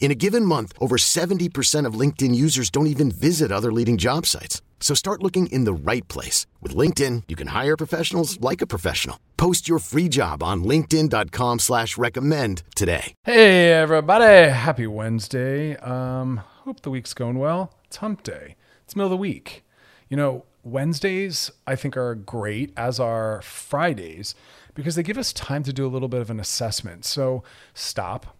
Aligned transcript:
In 0.00 0.10
a 0.12 0.14
given 0.14 0.44
month, 0.44 0.72
over 0.80 0.96
70% 0.96 1.84
of 1.84 1.94
LinkedIn 1.94 2.34
users 2.34 2.70
don't 2.70 2.86
even 2.86 3.10
visit 3.10 3.52
other 3.52 3.72
leading 3.72 3.98
job 3.98 4.24
sites. 4.24 4.62
So 4.80 4.94
start 4.94 5.22
looking 5.22 5.48
in 5.48 5.64
the 5.64 5.72
right 5.74 6.06
place. 6.08 6.46
With 6.62 6.74
LinkedIn, 6.74 7.24
you 7.28 7.36
can 7.36 7.48
hire 7.48 7.76
professionals 7.76 8.40
like 8.40 8.62
a 8.62 8.66
professional. 8.66 9.18
Post 9.36 9.68
your 9.68 9.80
free 9.80 10.08
job 10.08 10.42
on 10.42 10.62
linkedin.com 10.64 11.58
slash 11.58 11.98
recommend 11.98 12.62
today. 12.74 13.12
Hey 13.24 13.72
everybody, 13.72 14.50
happy 14.50 14.86
Wednesday. 14.86 15.76
Um, 15.78 16.38
hope 16.64 16.80
the 16.82 16.90
week's 16.90 17.12
going 17.12 17.38
well. 17.38 17.74
It's 17.84 17.96
hump 17.96 18.22
day. 18.22 18.54
It's 18.84 18.94
middle 18.94 19.06
of 19.06 19.10
the 19.10 19.16
week. 19.16 19.64
You 20.08 20.16
know, 20.16 20.44
Wednesdays 20.62 21.50
I 21.66 21.74
think 21.74 21.96
are 21.96 22.14
great, 22.14 22.72
as 22.76 23.00
are 23.00 23.42
Fridays, 23.42 24.36
because 24.74 24.94
they 24.94 25.02
give 25.02 25.18
us 25.18 25.32
time 25.32 25.64
to 25.64 25.72
do 25.72 25.84
a 25.86 25.90
little 25.90 26.08
bit 26.08 26.20
of 26.20 26.30
an 26.30 26.38
assessment. 26.38 27.04
So 27.04 27.42
stop, 27.74 28.37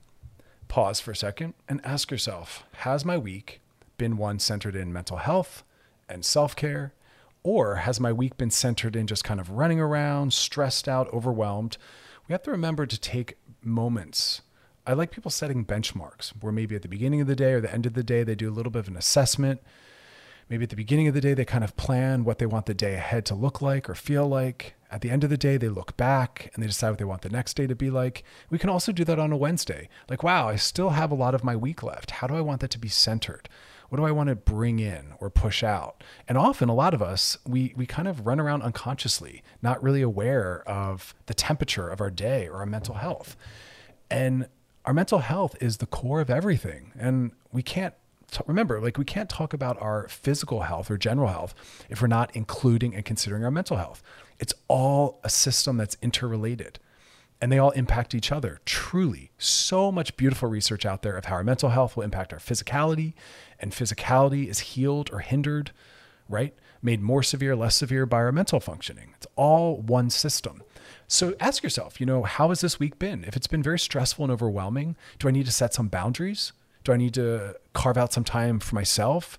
pause 0.68 1.00
for 1.00 1.10
a 1.10 1.16
second, 1.16 1.54
and 1.68 1.84
ask 1.84 2.10
yourself, 2.10 2.64
has 2.78 3.04
my 3.04 3.18
week 3.18 3.60
been 3.96 4.16
one 4.16 4.38
centered 4.38 4.76
in 4.76 4.92
mental 4.92 5.16
health? 5.16 5.64
and 6.08 6.24
self 6.24 6.56
care? 6.56 6.92
Or 7.42 7.76
has 7.76 8.00
my 8.00 8.12
week 8.12 8.36
been 8.36 8.50
centered 8.50 8.96
in 8.96 9.06
just 9.06 9.24
kind 9.24 9.40
of 9.40 9.50
running 9.50 9.80
around, 9.80 10.32
stressed 10.32 10.88
out, 10.88 11.12
overwhelmed? 11.12 11.78
We 12.26 12.32
have 12.32 12.42
to 12.42 12.50
remember 12.50 12.84
to 12.84 13.00
take 13.00 13.38
moments. 13.62 14.42
I 14.86 14.94
like 14.94 15.10
people 15.10 15.30
setting 15.30 15.64
benchmarks 15.64 16.30
where 16.40 16.52
maybe 16.52 16.74
at 16.74 16.82
the 16.82 16.88
beginning 16.88 17.20
of 17.20 17.26
the 17.26 17.36
day 17.36 17.52
or 17.52 17.60
the 17.60 17.72
end 17.72 17.86
of 17.86 17.94
the 17.94 18.02
day, 18.02 18.22
they 18.22 18.34
do 18.34 18.50
a 18.50 18.52
little 18.52 18.72
bit 18.72 18.80
of 18.80 18.88
an 18.88 18.96
assessment. 18.96 19.62
Maybe 20.48 20.64
at 20.64 20.70
the 20.70 20.76
beginning 20.76 21.08
of 21.08 21.14
the 21.14 21.20
day, 21.20 21.34
they 21.34 21.44
kind 21.44 21.64
of 21.64 21.76
plan 21.76 22.24
what 22.24 22.38
they 22.38 22.46
want 22.46 22.66
the 22.66 22.74
day 22.74 22.94
ahead 22.94 23.26
to 23.26 23.34
look 23.34 23.60
like 23.60 23.88
or 23.88 23.94
feel 23.94 24.26
like. 24.26 24.74
At 24.90 25.02
the 25.02 25.10
end 25.10 25.24
of 25.24 25.30
the 25.30 25.36
day, 25.36 25.56
they 25.56 25.68
look 25.68 25.96
back 25.96 26.50
and 26.54 26.62
they 26.62 26.66
decide 26.66 26.90
what 26.90 26.98
they 26.98 27.04
want 27.04 27.22
the 27.22 27.28
next 27.28 27.54
day 27.54 27.66
to 27.66 27.74
be 27.74 27.90
like. 27.90 28.24
We 28.48 28.58
can 28.58 28.70
also 28.70 28.92
do 28.92 29.04
that 29.04 29.18
on 29.18 29.32
a 29.32 29.36
Wednesday. 29.36 29.88
Like, 30.08 30.22
wow, 30.22 30.48
I 30.48 30.56
still 30.56 30.90
have 30.90 31.10
a 31.10 31.16
lot 31.16 31.34
of 31.34 31.44
my 31.44 31.56
week 31.56 31.82
left. 31.82 32.10
How 32.12 32.26
do 32.26 32.34
I 32.34 32.40
want 32.40 32.60
that 32.60 32.70
to 32.70 32.78
be 32.78 32.88
centered? 32.88 33.48
what 33.88 33.96
do 33.96 34.04
I 34.04 34.10
want 34.10 34.28
to 34.28 34.36
bring 34.36 34.78
in 34.78 35.14
or 35.18 35.30
push 35.30 35.62
out? 35.62 36.04
And 36.28 36.36
often, 36.36 36.68
a 36.68 36.74
lot 36.74 36.94
of 36.94 37.02
us, 37.02 37.38
we, 37.46 37.72
we 37.76 37.86
kind 37.86 38.06
of 38.06 38.26
run 38.26 38.38
around 38.38 38.62
unconsciously, 38.62 39.42
not 39.62 39.82
really 39.82 40.02
aware 40.02 40.62
of 40.68 41.14
the 41.26 41.34
temperature 41.34 41.88
of 41.88 42.00
our 42.00 42.10
day 42.10 42.48
or 42.48 42.56
our 42.56 42.66
mental 42.66 42.96
health. 42.96 43.36
And 44.10 44.48
our 44.84 44.92
mental 44.92 45.20
health 45.20 45.56
is 45.60 45.78
the 45.78 45.86
core 45.86 46.20
of 46.20 46.28
everything. 46.28 46.92
And 46.98 47.32
we 47.50 47.62
can't 47.62 47.94
remember, 48.46 48.78
like, 48.80 48.98
we 48.98 49.06
can't 49.06 49.30
talk 49.30 49.54
about 49.54 49.80
our 49.80 50.06
physical 50.08 50.62
health 50.62 50.90
or 50.90 50.98
general 50.98 51.28
health 51.28 51.54
if 51.88 52.02
we're 52.02 52.08
not 52.08 52.30
including 52.34 52.94
and 52.94 53.04
considering 53.06 53.42
our 53.42 53.50
mental 53.50 53.78
health. 53.78 54.02
It's 54.38 54.54
all 54.68 55.20
a 55.24 55.30
system 55.30 55.76
that's 55.76 55.96
interrelated 56.02 56.78
and 57.40 57.52
they 57.52 57.58
all 57.58 57.70
impact 57.70 58.14
each 58.14 58.32
other. 58.32 58.60
Truly, 58.64 59.30
so 59.38 59.92
much 59.92 60.16
beautiful 60.16 60.48
research 60.48 60.84
out 60.84 61.02
there 61.02 61.16
of 61.16 61.26
how 61.26 61.36
our 61.36 61.44
mental 61.44 61.70
health 61.70 61.96
will 61.96 62.02
impact 62.02 62.32
our 62.32 62.38
physicality, 62.38 63.14
and 63.60 63.72
physicality 63.72 64.48
is 64.48 64.58
healed 64.60 65.10
or 65.12 65.20
hindered, 65.20 65.70
right? 66.28 66.54
Made 66.82 67.00
more 67.00 67.22
severe, 67.22 67.54
less 67.54 67.76
severe 67.76 68.06
by 68.06 68.18
our 68.18 68.32
mental 68.32 68.60
functioning. 68.60 69.12
It's 69.16 69.26
all 69.36 69.76
one 69.76 70.10
system. 70.10 70.62
So 71.06 71.34
ask 71.40 71.62
yourself, 71.62 72.00
you 72.00 72.06
know, 72.06 72.22
how 72.24 72.48
has 72.50 72.60
this 72.60 72.78
week 72.78 72.98
been? 72.98 73.24
If 73.24 73.36
it's 73.36 73.46
been 73.46 73.62
very 73.62 73.78
stressful 73.78 74.24
and 74.24 74.32
overwhelming, 74.32 74.96
do 75.18 75.28
I 75.28 75.30
need 75.30 75.46
to 75.46 75.52
set 75.52 75.74
some 75.74 75.88
boundaries? 75.88 76.52
Do 76.84 76.92
I 76.92 76.96
need 76.96 77.14
to 77.14 77.56
carve 77.72 77.96
out 77.96 78.12
some 78.12 78.24
time 78.24 78.60
for 78.60 78.74
myself? 78.74 79.38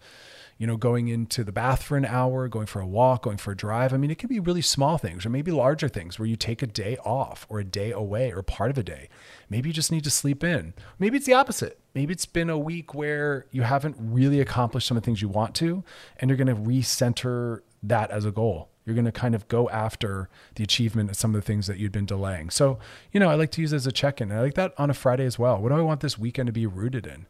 You 0.60 0.68
know, 0.68 0.76
going 0.76 1.08
into 1.08 1.42
the 1.44 1.54
bath 1.54 1.82
for 1.82 1.96
an 1.96 2.04
hour, 2.04 2.50
going 2.50 2.66
for 2.66 2.82
a 2.82 2.86
walk, 2.86 3.24
going 3.24 3.38
for 3.38 3.54
a 3.54 3.58
drive. 3.58 3.94
I 3.94 3.98
mean, 3.98 4.12
it 4.12 4.20
could 4.20 4.30
be 4.30 4.42
really 4.42 4.62
small 4.62 4.98
things 4.98 5.26
or 5.26 5.30
maybe 5.30 5.52
larger 5.52 5.88
things 5.88 6.20
where 6.20 6.28
you 6.28 6.36
take 6.36 6.62
a 6.62 6.68
day 6.68 6.98
off 6.98 7.48
or 7.48 7.60
a 7.60 7.64
day 7.64 7.92
away 7.92 8.32
or 8.34 8.44
part 8.44 8.70
of 8.70 8.78
a 8.78 8.84
day. 8.84 9.08
Maybe 9.50 9.70
you 9.70 9.74
just 9.74 9.92
need 9.92 10.04
to 10.04 10.12
sleep 10.12 10.44
in. 10.44 10.74
Maybe 11.00 11.16
it's 11.16 11.26
the 11.26 11.34
opposite. 11.34 11.80
Maybe 11.96 12.12
it's 12.12 12.26
been 12.26 12.50
a 12.50 12.58
week 12.60 12.94
where 12.94 13.46
you 13.52 13.62
haven't 13.62 13.96
really 14.00 14.42
accomplished 14.42 14.86
some 14.86 14.98
of 14.98 15.02
the 15.02 15.06
things 15.06 15.22
you 15.22 15.30
want 15.30 15.56
to, 15.56 15.84
and 16.18 16.30
you're 16.30 16.38
going 16.38 16.48
to 16.48 16.62
recenter 16.62 17.62
that 17.82 18.12
as 18.12 18.26
a 18.26 18.32
goal. 18.32 18.68
You're 18.86 18.96
going 18.96 19.06
to 19.06 19.14
kind 19.14 19.36
of 19.36 19.48
go 19.48 19.70
after 19.70 20.28
the 20.56 20.64
achievement 20.64 21.10
of 21.10 21.16
some 21.16 21.34
of 21.34 21.42
the 21.42 21.46
things 21.46 21.68
that 21.68 21.78
you'd 21.78 21.94
been 21.94 22.06
delaying. 22.06 22.50
So, 22.50 22.80
you 23.14 23.22
know, 23.22 23.30
I 23.30 23.36
like 23.36 23.52
to 23.52 23.62
use 23.62 23.72
as 23.72 23.88
a 23.88 23.94
check 23.94 24.20
in. 24.20 24.30
I 24.30 24.42
like 24.42 24.56
that 24.56 24.74
on 24.78 24.90
a 24.90 24.94
Friday 24.94 25.26
as 25.26 25.40
well. 25.40 25.62
What 25.62 25.70
do 25.70 25.76
I 25.76 25.82
want 25.82 26.02
this 26.02 26.20
weekend 26.20 26.48
to 26.48 26.54
be 26.54 26.66
rooted 26.66 27.08
in? 27.08 27.28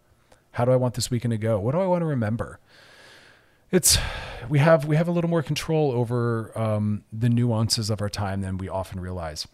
How 0.53 0.66
do 0.66 0.72
I 0.72 0.78
want 0.78 0.96
this 0.96 1.11
weekend 1.11 1.31
to 1.31 1.38
go? 1.38 1.59
What 1.59 1.73
do 1.73 1.79
I 1.79 1.85
want 1.85 2.01
to 2.01 2.07
remember? 2.07 2.59
It's 3.72 3.97
we 4.50 4.59
have 4.59 4.85
we 4.85 4.96
have 4.96 5.07
a 5.07 5.12
little 5.12 5.30
more 5.30 5.44
control 5.44 5.91
over 5.91 6.57
um, 6.57 7.03
the 7.12 7.30
nuances 7.30 7.90
of 7.90 8.02
our 8.02 8.09
time 8.09 8.41
than 8.41 8.57
we 8.57 8.68
often 8.69 9.00
realize. 9.00 9.47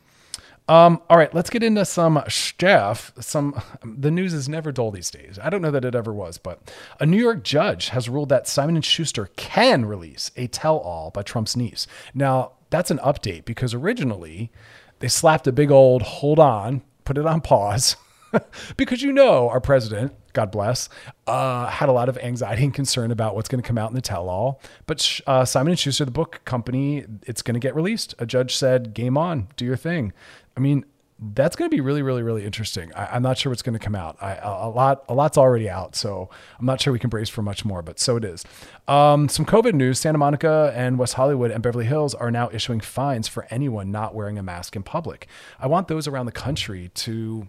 Um, 0.68 1.00
all 1.12 1.18
right, 1.18 1.32
let's 1.32 1.52
get 1.52 1.62
into 1.62 1.86
some 1.86 2.24
stuff. 2.28 3.12
Some 3.20 3.62
the 3.84 4.10
news 4.10 4.34
is 4.34 4.50
never 4.50 4.72
dull 4.72 4.90
these 4.90 5.12
days. 5.12 5.38
I 5.42 5.50
don't 5.50 5.62
know 5.62 5.72
that 5.72 5.86
it 5.86 5.94
ever 5.94 6.12
was, 6.12 6.38
but 6.38 6.60
a 7.00 7.06
New 7.06 7.22
York 7.22 7.44
judge 7.44 7.90
has 7.90 8.10
ruled 8.10 8.30
that 8.30 8.48
Simon 8.48 8.76
and 8.76 8.86
Schuster 8.86 9.30
can 9.36 9.86
release 9.86 10.32
a 10.36 10.48
tell-all 10.48 11.12
by 11.12 11.22
Trump's 11.22 11.56
niece. 11.56 11.86
Now 12.14 12.54
that's 12.72 12.90
an 12.90 12.98
update 13.00 13.46
because 13.46 13.76
originally 13.76 14.52
they 15.00 15.08
slapped 15.08 15.46
a 15.46 15.52
big 15.52 15.70
old 15.70 16.02
hold 16.02 16.40
on, 16.40 16.82
put 17.04 17.18
it 17.18 17.28
on 17.28 17.42
pause, 17.42 17.96
because 18.78 19.02
you 19.02 19.12
know 19.12 19.50
our 19.50 19.62
president 19.62 20.14
God 20.36 20.52
bless, 20.52 20.90
uh, 21.26 21.66
had 21.68 21.90
a 21.90 21.92
lot 21.92 22.10
of 22.10 22.18
anxiety 22.20 22.66
and 22.66 22.74
concern 22.74 23.10
about 23.10 23.36
what's 23.36 23.50
going 23.50 23.62
to 23.62 23.68
come 23.68 23.80
out 23.80 23.90
in 23.90 23.96
the 23.96 24.02
tell-all. 24.02 24.62
But 24.86 25.22
uh, 25.26 25.46
Simon 25.46 25.72
and 25.72 25.80
Schuster, 25.80 26.06
the 26.06 26.12
book 26.12 26.42
company, 26.46 27.06
it's 27.24 27.42
going 27.42 27.56
to 27.56 27.60
get 27.60 27.74
released. 27.74 28.14
A 28.20 28.28
judge 28.28 28.56
said, 28.56 28.94
"Game 28.94 29.18
on, 29.18 29.48
do 29.56 29.66
your 29.66 29.78
thing." 29.78 30.14
I 30.56 30.60
mean, 30.60 30.86
that's 31.34 31.56
going 31.56 31.72
to 31.72 31.76
be 31.76 31.80
really, 31.80 32.02
really, 32.02 32.22
really 32.22 32.46
interesting. 32.46 32.92
I, 32.94 33.16
am 33.16 33.24
not 33.24 33.38
sure 33.38 33.50
what's 33.50 33.62
going 33.62 33.74
to 33.74 33.80
come 33.80 33.96
out. 33.96 34.18
A, 34.22 34.70
lot, 34.70 35.06
a 35.08 35.14
lot's 35.14 35.38
already 35.38 35.70
out, 35.70 35.96
so 35.96 36.30
I'm 36.60 36.66
not 36.66 36.82
sure 36.82 36.92
we 36.92 37.00
can 37.00 37.10
brace 37.10 37.30
for 37.30 37.42
much 37.42 37.64
more. 37.64 37.82
But 37.82 38.00
so 38.00 38.18
it 38.18 38.26
is. 38.26 38.44
Um, 38.88 39.30
some 39.30 39.46
COVID 39.46 39.74
news: 39.74 40.00
Santa 40.00 40.18
Monica 40.18 40.74
and 40.76 41.00
West 41.00 41.14
Hollywood 41.14 41.50
and 41.50 41.64
Beverly 41.64 41.86
Hills 41.86 42.14
are 42.14 42.30
now 42.30 42.50
issuing 42.52 42.82
fines 42.82 43.30
for 43.30 43.48
anyone 43.50 43.90
not 43.90 44.14
wearing 44.14 44.38
a 44.38 44.44
mask 44.44 44.76
in 44.76 44.84
public. 44.84 45.28
I 45.60 45.68
want 45.68 45.88
those 45.88 46.08
around 46.10 46.26
the 46.26 46.34
country 46.34 46.92
to 46.96 47.48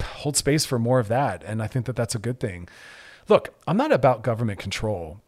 hold 0.00 0.36
space 0.36 0.64
for 0.64 0.78
more 0.78 0.98
of 0.98 1.08
that. 1.08 1.42
And 1.44 1.62
I 1.62 1.66
think 1.66 1.86
that 1.86 1.96
that's 1.96 2.14
a 2.14 2.18
good 2.18 2.38
thing. 2.38 2.68
Look, 3.28 3.54
I'm 3.66 3.76
not 3.76 3.92
about 3.92 4.22
government 4.22 4.58
control. 4.58 5.21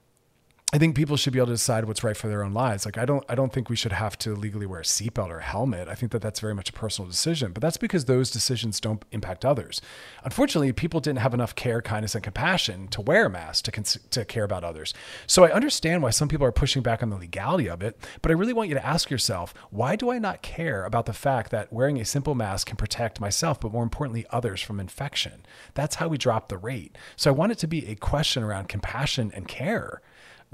I 0.75 0.79
think 0.79 0.97
people 0.97 1.17
should 1.17 1.33
be 1.33 1.39
able 1.39 1.47
to 1.47 1.53
decide 1.53 1.85
what's 1.85 2.03
right 2.03 2.17
for 2.17 2.27
their 2.27 2.43
own 2.43 2.53
lives. 2.53 2.85
Like 2.85 2.99
I 2.99 3.05
don't 3.05 3.25
I 3.29 3.37
don't 3.37 3.53
think 3.53 3.71
we 3.71 3.77
should 3.77 3.93
have 3.93 4.19
to 4.19 4.35
legally 4.35 4.67
wear 4.67 4.81
a 4.81 4.83
seatbelt 4.83 5.29
or 5.29 5.39
a 5.39 5.43
helmet. 5.45 5.87
I 5.87 5.95
think 5.95 6.11
that 6.11 6.21
that's 6.21 6.41
very 6.41 6.53
much 6.53 6.71
a 6.71 6.73
personal 6.73 7.09
decision, 7.09 7.53
but 7.53 7.61
that's 7.61 7.77
because 7.77 8.07
those 8.07 8.29
decisions 8.29 8.81
don't 8.81 9.05
impact 9.13 9.45
others. 9.45 9.81
Unfortunately, 10.25 10.73
people 10.73 10.99
didn't 10.99 11.21
have 11.21 11.33
enough 11.33 11.55
care, 11.55 11.81
kindness 11.81 12.17
and 12.17 12.25
compassion 12.25 12.89
to 12.89 13.01
wear 13.01 13.27
a 13.27 13.31
mask 13.31 13.67
to 13.67 13.71
cons- 13.71 14.01
to 14.11 14.25
care 14.25 14.43
about 14.43 14.65
others. 14.65 14.93
So 15.29 15.45
I 15.45 15.53
understand 15.53 16.03
why 16.03 16.11
some 16.11 16.27
people 16.27 16.45
are 16.45 16.51
pushing 16.51 16.83
back 16.83 17.05
on 17.05 17.11
the 17.11 17.19
legality 17.19 17.69
of 17.69 17.81
it, 17.81 17.97
but 18.21 18.33
I 18.33 18.35
really 18.35 18.53
want 18.53 18.69
you 18.69 18.75
to 18.75 18.85
ask 18.85 19.11
yourself, 19.11 19.55
why 19.71 19.95
do 19.95 20.11
I 20.11 20.19
not 20.19 20.43
care 20.43 20.85
about 20.85 21.07
the 21.07 21.13
fact 21.13 21.53
that 21.53 21.73
wearing 21.73 22.01
a 22.01 22.05
simple 22.05 22.35
mask 22.35 22.67
can 22.67 22.77
protect 22.77 23.21
myself, 23.21 23.61
but 23.61 23.71
more 23.71 23.85
importantly 23.85 24.27
others 24.31 24.61
from 24.61 24.81
infection? 24.81 25.47
That's 25.75 25.95
how 25.97 26.09
we 26.09 26.19
drop 26.19 26.49
the 26.49 26.59
rate. 26.59 26.99
So 27.15 27.31
I 27.31 27.35
want 27.35 27.53
it 27.53 27.59
to 27.59 27.69
be 27.69 27.87
a 27.87 27.95
question 27.95 28.43
around 28.43 28.69
compassion 28.69 29.31
and 29.37 29.47
care 29.47 30.03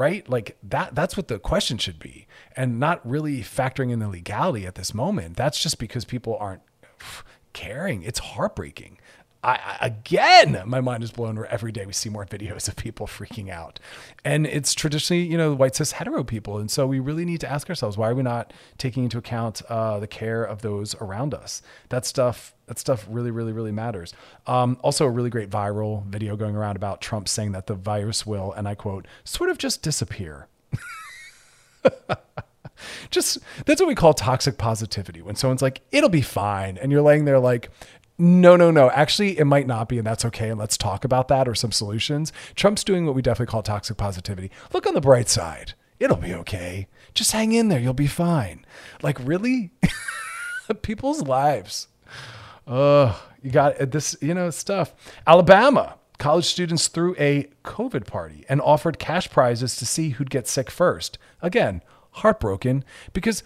right? 0.00 0.26
Like 0.30 0.56
that 0.62 0.94
that's 0.94 1.14
what 1.14 1.28
the 1.28 1.38
question 1.38 1.76
should 1.76 1.98
be 1.98 2.26
and 2.56 2.80
not 2.80 3.06
really 3.06 3.42
factoring 3.42 3.92
in 3.92 3.98
the 3.98 4.08
legality 4.08 4.66
at 4.66 4.74
this 4.74 4.94
moment. 4.94 5.36
That's 5.36 5.62
just 5.62 5.78
because 5.78 6.06
people 6.06 6.38
aren't 6.40 6.62
caring. 7.52 8.02
It's 8.02 8.18
heartbreaking. 8.18 8.98
I, 9.42 9.78
again, 9.80 10.62
my 10.66 10.82
mind 10.82 11.02
is 11.02 11.10
blown 11.10 11.36
where 11.36 11.50
every 11.50 11.72
day 11.72 11.86
we 11.86 11.94
see 11.94 12.10
more 12.10 12.26
videos 12.26 12.68
of 12.68 12.76
people 12.76 13.06
freaking 13.06 13.48
out. 13.48 13.80
And 14.22 14.46
it's 14.46 14.74
traditionally, 14.74 15.22
you 15.22 15.38
know, 15.38 15.54
white 15.54 15.74
cis 15.74 15.92
hetero 15.92 16.24
people. 16.24 16.58
And 16.58 16.70
so 16.70 16.86
we 16.86 17.00
really 17.00 17.24
need 17.24 17.40
to 17.40 17.50
ask 17.50 17.70
ourselves, 17.70 17.96
why 17.96 18.10
are 18.10 18.14
we 18.14 18.22
not 18.22 18.52
taking 18.76 19.04
into 19.04 19.16
account 19.16 19.62
uh, 19.70 19.98
the 19.98 20.06
care 20.06 20.44
of 20.44 20.60
those 20.60 20.94
around 20.96 21.32
us? 21.32 21.62
That 21.88 22.04
stuff, 22.04 22.54
that 22.66 22.78
stuff 22.78 23.06
really, 23.08 23.30
really, 23.30 23.52
really 23.52 23.72
matters. 23.72 24.12
Um, 24.46 24.78
also, 24.82 25.06
a 25.06 25.10
really 25.10 25.30
great 25.30 25.48
viral 25.48 26.04
video 26.04 26.36
going 26.36 26.54
around 26.54 26.76
about 26.76 27.00
Trump 27.00 27.26
saying 27.26 27.52
that 27.52 27.66
the 27.66 27.74
virus 27.74 28.26
will, 28.26 28.52
and 28.52 28.68
I 28.68 28.74
quote, 28.74 29.06
sort 29.24 29.48
of 29.48 29.56
just 29.56 29.80
disappear. 29.82 30.48
just 33.10 33.38
that's 33.66 33.80
what 33.80 33.88
we 33.88 33.94
call 33.94 34.14
toxic 34.14 34.56
positivity 34.56 35.20
when 35.20 35.34
someone's 35.34 35.60
like 35.62 35.82
it'll 35.92 36.08
be 36.08 36.22
fine 36.22 36.78
and 36.78 36.90
you're 36.90 37.02
laying 37.02 37.24
there 37.24 37.38
like 37.38 37.70
no, 38.20 38.54
no, 38.54 38.70
no. 38.70 38.90
Actually, 38.90 39.38
it 39.38 39.46
might 39.46 39.66
not 39.66 39.88
be, 39.88 39.96
and 39.96 40.06
that's 40.06 40.24
okay. 40.26 40.50
And 40.50 40.58
let's 40.58 40.76
talk 40.76 41.04
about 41.04 41.28
that 41.28 41.48
or 41.48 41.54
some 41.54 41.72
solutions. 41.72 42.32
Trump's 42.54 42.84
doing 42.84 43.06
what 43.06 43.14
we 43.14 43.22
definitely 43.22 43.50
call 43.50 43.62
toxic 43.62 43.96
positivity. 43.96 44.50
Look 44.72 44.86
on 44.86 44.94
the 44.94 45.00
bright 45.00 45.28
side. 45.28 45.72
It'll 45.98 46.16
be 46.16 46.34
okay. 46.34 46.88
Just 47.14 47.32
hang 47.32 47.52
in 47.52 47.68
there. 47.68 47.80
You'll 47.80 47.94
be 47.94 48.06
fine. 48.06 48.64
Like, 49.02 49.18
really? 49.20 49.70
People's 50.82 51.22
lives. 51.22 51.88
Oh, 52.66 53.26
you 53.42 53.50
got 53.50 53.80
uh, 53.80 53.86
this, 53.86 54.16
you 54.20 54.34
know, 54.34 54.50
stuff. 54.50 54.94
Alabama. 55.26 55.96
College 56.18 56.44
students 56.44 56.88
threw 56.88 57.16
a 57.18 57.48
COVID 57.64 58.06
party 58.06 58.44
and 58.46 58.60
offered 58.60 58.98
cash 58.98 59.30
prizes 59.30 59.76
to 59.76 59.86
see 59.86 60.10
who'd 60.10 60.28
get 60.28 60.46
sick 60.46 60.70
first. 60.70 61.16
Again, 61.40 61.80
heartbroken 62.10 62.84
because 63.14 63.42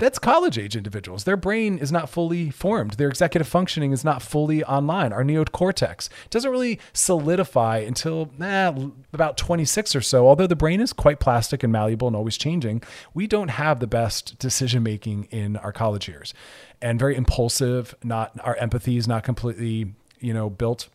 that's 0.00 0.18
college 0.18 0.58
age 0.58 0.74
individuals. 0.74 1.24
Their 1.24 1.36
brain 1.36 1.78
is 1.78 1.92
not 1.92 2.08
fully 2.08 2.50
formed. 2.50 2.92
Their 2.92 3.08
executive 3.08 3.46
functioning 3.46 3.92
is 3.92 4.02
not 4.02 4.22
fully 4.22 4.64
online. 4.64 5.12
Our 5.12 5.22
neocortex 5.22 6.08
doesn't 6.30 6.50
really 6.50 6.80
solidify 6.94 7.78
until 7.78 8.30
eh, 8.40 8.72
about 9.12 9.36
26 9.36 9.94
or 9.94 10.00
so. 10.00 10.26
Although 10.26 10.46
the 10.46 10.56
brain 10.56 10.80
is 10.80 10.92
quite 10.92 11.20
plastic 11.20 11.62
and 11.62 11.72
malleable 11.72 12.08
and 12.08 12.16
always 12.16 12.38
changing, 12.38 12.82
we 13.12 13.26
don't 13.26 13.48
have 13.48 13.78
the 13.78 13.86
best 13.86 14.38
decision 14.38 14.82
making 14.82 15.24
in 15.24 15.56
our 15.58 15.72
college 15.72 16.08
years 16.08 16.32
and 16.80 16.98
very 16.98 17.14
impulsive. 17.14 17.94
Not 18.02 18.32
our 18.42 18.56
empathy 18.56 18.96
is 18.96 19.06
not 19.06 19.22
completely, 19.22 19.94
you 20.18 20.32
know, 20.32 20.48
built. 20.48 20.88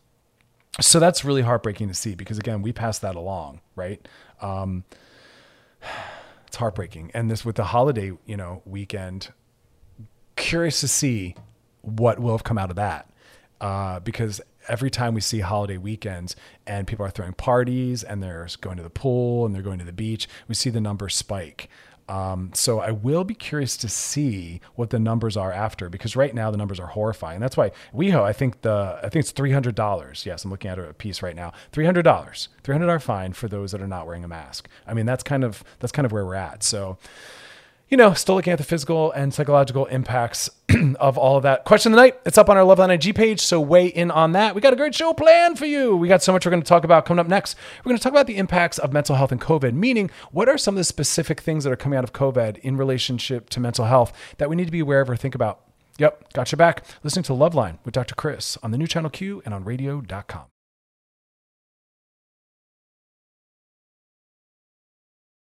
So 0.82 1.00
that's 1.00 1.24
really 1.24 1.44
heartbreaking 1.44 1.88
to 1.90 1.94
see 1.94 2.16
because 2.16 2.40
again, 2.40 2.64
we 2.64 2.74
pass 2.74 3.00
that 3.00 3.16
along, 3.16 3.62
right? 3.76 4.06
Um, 4.42 4.84
it's 6.56 6.60
heartbreaking. 6.62 7.12
And 7.14 7.30
this 7.30 7.44
with 7.44 7.58
the 7.58 7.66
holiday, 7.66 8.14
you 8.26 8.38
know, 8.38 8.62
weekend, 8.64 9.34
curious 10.38 10.80
to 10.80 10.88
see 10.88 11.36
what 11.82 12.18
will 12.18 12.32
have 12.32 12.46
come 12.46 12.58
out 12.58 12.70
of 12.70 12.78
that. 12.78 13.10
Uh, 13.60 14.00
because 14.00 14.40
every 14.70 14.90
time 14.90 15.14
we 15.14 15.20
see 15.20 15.42
holiday 15.42 15.78
weekends 15.78 16.34
and 16.66 16.88
people 16.88 17.06
are 17.06 17.10
throwing 17.10 17.34
parties 17.34 18.04
and 18.04 18.24
they're 18.24 18.48
going 18.62 18.78
to 18.78 18.84
the 18.84 18.90
pool 18.90 19.46
and 19.46 19.54
they're 19.54 19.62
going 19.62 19.80
to 19.80 19.86
the 19.86 19.92
beach, 19.92 20.30
we 20.48 20.56
see 20.56 20.70
the 20.70 20.80
numbers 20.80 21.14
spike. 21.14 21.70
Um, 22.08 22.52
so 22.54 22.80
I 22.80 22.92
will 22.92 23.24
be 23.24 23.34
curious 23.34 23.76
to 23.78 23.90
see 23.90 24.62
what 24.76 24.92
the 24.92 25.00
numbers 25.00 25.36
are 25.36 25.52
after 25.52 25.90
because 25.90 26.16
right 26.16 26.36
now 26.36 26.52
the 26.52 26.58
numbers 26.58 26.80
are 26.80 26.88
horrifying. 26.88 27.40
That's 27.40 27.58
why 27.58 27.72
WeHo, 27.96 28.22
I 28.22 28.32
think 28.32 28.62
the 28.62 29.00
I 29.00 29.10
think 29.10 29.22
it's 29.22 29.32
three 29.32 29.52
hundred 29.52 29.74
dollars. 29.76 30.26
Yes, 30.26 30.46
I'm 30.46 30.52
looking 30.52 30.70
at 30.70 30.78
a 30.78 30.94
piece 30.94 31.24
right 31.24 31.36
now. 31.36 31.52
Three 31.72 31.86
hundred 31.86 32.04
dollars, 32.04 32.50
three 32.64 32.74
hundred 32.74 32.86
dollar 32.86 32.98
are 32.98 33.00
fine 33.00 33.34
for 33.34 33.48
those 33.48 33.72
that 33.72 33.82
are 33.82 33.88
not 33.88 34.06
wearing 34.06 34.24
a 34.24 34.28
mask. 34.28 34.70
I 34.86 34.94
mean 34.94 35.08
that's 35.08 35.24
kind 35.24 35.44
of 35.44 35.64
that's 35.80 35.92
kind 35.92 36.06
of 36.06 36.12
where 36.12 36.26
we're 36.26 36.36
at. 36.36 36.62
So 36.62 36.98
you 37.90 37.98
know, 37.98 38.14
still 38.14 38.36
looking 38.36 38.52
at 38.54 38.58
the 38.58 38.64
physical 38.64 39.12
and 39.12 39.34
psychological 39.34 39.86
impacts 39.86 40.50
of 41.00 41.18
all 41.18 41.38
of 41.38 41.44
that. 41.44 41.66
Question 41.66 41.94
of 41.94 41.98
the 41.98 42.02
night. 42.02 42.20
It's 42.26 42.38
up 42.38 42.50
on 42.50 42.58
our 42.58 42.64
Loveline 42.64 42.94
IG 42.94 43.16
page, 43.16 43.40
so 43.40 43.62
weigh 43.62 43.88
in 43.88 44.10
on 44.10 44.32
that. 44.32 44.56
We 44.56 44.62
got 44.62 44.74
a 44.74 44.76
great 44.76 44.96
show 44.96 45.14
planned 45.14 45.60
for 45.60 45.66
you. 45.66 45.96
We 45.96 46.08
got 46.08 46.24
so 46.24 46.34
much 46.34 46.46
we're 46.46 46.52
going 46.52 46.64
to 46.64 46.68
talk 46.68 46.84
about 46.84 47.06
coming 47.06 47.20
up 47.20 47.28
next. 47.28 47.56
We're 47.84 47.92
going 47.92 47.98
to 47.98 48.04
talk 48.04 48.14
about 48.14 48.28
the 48.28 48.38
impacts 48.38 48.80
of 48.80 48.92
mental 48.92 49.16
health 49.16 49.32
and 49.32 49.40
COVID, 49.40 49.74
meaning 49.74 50.10
what 50.32 50.50
are 50.50 50.58
some 50.58 50.76
of 50.76 50.78
the 50.78 50.84
specific 50.84 51.42
things 51.42 51.64
that 51.64 51.72
are 51.72 51.78
coming 51.78 51.98
out 51.98 52.04
of 52.04 52.14
COVID 52.14 52.58
in 52.60 52.78
relationship 52.78 53.50
to 53.52 53.60
mental 53.60 53.86
health 53.86 54.14
that 54.38 54.50
we 54.50 54.56
need 54.56 54.66
to 54.66 54.72
be 54.72 54.80
aware 54.80 55.02
of 55.02 55.10
or 55.10 55.16
think 55.16 55.36
about. 55.36 55.62
Yep, 55.98 56.34
got 56.34 56.52
your 56.52 56.58
back. 56.58 56.84
Listening 57.04 57.24
to 57.24 57.34
Loveline 57.34 57.78
with 57.86 57.94
Dr. 57.94 58.16
Chris 58.16 58.58
on 58.64 58.72
the 58.72 58.78
new 58.78 58.88
channel 58.88 59.10
Q 59.10 59.42
and 59.46 59.54
on 59.54 59.64
radio.com. 59.64 60.55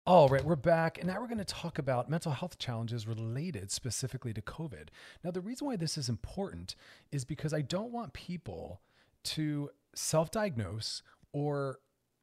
All 0.07 0.29
right, 0.29 0.45
we're 0.45 0.55
back, 0.55 0.99
and 0.99 1.07
now 1.07 1.19
we're 1.19 1.29
going 1.29 1.39
to 1.39 1.47
talk 1.47 1.79
about 1.79 2.11
mental 2.11 2.33
health 2.33 2.59
challenges 2.59 3.07
related 3.07 3.71
specifically 3.71 4.35
to 4.35 4.43
COVID. 4.43 4.89
Now, 5.25 5.31
the 5.31 5.41
reason 5.41 5.67
why 5.67 5.77
this 5.77 5.97
is 5.97 6.11
important 6.11 6.77
is 7.11 7.25
because 7.25 7.55
I 7.55 7.63
don't 7.63 7.91
want 7.91 8.13
people 8.13 8.83
to 9.23 9.71
self 9.95 10.31
diagnose 10.31 11.03
or 11.33 11.79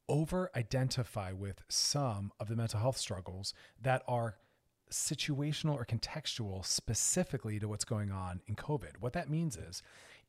over 0.08 0.52
identify 0.56 1.32
with 1.32 1.64
some 1.70 2.32
of 2.40 2.50
the 2.50 2.56
mental 2.56 2.80
health 2.80 3.00
struggles 3.00 3.56
that 3.82 4.04
are 4.08 4.36
situational 4.92 5.74
or 5.74 5.84
contextual 5.84 6.64
specifically 6.64 7.58
to 7.60 7.68
what's 7.68 7.86
going 7.86 8.12
on 8.12 8.42
in 8.46 8.56
COVID. 8.56 8.98
What 9.00 9.14
that 9.14 9.28
means 9.28 9.58
is 9.58 9.82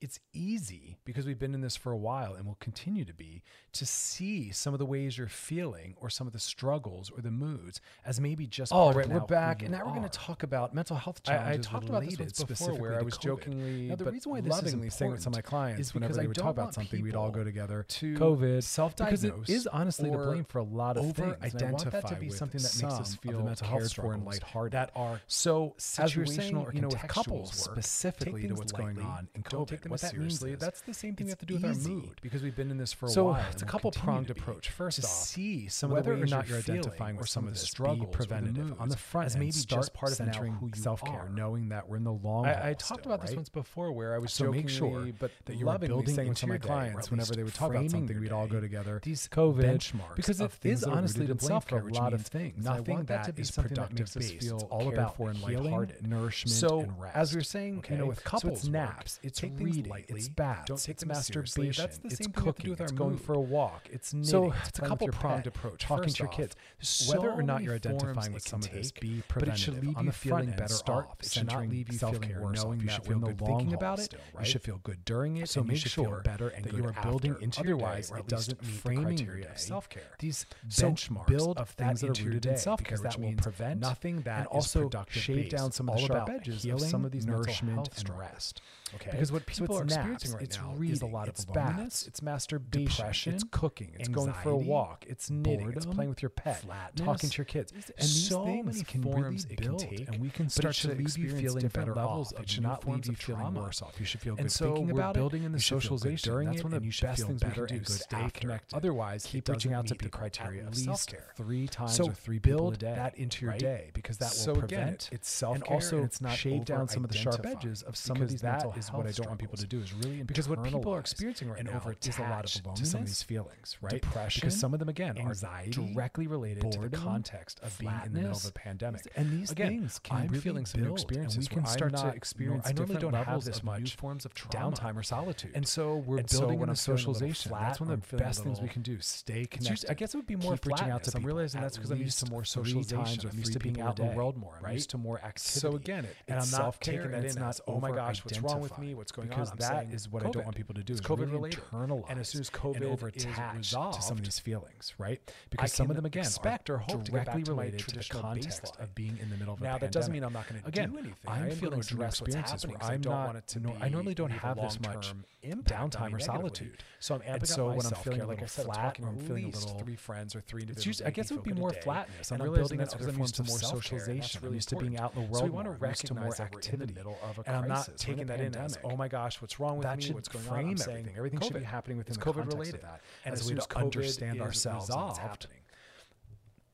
it's 0.03 0.19
easy 0.33 0.99
because 1.05 1.27
we've 1.27 1.39
been 1.39 1.55
in 1.55 1.61
this 1.61 1.77
for 1.77 1.93
a 1.93 1.97
while 1.97 2.35
and 2.35 2.45
will 2.45 2.57
continue 2.61 3.05
to 3.05 3.15
be 3.15 3.43
to 3.73 3.87
see 3.87 4.51
some 4.51 4.75
of 4.75 4.81
the 4.81 4.85
ways 4.85 5.17
you're 5.17 5.29
feeling 5.29 5.95
or 5.97 6.11
some 6.11 6.27
of 6.27 6.33
the 6.33 6.41
struggles 6.41 7.11
or 7.11 7.23
the 7.23 7.31
moods 7.31 7.81
as 8.05 8.21
maybe 8.21 8.47
just 8.47 8.73
oh, 8.73 8.77
all 8.77 8.93
right. 8.93 9.09
We're 9.09 9.21
back, 9.21 9.63
and 9.63 9.71
now 9.71 9.85
we're 9.85 9.93
going 9.93 10.03
to 10.03 10.09
talk 10.09 10.43
about 10.43 10.75
mental 10.75 10.97
health 10.97 11.23
challenges. 11.23 11.67
I, 11.67 11.71
I 11.71 11.73
talked 11.73 11.89
about 11.89 12.03
this 12.05 12.43
before, 12.43 12.75
where 12.75 12.99
I 12.99 13.03
was 13.03 13.17
jokingly, 13.17 13.89
now, 13.89 13.97
the 13.97 14.11
reason 14.11 14.33
why 14.33 14.41
this 14.41 14.51
lovingly 14.51 14.89
is 14.89 14.95
saying 14.95 15.13
with 15.13 15.23
some 15.23 15.33
of 15.33 15.37
my 15.37 15.43
clients 15.43 15.81
is 15.81 15.95
whenever 15.95 16.15
they 16.15 16.27
would 16.27 16.37
talk 16.37 16.51
about 16.51 16.75
something, 16.75 17.01
we'd 17.01 17.15
all 17.15 17.31
go 17.31 17.45
together 17.45 17.85
to 17.87 18.15
COVID, 18.15 18.63
self-diagnose, 18.65 19.21
because 19.21 19.49
it 19.49 19.53
is 19.53 19.67
honestly 19.69 20.11
to 20.11 20.19
blame 20.19 20.45
for 20.45 20.59
a 20.59 20.65
lot 20.65 20.97
of 20.97 21.15
things. 21.15 21.37
Identify 21.43 21.91
that 21.91 22.09
to 22.09 22.17
be 22.17 22.31
something 22.31 22.61
that 22.61 22.83
makes 22.83 22.95
us 22.95 23.15
feel 23.17 23.43
mental 23.43 23.69
health 23.69 23.93
for 23.93 24.15
and 24.15 24.25
lighthearted 24.25 24.73
that 24.73 24.91
are 24.97 25.21
so 25.29 25.75
saying, 25.79 26.57
or 26.57 26.73
you 26.73 26.81
know, 26.81 26.89
with 26.89 27.07
couples 27.07 27.55
specifically 27.55 28.49
to 28.49 28.55
what's 28.55 28.73
going 28.73 29.01
on 29.01 29.29
in 29.35 29.43
COVID 29.43 29.92
what 29.93 30.01
that 30.01 30.17
means 30.17 30.43
is 30.43 30.59
that's 30.59 30.81
the 30.83 30.95
same 30.95 31.15
thing 31.15 31.27
we 31.27 31.31
have 31.31 31.39
to 31.39 31.47
do 31.47 31.55
with 31.55 31.65
our 31.65 31.75
mood 31.75 32.21
because 32.21 32.43
we've 32.43 32.57
been 32.57 32.71
in 32.71 32.79
this 32.79 32.93
for 32.93 33.07
a 33.07 33.09
so 33.09 33.25
while. 33.25 33.35
So 33.43 33.49
it's 33.53 33.63
a 33.63 33.67
couple 33.67 33.91
pronged 33.91 34.31
approach. 34.31 34.71
First 34.71 35.01
to 35.01 35.07
off, 35.07 35.13
see 35.13 35.69
some 35.69 35.91
whether 35.91 36.13
of 36.13 36.19
the 36.19 36.23
ways 36.25 36.33
or 36.33 36.37
not 36.37 36.49
you're 36.49 36.59
identifying 36.59 37.17
with 37.17 37.29
some 37.29 37.47
of 37.47 37.53
the 37.53 37.59
struggles, 37.59 38.09
preventative 38.13 38.81
on 38.81 38.89
the 38.89 38.97
front 38.97 39.27
as 39.27 39.37
maybe 39.37 39.53
just 39.53 39.95
part 39.95 40.13
of 40.13 40.19
centering 40.19 40.73
self 40.75 41.05
care, 41.05 41.31
knowing 41.35 41.69
that 41.69 41.89
we're 41.89 41.97
in 41.97 42.05
the 42.05 42.13
long. 42.13 42.47
I, 42.47 42.71
I 42.71 42.75
talked 42.75 43.07
about 43.07 43.21
this 43.21 43.35
once 43.35 43.49
before, 43.49 43.93
where 43.93 44.15
I 44.15 44.19
was 44.19 44.33
so 44.33 44.51
make 44.51 44.69
sure, 44.69 45.09
but 45.19 45.31
that 45.47 45.57
you 45.57 45.69
are 45.69 45.79
building 45.79 46.35
some 46.35 46.51
of 46.51 46.61
my 46.61 46.67
clients 46.67 47.11
whenever 47.11 47.35
they 47.35 47.43
would 47.43 47.55
talk 47.55 47.71
about 47.71 47.91
something, 47.91 48.21
we'd 48.21 48.33
all 48.33 48.47
go 48.47 48.61
together. 48.61 49.01
These 49.03 49.29
COVID 49.29 49.63
benchmarks 49.63 50.17
because 50.17 50.41
it 50.41 50.53
is 50.65 50.85
honestly 50.85 51.27
to 51.27 51.35
blame 51.35 51.61
for 51.61 51.79
a 51.79 51.93
lot 51.93 52.13
of 52.13 52.27
things. 52.27 52.65
Nothing 52.65 53.05
that 53.05 53.39
is 53.39 53.51
productive 53.51 54.13
based. 54.15 54.33
It's 54.35 54.53
all 54.65 54.89
about 54.89 55.17
for 55.17 55.31
and 55.31 55.41
lighthearted, 55.43 56.07
nourishment, 56.07 56.53
so 56.53 56.87
as 57.15 57.35
we 57.35 57.41
are 57.41 57.45
saying, 57.45 57.85
you 57.91 57.97
know, 57.97 58.07
with 58.07 58.25
couples 58.25 58.69
naps, 58.69 59.19
it's 59.23 59.41
reading 59.77 59.91
lightly. 59.91 60.19
It's 60.19 60.29
baths. 60.29 60.67
Don't 60.67 60.79
take 60.79 60.91
it's 60.91 61.07
masturbation. 61.07 61.83
That's 61.83 61.99
the 61.99 62.11
same 62.11 62.13
it's 62.13 62.27
thing 62.27 62.33
cooking. 62.33 62.71
with 62.71 62.81
our 62.81 62.85
it's 62.85 62.93
mood. 62.93 62.99
going 62.99 63.19
for 63.19 63.35
a 63.35 63.41
walk. 63.41 63.89
It's 63.91 64.13
knitting. 64.13 64.31
So 64.31 64.53
it's, 64.53 64.69
it's 64.69 64.79
a 64.79 64.83
couple 64.83 65.09
pronged 65.09 65.47
approach. 65.47 65.83
Talking 65.83 66.05
First 66.05 66.17
to 66.17 66.23
your 66.23 66.29
off, 66.29 66.37
kids. 66.37 66.57
So 66.81 67.17
whether 67.17 67.31
or 67.31 67.43
not 67.43 67.63
you're 67.63 67.75
identifying 67.75 68.33
with 68.33 68.47
some 68.47 68.61
of 68.61 68.71
this, 68.71 68.93
be 68.93 69.23
but 69.33 69.49
it 69.49 69.59
should 69.59 69.83
leave 69.85 69.97
on 69.97 70.07
the 70.07 70.13
feeling 70.13 70.51
better. 70.51 70.69
Start. 70.69 71.09
It 71.21 71.31
should 71.31 71.47
not 71.47 71.69
leave 71.69 71.93
you 71.93 71.99
feeling 71.99 72.41
worse. 72.41 72.63
Knowing 72.63 72.81
you 72.81 72.89
should 72.89 73.05
feel 73.05 73.19
good 73.19 73.39
thinking 73.39 73.75
about 73.75 73.99
it. 73.99 74.15
You 74.39 74.45
should 74.45 74.63
feel 74.63 74.81
good 74.83 75.05
during 75.05 75.39
it. 75.39 75.49
So 75.49 75.63
make 75.63 75.79
sure 75.79 76.23
better 76.25 76.49
and 76.49 76.65
that 76.65 76.75
you 76.75 76.85
are 76.85 76.95
building 77.03 77.37
into 77.41 77.61
Otherwise, 77.61 78.13
it 78.17 78.27
doesn't 78.27 78.63
meet 78.63 78.83
the 78.83 78.97
criteria 78.97 79.51
of 79.51 79.59
self 79.59 79.89
care. 79.89 80.03
These 80.19 80.47
benchmarks 80.69 81.57
of 81.57 81.69
things 81.71 82.01
that 82.01 82.21
are 82.21 82.25
rooted 82.25 82.47
in 82.47 82.57
self 82.57 82.83
care, 82.83 82.99
which 82.99 83.19
will 83.19 83.35
prevent 83.35 83.81
nothing 83.81 84.21
that 84.23 84.39
and 84.39 84.47
also 84.49 84.91
shade 85.09 85.51
down 85.51 85.73
some 85.73 85.89
of 85.89 85.97
the 85.97 86.07
sharp 86.07 86.29
edges 86.29 86.65
of 86.65 86.81
some 86.81 87.05
of 87.05 87.13
these 87.13 87.27
nourishment 87.27 87.89
and 87.97 88.19
rest. 88.19 88.61
Okay. 88.95 89.11
Because 89.11 89.33
what 89.33 89.47
people 89.47 89.79
are 89.79 89.85
experiencing 89.85 90.33
right 90.33 90.43
it's 90.43 90.59
now 90.59 90.75
reading, 90.77 90.97
is 90.97 91.03
a 91.03 91.07
lot 91.07 91.29
of 91.29 91.35
it's 91.35 91.45
baths, 91.45 92.07
it's 92.07 92.23
masturbation, 92.23 92.87
depression, 92.87 93.35
it's 93.35 93.45
cooking, 93.51 93.91
it's 93.99 94.09
anxiety, 94.09 94.33
going 94.33 94.43
for 94.43 94.51
a 94.51 94.57
walk, 94.57 95.05
it's 95.09 95.31
knitting, 95.31 95.61
boredom, 95.61 95.77
it's 95.77 95.87
playing 95.87 96.11
with 96.11 96.23
your 96.23 96.31
pet, 96.31 96.61
flatness, 96.61 97.05
talking 97.05 97.31
to 97.31 97.39
your 97.39 97.45
kids, 97.45 97.73
and 97.73 97.83
these 97.99 98.29
so 98.29 98.45
things 98.45 98.83
can 98.83 99.03
forms 99.03 99.47
really 99.47 99.57
build, 99.57 99.79
take, 99.79 100.09
and 100.09 100.21
we 100.21 100.29
can 100.29 100.49
start 100.49 100.75
to 100.75 100.89
leave 100.89 101.17
you 101.17 101.31
feeling 101.31 101.67
better 101.69 101.95
levels 101.95 102.33
off. 102.33 102.41
It 102.41 102.51
should 102.51 102.63
not 102.63 102.87
leave 102.87 103.07
you 103.07 103.15
feeling 103.15 103.55
worse 103.55 103.83
off. 103.83 103.95
You 103.99 104.05
should 104.05 104.21
feel 104.21 104.37
good. 104.37 104.51
thinking 104.51 104.91
about 104.91 105.15
building 105.15 105.45
in 105.45 105.53
the 105.53 105.61
socialization. 105.61 106.31
during 106.31 106.53
it, 106.53 106.63
and 106.63 106.85
you 106.85 106.91
should 106.91 107.07
best 107.07 107.27
things 107.27 107.43
better 107.43 107.65
and 107.65 107.85
good 107.85 107.89
stay 107.89 108.31
connected. 108.35 108.77
Otherwise, 108.77 109.25
keep 109.25 109.49
reaching 109.49 109.73
out 109.73 109.87
to 109.87 109.95
the 109.95 110.09
criteria 110.09 110.67
of 110.67 110.75
self 110.75 111.07
care 111.07 111.33
three 111.37 111.67
times 111.67 111.99
or 112.01 112.13
three 112.13 112.39
build 112.39 112.81
that 112.81 113.17
into 113.17 113.47
your 113.47 113.57
day 113.57 113.91
because 113.95 114.19
that 114.19 114.35
will 114.47 114.57
prevent 114.57 115.09
it's 115.13 115.31
self 115.31 115.63
care 115.63 115.77
and 115.77 115.83
also 115.83 116.09
shave 116.35 116.65
down 116.65 116.89
some 116.89 117.05
of 117.05 117.11
the 117.11 117.17
sharp 117.17 117.45
edges 117.47 117.83
of 117.83 117.97
some 117.97 118.21
of 118.21 118.29
these 118.29 118.43
that 118.43 118.65
is 118.85 118.93
what 118.93 119.01
I 119.01 119.03
don't 119.05 119.13
struggles. 119.13 119.29
want 119.29 119.41
people 119.41 119.57
to 119.57 119.67
do 119.67 119.81
is 119.81 119.93
really 119.93 120.23
because 120.23 120.49
what 120.49 120.63
people 120.65 120.93
are 120.95 121.01
experiencing 121.01 121.49
right 121.49 121.59
and 121.61 121.69
now 121.69 121.83
is 122.03 122.19
a 122.19 122.23
lot 122.23 122.45
of 122.45 122.67
loneliness, 122.67 122.81
to 122.81 122.87
some 122.87 123.01
of 123.03 123.07
these 123.07 123.23
feelings, 123.23 123.77
right? 123.81 124.01
Depression, 124.01 124.41
because 124.41 124.59
some 124.59 124.73
of 124.73 124.79
them 124.81 124.89
again 124.89 125.17
anxiety, 125.19 125.71
are 125.71 125.93
directly 125.93 126.27
related 126.27 126.63
boredom, 126.63 126.83
to 126.83 126.89
the 126.89 126.97
context 126.97 127.61
of 127.63 127.77
being 127.79 127.93
in 128.05 128.13
the 128.13 128.21
middle 128.21 128.37
of 128.37 128.45
a 128.45 128.53
pandemic. 128.53 129.03
And 129.17 129.33
these 129.33 129.51
again, 129.51 129.69
things 129.69 129.99
can 129.99 130.17
I'm 130.17 130.29
really 130.29 130.41
feeling 130.41 130.67
some 130.67 130.83
build, 130.83 130.99
experiences. 130.99 131.49
we 131.51 131.57
can 131.57 131.67
start 131.67 131.97
to 131.97 132.09
experience. 132.09 132.67
I 132.67 132.73
normally 132.73 133.01
don't 133.01 133.15
have 133.15 133.45
this 133.45 133.63
much 133.63 133.81
new 133.81 133.87
forms 133.87 134.25
of 134.25 134.35
trauma. 134.35 134.75
downtime 134.75 134.97
or 134.97 135.03
solitude, 135.03 135.53
and 135.55 135.67
so 135.67 135.97
we're 135.97 136.19
and 136.19 136.29
building 136.29 136.59
so 136.59 136.69
on 136.69 136.77
socialization. 136.77 137.51
Flat, 137.51 137.69
that's 137.69 137.81
one 137.81 137.91
of 137.91 138.09
the 138.09 138.17
best 138.17 138.43
things 138.43 138.61
we 138.61 138.69
can 138.69 138.83
do. 138.83 138.99
Stay 139.01 139.47
connected. 139.47 139.69
Just, 139.69 139.91
I 139.91 139.95
guess 139.95 140.15
it 140.15 140.17
would 140.17 140.27
be 140.27 140.37
more 140.37 140.53
Keep 140.53 140.67
reaching 140.67 140.91
out 140.91 141.05
to. 141.05 141.17
I'm 141.17 141.25
realizing 141.25 141.61
that's 141.61 141.77
because 141.77 141.91
I'm 141.91 142.01
used 142.01 142.25
to 142.25 142.31
more 142.31 142.45
socialization. 142.45 143.29
I'm 143.31 143.39
used 143.39 143.53
to 143.53 143.59
being 143.59 143.81
out 143.81 143.99
in 143.99 144.09
the 144.09 144.17
world 144.17 144.37
more. 144.37 144.59
I'm 144.65 144.73
used 144.73 144.91
to 144.91 144.99
more 144.99 145.19
activity. 145.19 145.61
So 145.61 145.77
again, 145.77 146.07
it's 146.27 146.49
self-care 146.49 147.03
and 147.03 147.15
that 147.15 147.19
in. 147.21 147.25
It's 147.27 147.37
not 147.37 147.61
oh 147.67 147.81
my 147.81 147.91
gosh, 147.91 148.25
what's 148.25 148.41
wrong 148.41 148.61
with 148.61 148.72
with 148.79 148.87
me? 148.87 148.95
What's 148.95 149.13
going 149.13 149.29
because 149.29 149.51
on? 149.51 149.57
Because 149.57 149.71
that 149.71 149.93
is 149.93 150.09
what 150.09 150.23
COVID. 150.23 150.27
I 150.27 150.31
don't 150.31 150.45
want 150.45 150.57
people 150.57 150.75
to 150.75 150.83
do. 150.83 150.93
It's 150.93 151.01
is 151.01 151.07
COVID 151.07 151.33
really 151.33 151.33
related. 151.33 151.61
and 152.09 152.21
as 152.21 152.29
soon 152.29 152.41
as 152.41 152.51
COVID 152.51 152.83
over 152.83 153.11
resolved, 153.57 153.97
to 153.97 154.03
some 154.03 154.19
of 154.19 154.25
these 154.25 154.39
feelings, 154.39 154.95
right? 154.99 155.21
Because 155.51 155.73
some 155.73 155.91
of 155.91 155.97
them 155.97 156.05
again 156.05 156.25
expect 156.25 156.71
or 156.71 156.79
hope 156.79 157.05
directly 157.05 157.43
to 157.43 157.53
related 157.53 157.81
to 157.81 157.97
the 157.97 158.05
context 158.05 158.65
baseline. 158.65 158.83
of 158.83 158.95
being 158.95 159.19
in 159.21 159.31
the 159.31 159.37
middle 159.37 159.55
of 159.55 159.61
now, 159.61 159.71
a 159.71 159.73
now 159.73 159.79
that 159.79 159.93
doesn't 159.93 160.13
mean 160.13 160.25
I'm 160.25 160.33
not 160.33 160.49
going 160.49 160.63
to 160.63 160.71
do 160.71 160.99
anything. 160.99 161.15
I'm 161.27 161.51
feeling 161.51 161.81
direct 161.81 162.21
experiences 162.21 162.67
where 162.67 162.83
I'm 162.83 163.01
not. 163.01 163.27
want 163.27 163.39
it 163.39 163.47
to 163.49 163.61
be. 163.61 163.73
I 163.81 163.89
normally 163.89 164.15
don't 164.15 164.31
have 164.31 164.57
this 164.61 164.79
much 164.81 165.13
downtime 165.43 166.13
or 166.15 166.21
solitude. 166.21 166.79
So 167.01 167.17
I'm 167.17 167.21
amping 167.23 167.47
so 167.47 167.69
when 167.69 167.85
I'm 167.85 167.93
feeling 167.95 168.21
a 168.21 168.27
little 168.27 168.47
flat, 168.47 168.99
or 169.01 169.09
I'm 169.09 169.19
feeling 169.19 169.45
a 169.45 169.49
little 169.49 169.79
three 169.79 169.97
friends 169.97 170.37
or 170.37 170.41
three 170.41 170.63
individuals. 170.63 171.03
I 171.03 171.11
guess 171.11 171.31
it 171.31 171.35
would 171.35 171.45
be 171.45 171.53
more 171.53 171.73
flatness. 171.73 172.31
I'm 172.31 172.39
building 172.39 172.79
that 172.79 172.95
other 172.95 173.13
forms 173.13 173.39
of 173.39 173.49
more 173.49 173.59
socialization. 173.59 174.41
I'm 174.47 174.55
used 174.55 174.69
to 174.71 174.77
being 174.77 174.99
out 174.99 175.15
in 175.15 175.23
the 175.23 175.29
world. 175.29 175.39
So 175.39 175.45
we 175.45 175.51
want 175.51 175.67
to 175.67 175.73
recognize 175.73 176.37
that 176.37 176.73
in 176.73 176.81
the 176.81 176.87
middle 176.87 177.19
of 177.23 177.39
a 177.39 177.43
crisis, 177.43 177.47
and 177.47 177.57
I'm 177.57 177.69
not 177.69 177.91
taking 177.97 178.27
that 178.27 178.41
in 178.41 178.53
pandemic. 178.63 178.93
Oh 178.93 178.97
my 178.97 179.09
gosh, 179.09 179.41
what's 179.41 179.61
wrong 179.61 179.79
with 179.79 179.87
that 179.87 179.99
me? 179.99 180.11
What's 180.13 180.29
going 180.29 180.45
frame 180.45 180.55
on? 180.55 180.65
I'm 180.65 180.71
everything. 180.73 181.05
Saying, 181.05 181.17
everything 181.17 181.39
COVID. 181.41 181.45
should 181.45 181.59
be 181.59 181.65
happening 181.65 181.99
within 181.99 182.15
it's 182.15 182.19
the 182.19 182.31
COVID 182.31 182.35
context 182.35 182.57
related. 182.57 182.75
of 182.77 182.83
that. 182.83 183.01
And 183.25 183.33
as, 183.33 183.41
as 183.41 183.53
we 183.53 183.59
to 183.59 183.79
understand 183.79 184.41
ourselves 184.41 184.89
resolved, 184.89 184.93
and 184.93 185.09
what's 185.09 185.19
happening. 185.19 185.62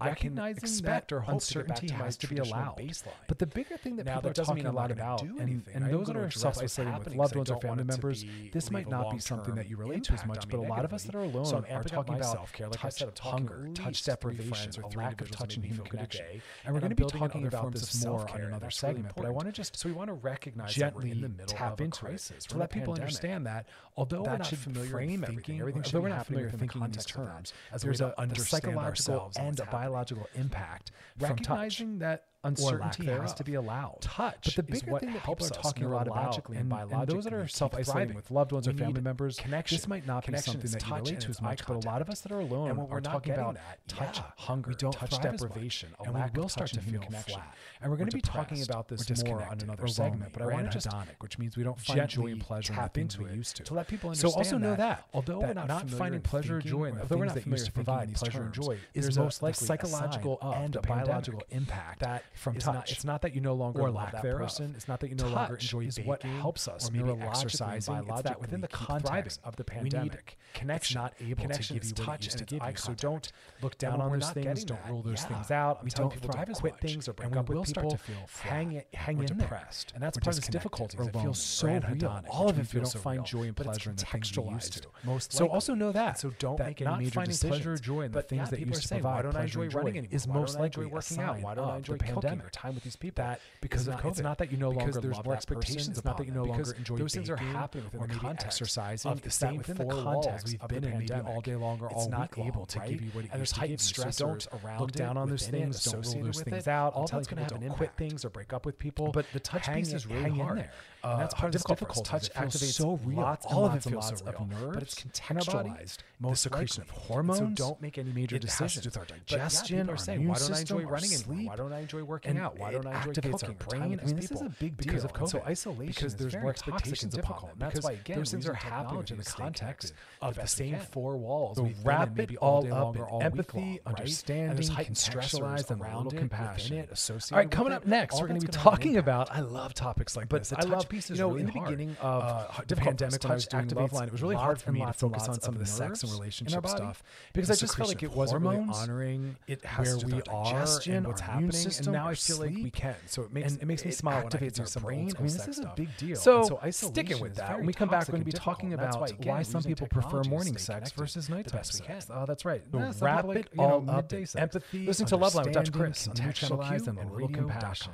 I 0.00 0.14
can 0.14 0.38
expect 0.38 1.12
or 1.12 1.25
uncertainty 1.26 1.88
has 1.93 2.17
to 2.19 2.28
be 2.28 2.37
allowed. 2.38 2.76
Baseline. 2.78 3.12
But 3.26 3.38
the 3.38 3.47
bigger 3.47 3.76
thing 3.76 3.97
that 3.97 4.07
now, 4.07 4.17
people 4.17 4.31
that 4.31 4.38
are 4.38 4.45
talking 4.45 4.67
a 4.67 4.73
lot 4.73 4.90
about, 4.90 5.23
and, 5.23 5.64
and 5.75 5.93
those 5.93 6.07
that 6.07 6.17
are 6.17 6.31
self-isolating 6.31 6.99
with 6.99 7.17
loved 7.17 7.35
ones 7.35 7.50
or 7.50 7.61
family 7.61 7.85
members, 7.85 8.25
this 8.52 8.71
might 8.71 8.88
not 8.88 9.11
be 9.11 9.19
something 9.19 9.55
that 9.57 9.69
you 9.69 9.76
relate 9.76 10.05
to 10.05 10.12
as 10.12 10.25
much. 10.25 10.49
But 10.49 10.59
a 10.59 10.62
lot 10.62 10.85
of 10.85 10.93
us 10.93 11.02
that 11.05 11.14
are 11.14 11.25
alone 11.25 11.47
so 11.47 11.64
are 11.69 11.83
talking 11.83 12.14
about 12.14 12.52
care, 12.52 12.69
like 12.69 12.81
touch, 12.81 13.02
hunger, 13.19 13.69
touch 13.75 14.05
deprivation, 14.05 14.73
or 14.83 14.90
lack 14.97 15.21
of 15.21 15.31
touch 15.31 15.57
and 15.57 15.64
human 15.64 15.85
connection. 15.87 16.25
And 16.64 16.75
we're 16.75 16.81
going 16.81 16.95
to 16.95 16.97
be 16.97 17.05
talking 17.05 17.47
about 17.47 17.73
this 17.73 18.05
more 18.05 18.31
on 18.31 18.40
another 18.40 18.71
segment. 18.71 19.14
But 19.17 19.26
I 19.26 19.31
want 19.31 19.47
to 19.47 19.52
just 19.52 19.76
so 19.76 19.88
we 19.88 19.95
want 19.95 20.09
to 20.09 20.14
recognize 20.14 20.75
gently 20.75 21.11
in 21.11 21.21
the 21.21 21.28
middle 21.28 21.47
tap 21.47 21.81
into 21.81 21.99
crisis 21.99 22.45
to 22.47 22.59
let 22.59 22.71
people 22.71 22.95
understand 22.95 23.47
that 23.47 23.67
although 23.97 24.23
we're 24.23 24.38
not 24.38 24.47
familiar 24.47 24.99
thinking, 24.99 25.23
thinking, 25.23 25.59
we're 25.61 26.09
not 26.09 26.26
familiar 26.26 26.50
thinking 26.50 26.83
in 26.83 26.90
these 26.93 27.05
terms. 27.05 27.52
There's 27.81 28.00
a 28.00 28.14
psychological 28.37 29.33
and 29.37 29.59
a 29.59 29.64
biological 29.64 29.88
biological 29.88 30.26
impact 30.35 30.92
recognizing 31.18 31.99
from 31.99 31.99
touch. 31.99 32.00
that 32.00 32.25
uncertainty 32.49 33.07
has 33.07 33.35
to 33.35 33.45
be 33.45 33.55
allowed. 33.55 33.99
Touch 34.00 34.57
but 34.57 34.57
the 34.57 34.62
bigger 34.62 34.76
is 34.76 34.93
what 34.93 35.00
thing 35.02 35.12
that 35.12 35.21
helps 35.21 35.45
people 35.45 35.59
are 35.59 35.62
talking 35.62 35.85
about 35.85 36.07
and, 36.07 36.11
biologically 36.11 36.57
and 36.57 36.71
those 37.07 37.25
that 37.25 37.33
are 37.33 37.49
self-isolating 37.49 38.14
with 38.14 38.31
loved 38.31 38.52
ones 38.52 38.67
we 38.67 38.75
or 38.75 38.76
family 38.76 39.00
members. 39.00 39.38
Connection. 39.38 39.76
This 39.76 39.88
might 39.88 40.07
not 40.07 40.26
be 40.26 40.37
something 40.38 40.71
that 40.71 40.87
you 40.87 40.95
relate 40.95 41.21
to 41.21 41.28
as 41.28 41.40
much, 41.43 41.67
but 41.67 41.85
a 41.85 41.88
lot 41.88 42.02
of 42.02 42.11
us 42.11 42.21
that 42.21 42.33
are 42.33 42.40
alone 42.40 42.71
and 42.71 42.88
we're 42.88 43.00
talking 43.00 43.33
about 43.33 43.55
that, 43.55 43.78
touch, 43.87 44.19
yeah, 44.19 44.25
hunger, 44.37 44.71
we 44.71 44.75
don't 44.75 44.93
touch 44.93 45.21
deprivation, 45.21 45.90
a 46.00 46.05
and 46.05 46.14
lack 46.14 46.35
we 46.35 46.38
will 46.38 46.47
of 46.47 46.55
touch 46.55 46.71
start 46.71 46.85
to 46.85 46.90
feel 46.90 47.00
connection. 47.00 47.35
Flat. 47.35 47.55
And 47.81 47.90
we're 47.90 47.97
going 47.97 48.11
to 48.11 48.17
be 48.17 48.21
talking 48.21 48.62
about 48.62 48.88
this 48.88 49.25
more 49.25 49.43
on 49.43 49.61
another 49.61 49.87
segment, 49.87 50.33
but 50.33 50.43
I 50.43 50.47
want 50.47 50.67
to 50.67 50.73
just 50.73 50.88
which 51.21 51.38
means 51.38 51.57
we 51.57 51.62
don't 51.62 51.81
find 51.81 52.09
joy 52.09 52.26
and 52.26 52.40
pleasure 52.40 52.73
tap 52.73 52.99
into 52.99 53.25
it 53.25 53.45
to. 53.45 53.75
Let 53.75 53.88
people 53.88 54.11
understand. 54.11 54.33
So 54.33 54.38
also 54.38 54.59
know 54.59 54.75
that 54.75 55.07
although 55.12 55.40
we're 55.40 55.55
not 55.55 55.88
finding 55.90 56.21
pleasure 56.21 56.59
or 56.59 56.61
joy, 56.61 56.93
although 57.00 57.17
we're 57.17 57.26
not 57.26 57.47
used 57.47 57.67
to 57.67 57.73
provide 57.73 58.12
pleasure 58.14 58.43
and 58.43 58.52
joy, 58.52 58.78
is 58.95 59.17
most 59.19 59.43
likely 59.43 59.67
psychological 59.67 60.38
and 60.43 60.76
a 60.76 60.81
biological 60.81 61.43
impact 61.50 62.00
that 62.00 62.25
from 62.38 62.57
it's 62.57 62.64
touch. 62.64 62.75
Not, 62.75 62.90
it's 62.90 63.04
not 63.04 63.23
that 63.23 63.35
you 63.35 63.40
no 63.40 63.54
longer 63.54 63.83
or 63.83 63.90
lack 63.90 64.12
that 64.12 64.23
thereof. 64.23 64.40
person. 64.40 64.75
It's 64.76 64.88
not 64.88 65.00
that 65.00 65.09
you 65.09 65.16
no 65.16 65.25
touch 65.25 65.35
longer 65.35 65.54
enjoy 65.54 65.80
is 65.80 65.97
baking, 65.97 66.09
what 66.09 66.23
helps 66.23 66.68
us 66.68 66.88
or 66.88 66.92
maybe 66.92 67.21
exercising. 67.21 68.04
It's 68.09 68.23
that 68.23 68.40
within 68.40 68.61
the 68.61 68.68
context 68.68 69.40
of 69.45 69.57
the 69.57 69.64
pandemic, 69.64 70.37
connection 70.54 71.00
not 71.00 71.14
able 71.21 71.42
connection 71.42 71.76
to 71.76 71.83
give 71.83 71.85
you 71.85 72.04
what 72.04 72.07
touch 72.07 72.25
used 72.25 72.38
to 72.38 72.45
give 72.45 72.62
you. 72.64 72.76
So 72.76 72.95
don't 72.95 73.30
look 73.62 73.78
down 73.78 74.00
on 74.00 74.12
those 74.12 74.30
things. 74.30 74.64
Don't 74.64 74.80
rule 74.88 75.02
those 75.02 75.25
things 75.25 75.50
out. 75.50 75.85
We 75.85 75.90
don't 75.90 76.12
people 76.12 76.30
don't 76.30 76.52
quit 76.54 76.78
things 76.80 77.09
or 77.09 77.12
break 77.12 77.37
up 77.37 77.49
with 77.49 77.66
people. 77.66 77.99
Hang 78.40 78.83
hang 78.95 79.18
in 79.18 79.26
depressed, 79.26 79.92
and 79.95 80.02
that's 80.02 80.18
part 80.18 80.38
of 80.38 80.45
the 80.45 80.52
difficulty. 80.52 80.99
It 80.99 81.12
feels 81.12 81.40
so 81.40 81.66
real. 81.68 82.23
All 82.30 82.49
of 82.49 82.59
it 82.59 82.66
feels 82.66 82.92
so 82.92 82.99
find 82.99 83.25
joy 83.25 83.42
and 83.45 83.57
pleasure 83.57 83.90
in 83.90 83.97
the 83.97 84.04
things 84.04 84.37
you 84.37 84.50
used 84.50 84.83
to. 84.83 84.88
Most 85.04 85.33
so 85.33 85.49
also 85.49 85.75
know 85.75 85.92
that. 85.92 86.18
So 86.18 86.30
don't 86.38 86.59
make 86.59 86.80
any 86.80 87.04
major 87.04 87.21
decisions. 87.25 87.49
Pleasure 87.49 87.73
or 87.73 87.76
joy 87.76 88.02
in 88.02 88.12
the 88.12 88.23
things 88.23 88.50
that 88.50 88.61
used 88.61 88.83
to 88.83 88.88
provide. 88.88 89.14
Why 89.16 89.23
don't 89.23 89.37
I 89.37 89.42
enjoy 89.45 89.68
running 89.68 89.99
anymore? 89.99 90.18
Why 90.26 90.45
don't 90.45 90.61
I 90.61 90.64
enjoy 90.66 90.87
working 90.87 91.21
out. 91.21 91.40
Why 91.40 91.54
don't 91.54 91.68
I 91.68 91.76
enjoy 91.76 91.97
pandemic. 92.20 92.44
Your 92.44 92.50
time 92.50 92.75
with 92.75 92.84
these 92.84 92.96
people 92.96 93.25
that 93.25 93.40
because 93.60 93.88
of 93.88 93.94
not, 93.94 94.04
it's 94.04 94.20
not 94.20 94.38
that 94.38 94.50
you 94.50 94.58
no 94.58 94.70
because 94.70 94.94
longer 94.94 95.08
love 95.10 95.25
more 95.25 95.34
that 95.34 95.38
expectations. 95.38 95.88
It's 95.88 96.04
not 96.04 96.16
that 96.18 96.26
you 96.26 96.32
no 96.32 96.44
longer 96.44 96.75
enjoy 96.76 96.96
those 96.96 97.14
things 97.14 97.30
are 97.30 97.37
happening 97.37 97.84
within 97.92 98.08
the 98.08 98.14
context 98.14 98.46
exercise 98.46 99.06
of 99.06 99.22
the 99.22 99.30
same 99.30 99.56
within 99.58 99.76
the 99.76 99.84
context 99.84 100.46
we've 100.46 100.68
been 100.68 100.84
in 100.84 100.98
maybe 100.98 101.12
all 101.12 101.40
day 101.40 101.56
long 101.56 101.80
or 101.80 101.90
all 101.90 102.08
week 102.08 102.10
not 102.10 102.38
able 102.38 102.66
to 102.66 102.78
give 102.80 103.02
you 103.02 103.10
what 103.10 103.25
it 103.25 103.28
used 103.28 103.38
there's 103.38 103.52
heightened 103.52 103.80
you. 103.80 104.38
around 104.64 104.80
look 104.80 104.92
down 104.92 105.16
on 105.16 105.28
those 105.28 105.46
things. 105.46 105.82
Don't 105.84 106.04
rule 106.04 106.25
those 106.25 106.42
things 106.42 106.68
out. 106.68 106.94
All 106.94 107.06
that's 107.06 107.28
going 107.28 107.44
to 107.44 107.54
happen. 107.54 107.70
Quit 107.70 107.92
things 107.96 108.25
or 108.25 108.30
break 108.30 108.52
up 108.52 108.66
with 108.66 108.78
people. 108.78 109.10
But 109.12 109.26
the 109.32 109.40
touch 109.40 109.72
piece 109.72 109.92
is 109.92 110.06
really 110.06 110.30
hard. 110.30 110.68
Uh, 111.05 111.12
and 111.12 111.21
that's 111.21 111.35
uh, 111.35 111.37
part 111.38 111.55
of 111.55 111.62
the 111.62 111.69
difficult. 111.69 112.05
Touch 112.05 112.31
feels 112.31 112.75
so 112.76 112.99
real. 113.05 113.19
Lots 113.19 113.47
All 113.47 113.67
of 113.67 113.73
lots 113.73 113.87
it 113.87 113.90
feels 113.90 114.09
so 114.09 114.25
real, 114.25 114.49
nerves, 114.50 114.75
but 114.75 114.83
it's 114.83 114.95
contextualized. 114.95 115.99
Most 116.21 116.43
secretion 116.43 116.83
likely. 116.83 116.97
of 116.97 117.02
hormones. 117.05 117.40
And 117.40 117.59
so 117.59 117.64
don't 117.69 117.83
make 117.83 117.99
any 117.99 118.12
major 118.12 118.37
it 118.37 118.43
decisions 118.43 118.85
with 118.85 118.97
our 118.97 119.05
digestion 119.05 119.87
yeah, 119.87 119.93
or 119.93 119.97
saying, 119.97 120.26
why 120.26 120.37
don't 120.38 120.52
I 120.52 120.61
enjoy 120.61 120.83
running 120.83 121.11
sleep? 121.11 121.49
Why 121.49 121.57
don't 121.57 121.73
I 121.73 121.81
enjoy 121.81 122.02
working 122.02 122.31
and 122.31 122.40
out? 122.40 122.59
Why 122.59 122.73
don't 122.73 122.87
I 122.87 122.99
enjoy 122.99 123.12
cooking? 123.12 123.49
Our 123.49 123.55
brain. 123.55 123.83
I 123.83 123.88
mean, 123.88 124.17
this 124.17 124.31
is 124.31 124.40
a 124.40 124.52
big 124.59 124.76
deal. 124.76 124.93
because 124.93 125.05
of 125.05 125.12
COVID. 125.12 125.21
And 125.21 125.31
so 125.31 125.43
isolation 125.47 125.95
because 125.95 126.14
there's 126.17 126.37
more 126.37 126.50
expectations 126.50 127.14
difficult. 127.14 127.52
And 127.52 127.61
that's 127.61 127.83
why 127.83 127.93
again 127.93 128.19
those 128.19 128.31
things 128.31 128.49
are 128.49 128.55
happening 128.55 129.05
in 129.11 129.19
the 129.19 129.25
context 129.25 129.95
of 130.21 130.35
the 130.35 130.47
same 130.47 130.78
four 130.78 131.17
walls. 131.17 131.57
The 131.57 131.75
rapid 131.85 132.37
all 132.40 132.73
up 132.73 132.97
in 132.97 133.23
empathy, 133.23 133.81
understanding, 133.87 134.67
contextualized 134.67 135.71
and 135.71 135.81
around 135.81 136.11
compassion. 136.17 136.87
All 137.33 137.38
right, 137.38 137.50
coming 137.50 137.73
up 137.73 137.87
next, 137.87 138.21
we're 138.21 138.28
going 138.28 138.40
to 138.40 138.47
be 138.47 138.52
talking 138.52 138.97
about. 138.97 139.31
I 139.31 139.40
love 139.40 139.75
topics 139.75 140.17
like 140.17 140.28
this. 140.28 140.52
I 140.52 140.64
love 140.64 140.88
piece 140.88 141.11
is 141.11 141.18
you 141.18 141.25
know, 141.25 141.28
really 141.30 141.40
in 141.40 141.47
the 141.47 141.52
hard. 141.52 141.64
beginning 141.68 141.97
of 142.00 142.23
uh, 142.23 142.47
the 142.66 142.76
pandemic, 142.76 143.23
when 143.23 143.33
I 143.33 143.35
was 143.35 143.47
doing 143.47 143.68
Love 143.68 143.92
Line, 143.92 144.09
it 144.09 144.12
was 144.12 144.23
really 144.23 144.37
hard 144.37 144.61
for 144.61 144.73
me 144.73 144.85
to 144.85 144.92
focus 144.92 145.28
on 145.28 145.40
some 145.40 145.54
of 145.54 145.61
the 145.61 145.66
sex 145.66 146.02
and 146.02 146.12
relationship 146.12 146.66
stuff 146.66 147.02
because 147.33 147.50
I 147.50 147.54
just 147.54 147.76
felt 147.76 147.88
like 147.88 148.02
it 148.02 148.12
wasn't 148.12 148.42
really 148.42 148.64
honoring 148.68 149.37
it 149.47 149.64
where 149.64 149.97
we 149.99 150.23
are 150.28 150.68
and 150.87 151.07
what's 151.07 151.21
happening. 151.21 151.66
And 151.78 151.92
now 151.92 152.09
I 152.09 152.14
feel 152.14 152.38
like 152.38 152.54
we 152.54 152.71
can. 152.71 152.95
So 153.07 153.23
it 153.23 153.33
makes 153.33 153.57
it 153.57 153.66
makes 153.66 153.85
me 153.85 153.90
smile 153.90 154.25
when 154.25 154.42
I 154.42 154.49
do 154.49 154.66
some 154.66 154.83
brain. 154.83 155.12
I 155.18 155.23
mean, 155.23 155.33
this 155.33 155.49
is 155.49 155.59
a 155.59 155.73
big 155.76 155.97
deal. 155.97 156.16
So 156.16 156.59
sticking 156.71 157.21
with 157.21 157.37
that, 157.37 157.57
when 157.59 157.66
we 157.66 157.73
come 157.73 157.88
back, 157.88 158.09
we're 158.09 158.12
going 158.12 158.25
to 158.25 158.30
be 158.30 158.33
talking 158.33 158.75
about 158.75 159.12
why 159.25 159.42
some 159.42 159.62
people 159.62 159.87
prefer 159.87 160.23
morning 160.25 160.57
sex 160.57 160.92
versus 160.92 161.28
nighttime 161.28 161.64
sex. 161.64 162.09
Oh, 162.12 162.25
that's 162.26 162.45
right. 162.45 162.62
Wrap 163.00 163.26
it 163.30 163.49
all 163.59 163.88
up. 163.88 164.12
Empathy. 164.37 164.87
listening 164.87 165.09
to 165.09 165.16
Love 165.16 165.35
Line 165.35 165.47
with 165.47 165.54
Dr. 165.54 165.71
Chris. 165.71 166.09
Contextualized 166.09 166.88
and 166.88 166.99
a 166.99 167.07
little 167.07 167.28
compassion. 167.28 167.92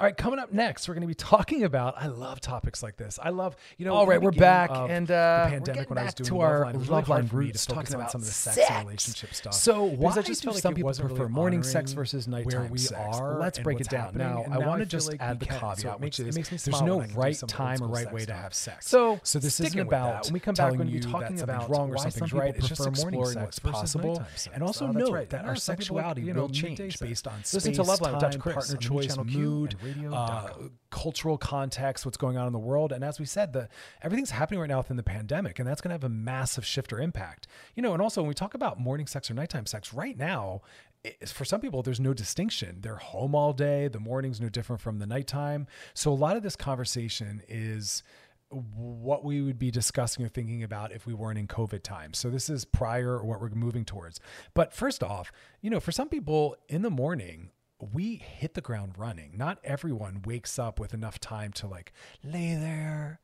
All 0.00 0.06
right, 0.06 0.16
coming 0.16 0.38
up 0.38 0.52
next, 0.52 0.86
we're 0.86 0.94
going 0.94 1.02
to 1.02 1.08
be 1.08 1.14
talking 1.14 1.64
about. 1.64 1.94
I 2.00 2.06
love 2.06 2.40
topics 2.40 2.84
like 2.84 2.96
this. 2.96 3.18
I 3.20 3.30
love, 3.30 3.56
you 3.78 3.84
know. 3.84 3.94
All 3.94 4.06
right, 4.06 4.20
the 4.20 4.24
we're 4.26 4.30
back, 4.30 4.70
and 4.70 5.08
the 5.08 5.14
uh, 5.16 5.44
we're 5.46 5.50
pandemic 5.50 5.90
when 5.90 5.98
I 5.98 6.04
was 6.04 6.14
doing 6.14 6.28
to 6.28 6.40
our 6.40 6.60
Loveline, 6.66 6.74
it 6.74 6.76
was 6.78 6.88
really 6.88 7.02
Loveline 7.02 7.06
hard 7.06 7.28
for 7.30 7.36
me 7.36 7.44
to 7.46 7.48
roots, 7.48 7.66
talking 7.66 7.94
about 7.96 8.10
some 8.12 8.20
of 8.20 8.26
the 8.28 8.32
sex, 8.32 8.56
sex. 8.58 8.70
and 8.70 8.86
relationship 8.86 9.34
stuff. 9.34 9.54
So 9.54 9.82
why 9.82 10.12
I 10.12 10.22
just 10.22 10.44
do 10.44 10.50
like 10.52 10.62
some 10.62 10.74
people 10.74 10.92
prefer 10.92 11.08
really 11.16 11.28
morning 11.30 11.62
sex 11.64 11.92
versus 11.94 12.28
where 12.28 12.44
nighttime 12.44 12.70
we 12.70 12.78
sex? 12.78 13.00
are? 13.18 13.40
Let's 13.40 13.58
break 13.58 13.80
it 13.80 13.88
down. 13.88 14.14
happening, 14.14 14.28
Now, 14.28 14.44
I 14.52 14.58
want 14.58 14.82
to 14.82 14.86
just 14.86 15.10
like 15.10 15.20
add 15.20 15.40
the. 15.40 15.46
So 15.46 15.58
caveat, 15.58 16.00
which 16.00 16.00
makes- 16.00 16.20
it 16.20 16.28
is 16.28 16.36
makes 16.36 16.52
me 16.52 16.58
there's 16.58 16.82
no 16.82 16.98
when 16.98 17.02
I 17.02 17.06
can 17.06 17.14
do 17.14 17.20
right 17.20 17.48
time 17.48 17.82
or 17.82 17.88
right 17.88 18.12
way 18.12 18.24
to 18.24 18.34
have 18.34 18.54
sex. 18.54 18.86
So, 18.86 19.18
so 19.24 19.40
this 19.40 19.58
isn't 19.58 19.80
about 19.80 20.26
when 20.26 20.34
we 20.34 20.38
come 20.38 20.54
back, 20.54 20.70
When 20.78 20.86
we're 20.86 20.92
be 20.94 21.00
talking 21.00 21.40
about 21.40 21.68
wrong 21.70 21.90
or 21.90 21.98
something's 21.98 22.32
right. 22.32 22.54
It's 22.54 22.68
just 22.68 22.86
exploring 22.86 23.24
sex 23.32 23.36
what's 23.44 23.58
possible, 23.58 24.22
and 24.54 24.62
also 24.62 24.86
Oh, 24.86 25.12
right. 25.12 25.28
that 25.30 25.44
our 25.44 25.56
some 25.56 25.74
people 25.76 25.96
like, 25.96 26.04
sexuality 26.04 26.32
will 26.32 26.48
change 26.48 27.00
based 27.00 27.26
on 27.26 27.38
Listen 27.38 27.60
space, 27.60 27.76
to 27.76 27.82
Loveline 27.82 28.12
with 28.12 28.20
Dr. 28.20 28.38
time, 28.38 28.54
partner 28.54 28.72
the 28.74 28.78
choice, 28.78 29.16
mood, 29.24 29.74
uh, 30.14 30.46
cultural 30.90 31.38
context, 31.38 32.04
what's 32.04 32.16
going 32.16 32.36
on 32.36 32.46
in 32.46 32.52
the 32.52 32.58
world, 32.58 32.92
and 32.92 33.04
as 33.04 33.18
we 33.18 33.26
said, 33.26 33.52
the 33.52 33.68
everything's 34.02 34.30
happening 34.30 34.60
right 34.60 34.68
now 34.68 34.78
within 34.78 34.96
the 34.96 35.02
pandemic, 35.02 35.58
and 35.58 35.68
that's 35.68 35.80
going 35.80 35.90
to 35.90 35.94
have 35.94 36.04
a 36.04 36.08
massive 36.08 36.64
shift 36.64 36.92
or 36.92 37.00
impact. 37.00 37.46
You 37.74 37.82
know, 37.82 37.92
and 37.92 38.02
also 38.02 38.20
when 38.22 38.28
we 38.28 38.34
talk 38.34 38.54
about 38.54 38.78
morning 38.80 39.06
sex 39.06 39.30
or 39.30 39.34
nighttime 39.34 39.66
sex, 39.66 39.92
right 39.92 40.16
now, 40.16 40.62
it- 41.04 41.28
for 41.28 41.44
some 41.44 41.60
people, 41.60 41.82
there's 41.82 42.00
no 42.00 42.12
distinction. 42.14 42.78
They're 42.80 42.96
home 42.96 43.34
all 43.34 43.52
day. 43.52 43.88
The 43.88 44.00
morning's 44.00 44.40
no 44.40 44.48
different 44.48 44.80
from 44.82 44.98
the 44.98 45.06
nighttime. 45.06 45.66
So 45.94 46.12
a 46.12 46.14
lot 46.14 46.36
of 46.36 46.42
this 46.42 46.56
conversation 46.56 47.42
is 47.48 48.02
what 48.50 49.24
we 49.24 49.42
would 49.42 49.58
be 49.58 49.70
discussing 49.70 50.24
or 50.24 50.28
thinking 50.28 50.62
about 50.62 50.90
if 50.90 51.06
we 51.06 51.12
weren't 51.12 51.38
in 51.38 51.46
COVID 51.46 51.82
times. 51.82 52.16
So 52.18 52.30
this 52.30 52.48
is 52.48 52.64
prior 52.64 53.18
or 53.18 53.24
what 53.26 53.40
we're 53.42 53.50
moving 53.50 53.84
towards. 53.84 54.20
But 54.54 54.72
first 54.72 55.02
off, 55.02 55.30
you 55.60 55.68
know, 55.68 55.80
for 55.80 55.92
some 55.92 56.08
people 56.08 56.56
in 56.68 56.80
the 56.80 56.88
morning, 56.90 57.50
we 57.80 58.16
hit 58.16 58.54
the 58.54 58.60
ground 58.60 58.94
running. 58.96 59.36
Not 59.36 59.58
everyone 59.62 60.22
wakes 60.24 60.58
up 60.58 60.80
with 60.80 60.94
enough 60.94 61.20
time 61.20 61.52
to 61.54 61.66
like 61.66 61.92
lay 62.24 62.54
there 62.54 63.20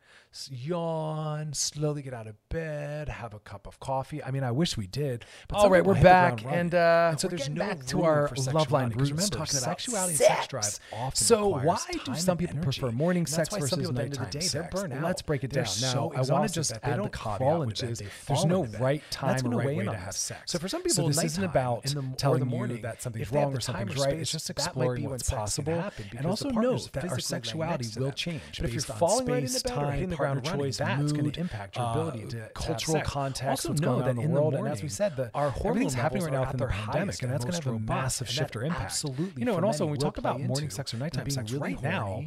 yawn, 0.51 1.53
slowly 1.53 2.03
get 2.03 2.13
out 2.13 2.27
of 2.27 2.35
bed, 2.49 3.09
have 3.09 3.35
a 3.35 3.39
cup 3.39 3.67
of 3.67 3.79
coffee. 3.79 4.23
I 4.23 4.31
mean, 4.31 4.43
I 4.43 4.51
wish 4.51 4.77
we 4.77 4.87
did. 4.87 5.25
But 5.49 5.59
all 5.59 5.71
right, 5.71 5.85
we're 5.85 6.01
back, 6.01 6.45
and, 6.45 6.75
uh, 6.75 7.09
and 7.11 7.21
so 7.21 7.29
there's 7.29 7.49
no 7.49 7.61
back 7.61 7.87
to 7.87 8.03
our 8.03 8.31
love 8.53 8.73
line. 8.73 8.91
Remember, 8.91 9.23
talking 9.23 9.59
about 9.59 9.81
sexuality 9.81 10.15
sex. 10.15 10.29
and 10.29 10.37
sex 10.37 10.49
drive. 10.49 11.01
Often 11.01 11.25
so 11.25 11.49
why 11.49 11.79
do 12.05 12.15
some 12.15 12.37
people 12.37 12.57
energy. 12.57 12.81
prefer 12.81 12.93
morning 12.93 13.21
and 13.21 13.29
sex 13.29 13.55
versus 13.55 13.71
nighttime 13.79 13.95
the 13.95 14.03
end 14.03 14.13
of 14.15 14.19
the 14.19 14.39
day, 14.39 14.41
sex? 14.41 14.83
They're 14.83 15.01
Let's 15.01 15.23
break 15.23 15.45
it 15.45 15.53
they're 15.53 15.65
down. 15.65 15.73
So 15.73 16.13
now, 16.15 16.23
I 16.23 16.33
want 16.33 16.49
to 16.49 16.55
just 16.55 16.73
add 16.83 17.03
the 17.03 17.09
caveat, 17.11 17.67
which 17.67 17.83
is 17.83 18.03
there's 18.27 18.45
no 18.45 18.65
right 18.81 19.03
time 19.11 19.47
or 19.47 19.59
right 19.59 19.67
way 19.67 19.85
to 19.85 19.95
have 19.95 20.17
sex. 20.17 20.53
So 20.53 20.59
for 20.59 20.69
some 20.69 20.83
people, 20.83 21.09
this 21.09 21.23
isn't 21.23 21.45
about 21.45 21.85
telling 22.17 22.41
the 22.41 22.47
morning 22.47 22.83
that 22.83 23.03
something's 23.03 23.31
wrong 23.31 23.55
or 23.55 23.61
something's 23.61 23.97
right. 23.97 24.15
It's 24.15 24.33
just 24.33 24.51
exploring 24.51 25.09
what's 25.09 25.31
possible, 25.31 25.85
and 26.17 26.27
also 26.27 26.51
know 26.51 26.79
that 26.79 27.09
our 27.09 27.21
sexuality 27.21 27.89
will 27.99 28.13
change. 28.13 28.41
But 28.59 28.67
if 28.67 28.75
you're 28.75 28.83
falling 28.83 29.27
right 29.27 29.45
in 29.45 29.53
the 29.53 29.61
time 29.61 30.04
hitting 30.05 30.11
the 30.11 30.17
ground 30.17 30.47
running, 30.47 30.61
choice, 30.61 30.77
that's 30.79 31.13
going 31.13 31.31
to 31.31 31.41
impact 31.41 31.77
your 31.77 31.91
ability 31.91 32.25
uh, 32.25 32.29
to 32.29 32.51
cultural 32.55 32.97
sex. 32.99 33.09
context. 33.09 33.67
Also 33.67 33.73
know 33.83 34.01
that 34.01 34.11
in 34.11 34.17
the, 34.17 34.23
in 34.23 34.29
the 34.29 34.35
world, 34.35 34.53
morning, 34.53 34.67
and 34.67 34.77
as 34.77 34.83
we 34.83 34.89
said, 34.89 35.17
the 35.17 35.31
our 35.35 35.53
everything's 35.65 35.95
happening 35.95 36.25
right 36.25 36.33
now 36.33 36.51
in 36.51 36.57
the 36.57 36.67
pandemic, 36.67 37.23
and 37.23 37.33
that's 37.33 37.45
going 37.45 37.55
to 37.55 37.63
have 37.63 37.75
a 37.75 37.79
massive 37.79 38.29
shift 38.29 38.57
or 38.57 38.63
impact. 38.63 38.85
Absolutely, 38.85 39.41
you 39.41 39.45
know, 39.45 39.57
and 39.57 39.65
also 39.65 39.85
when 39.85 39.93
we 39.93 39.99
talk 39.99 40.19
about 40.19 40.41
morning 40.41 40.71
sex 40.71 40.95
or 40.95 40.99
nighttime 40.99 41.29
sex, 41.31 41.53
right 41.53 41.83
now 41.83 42.25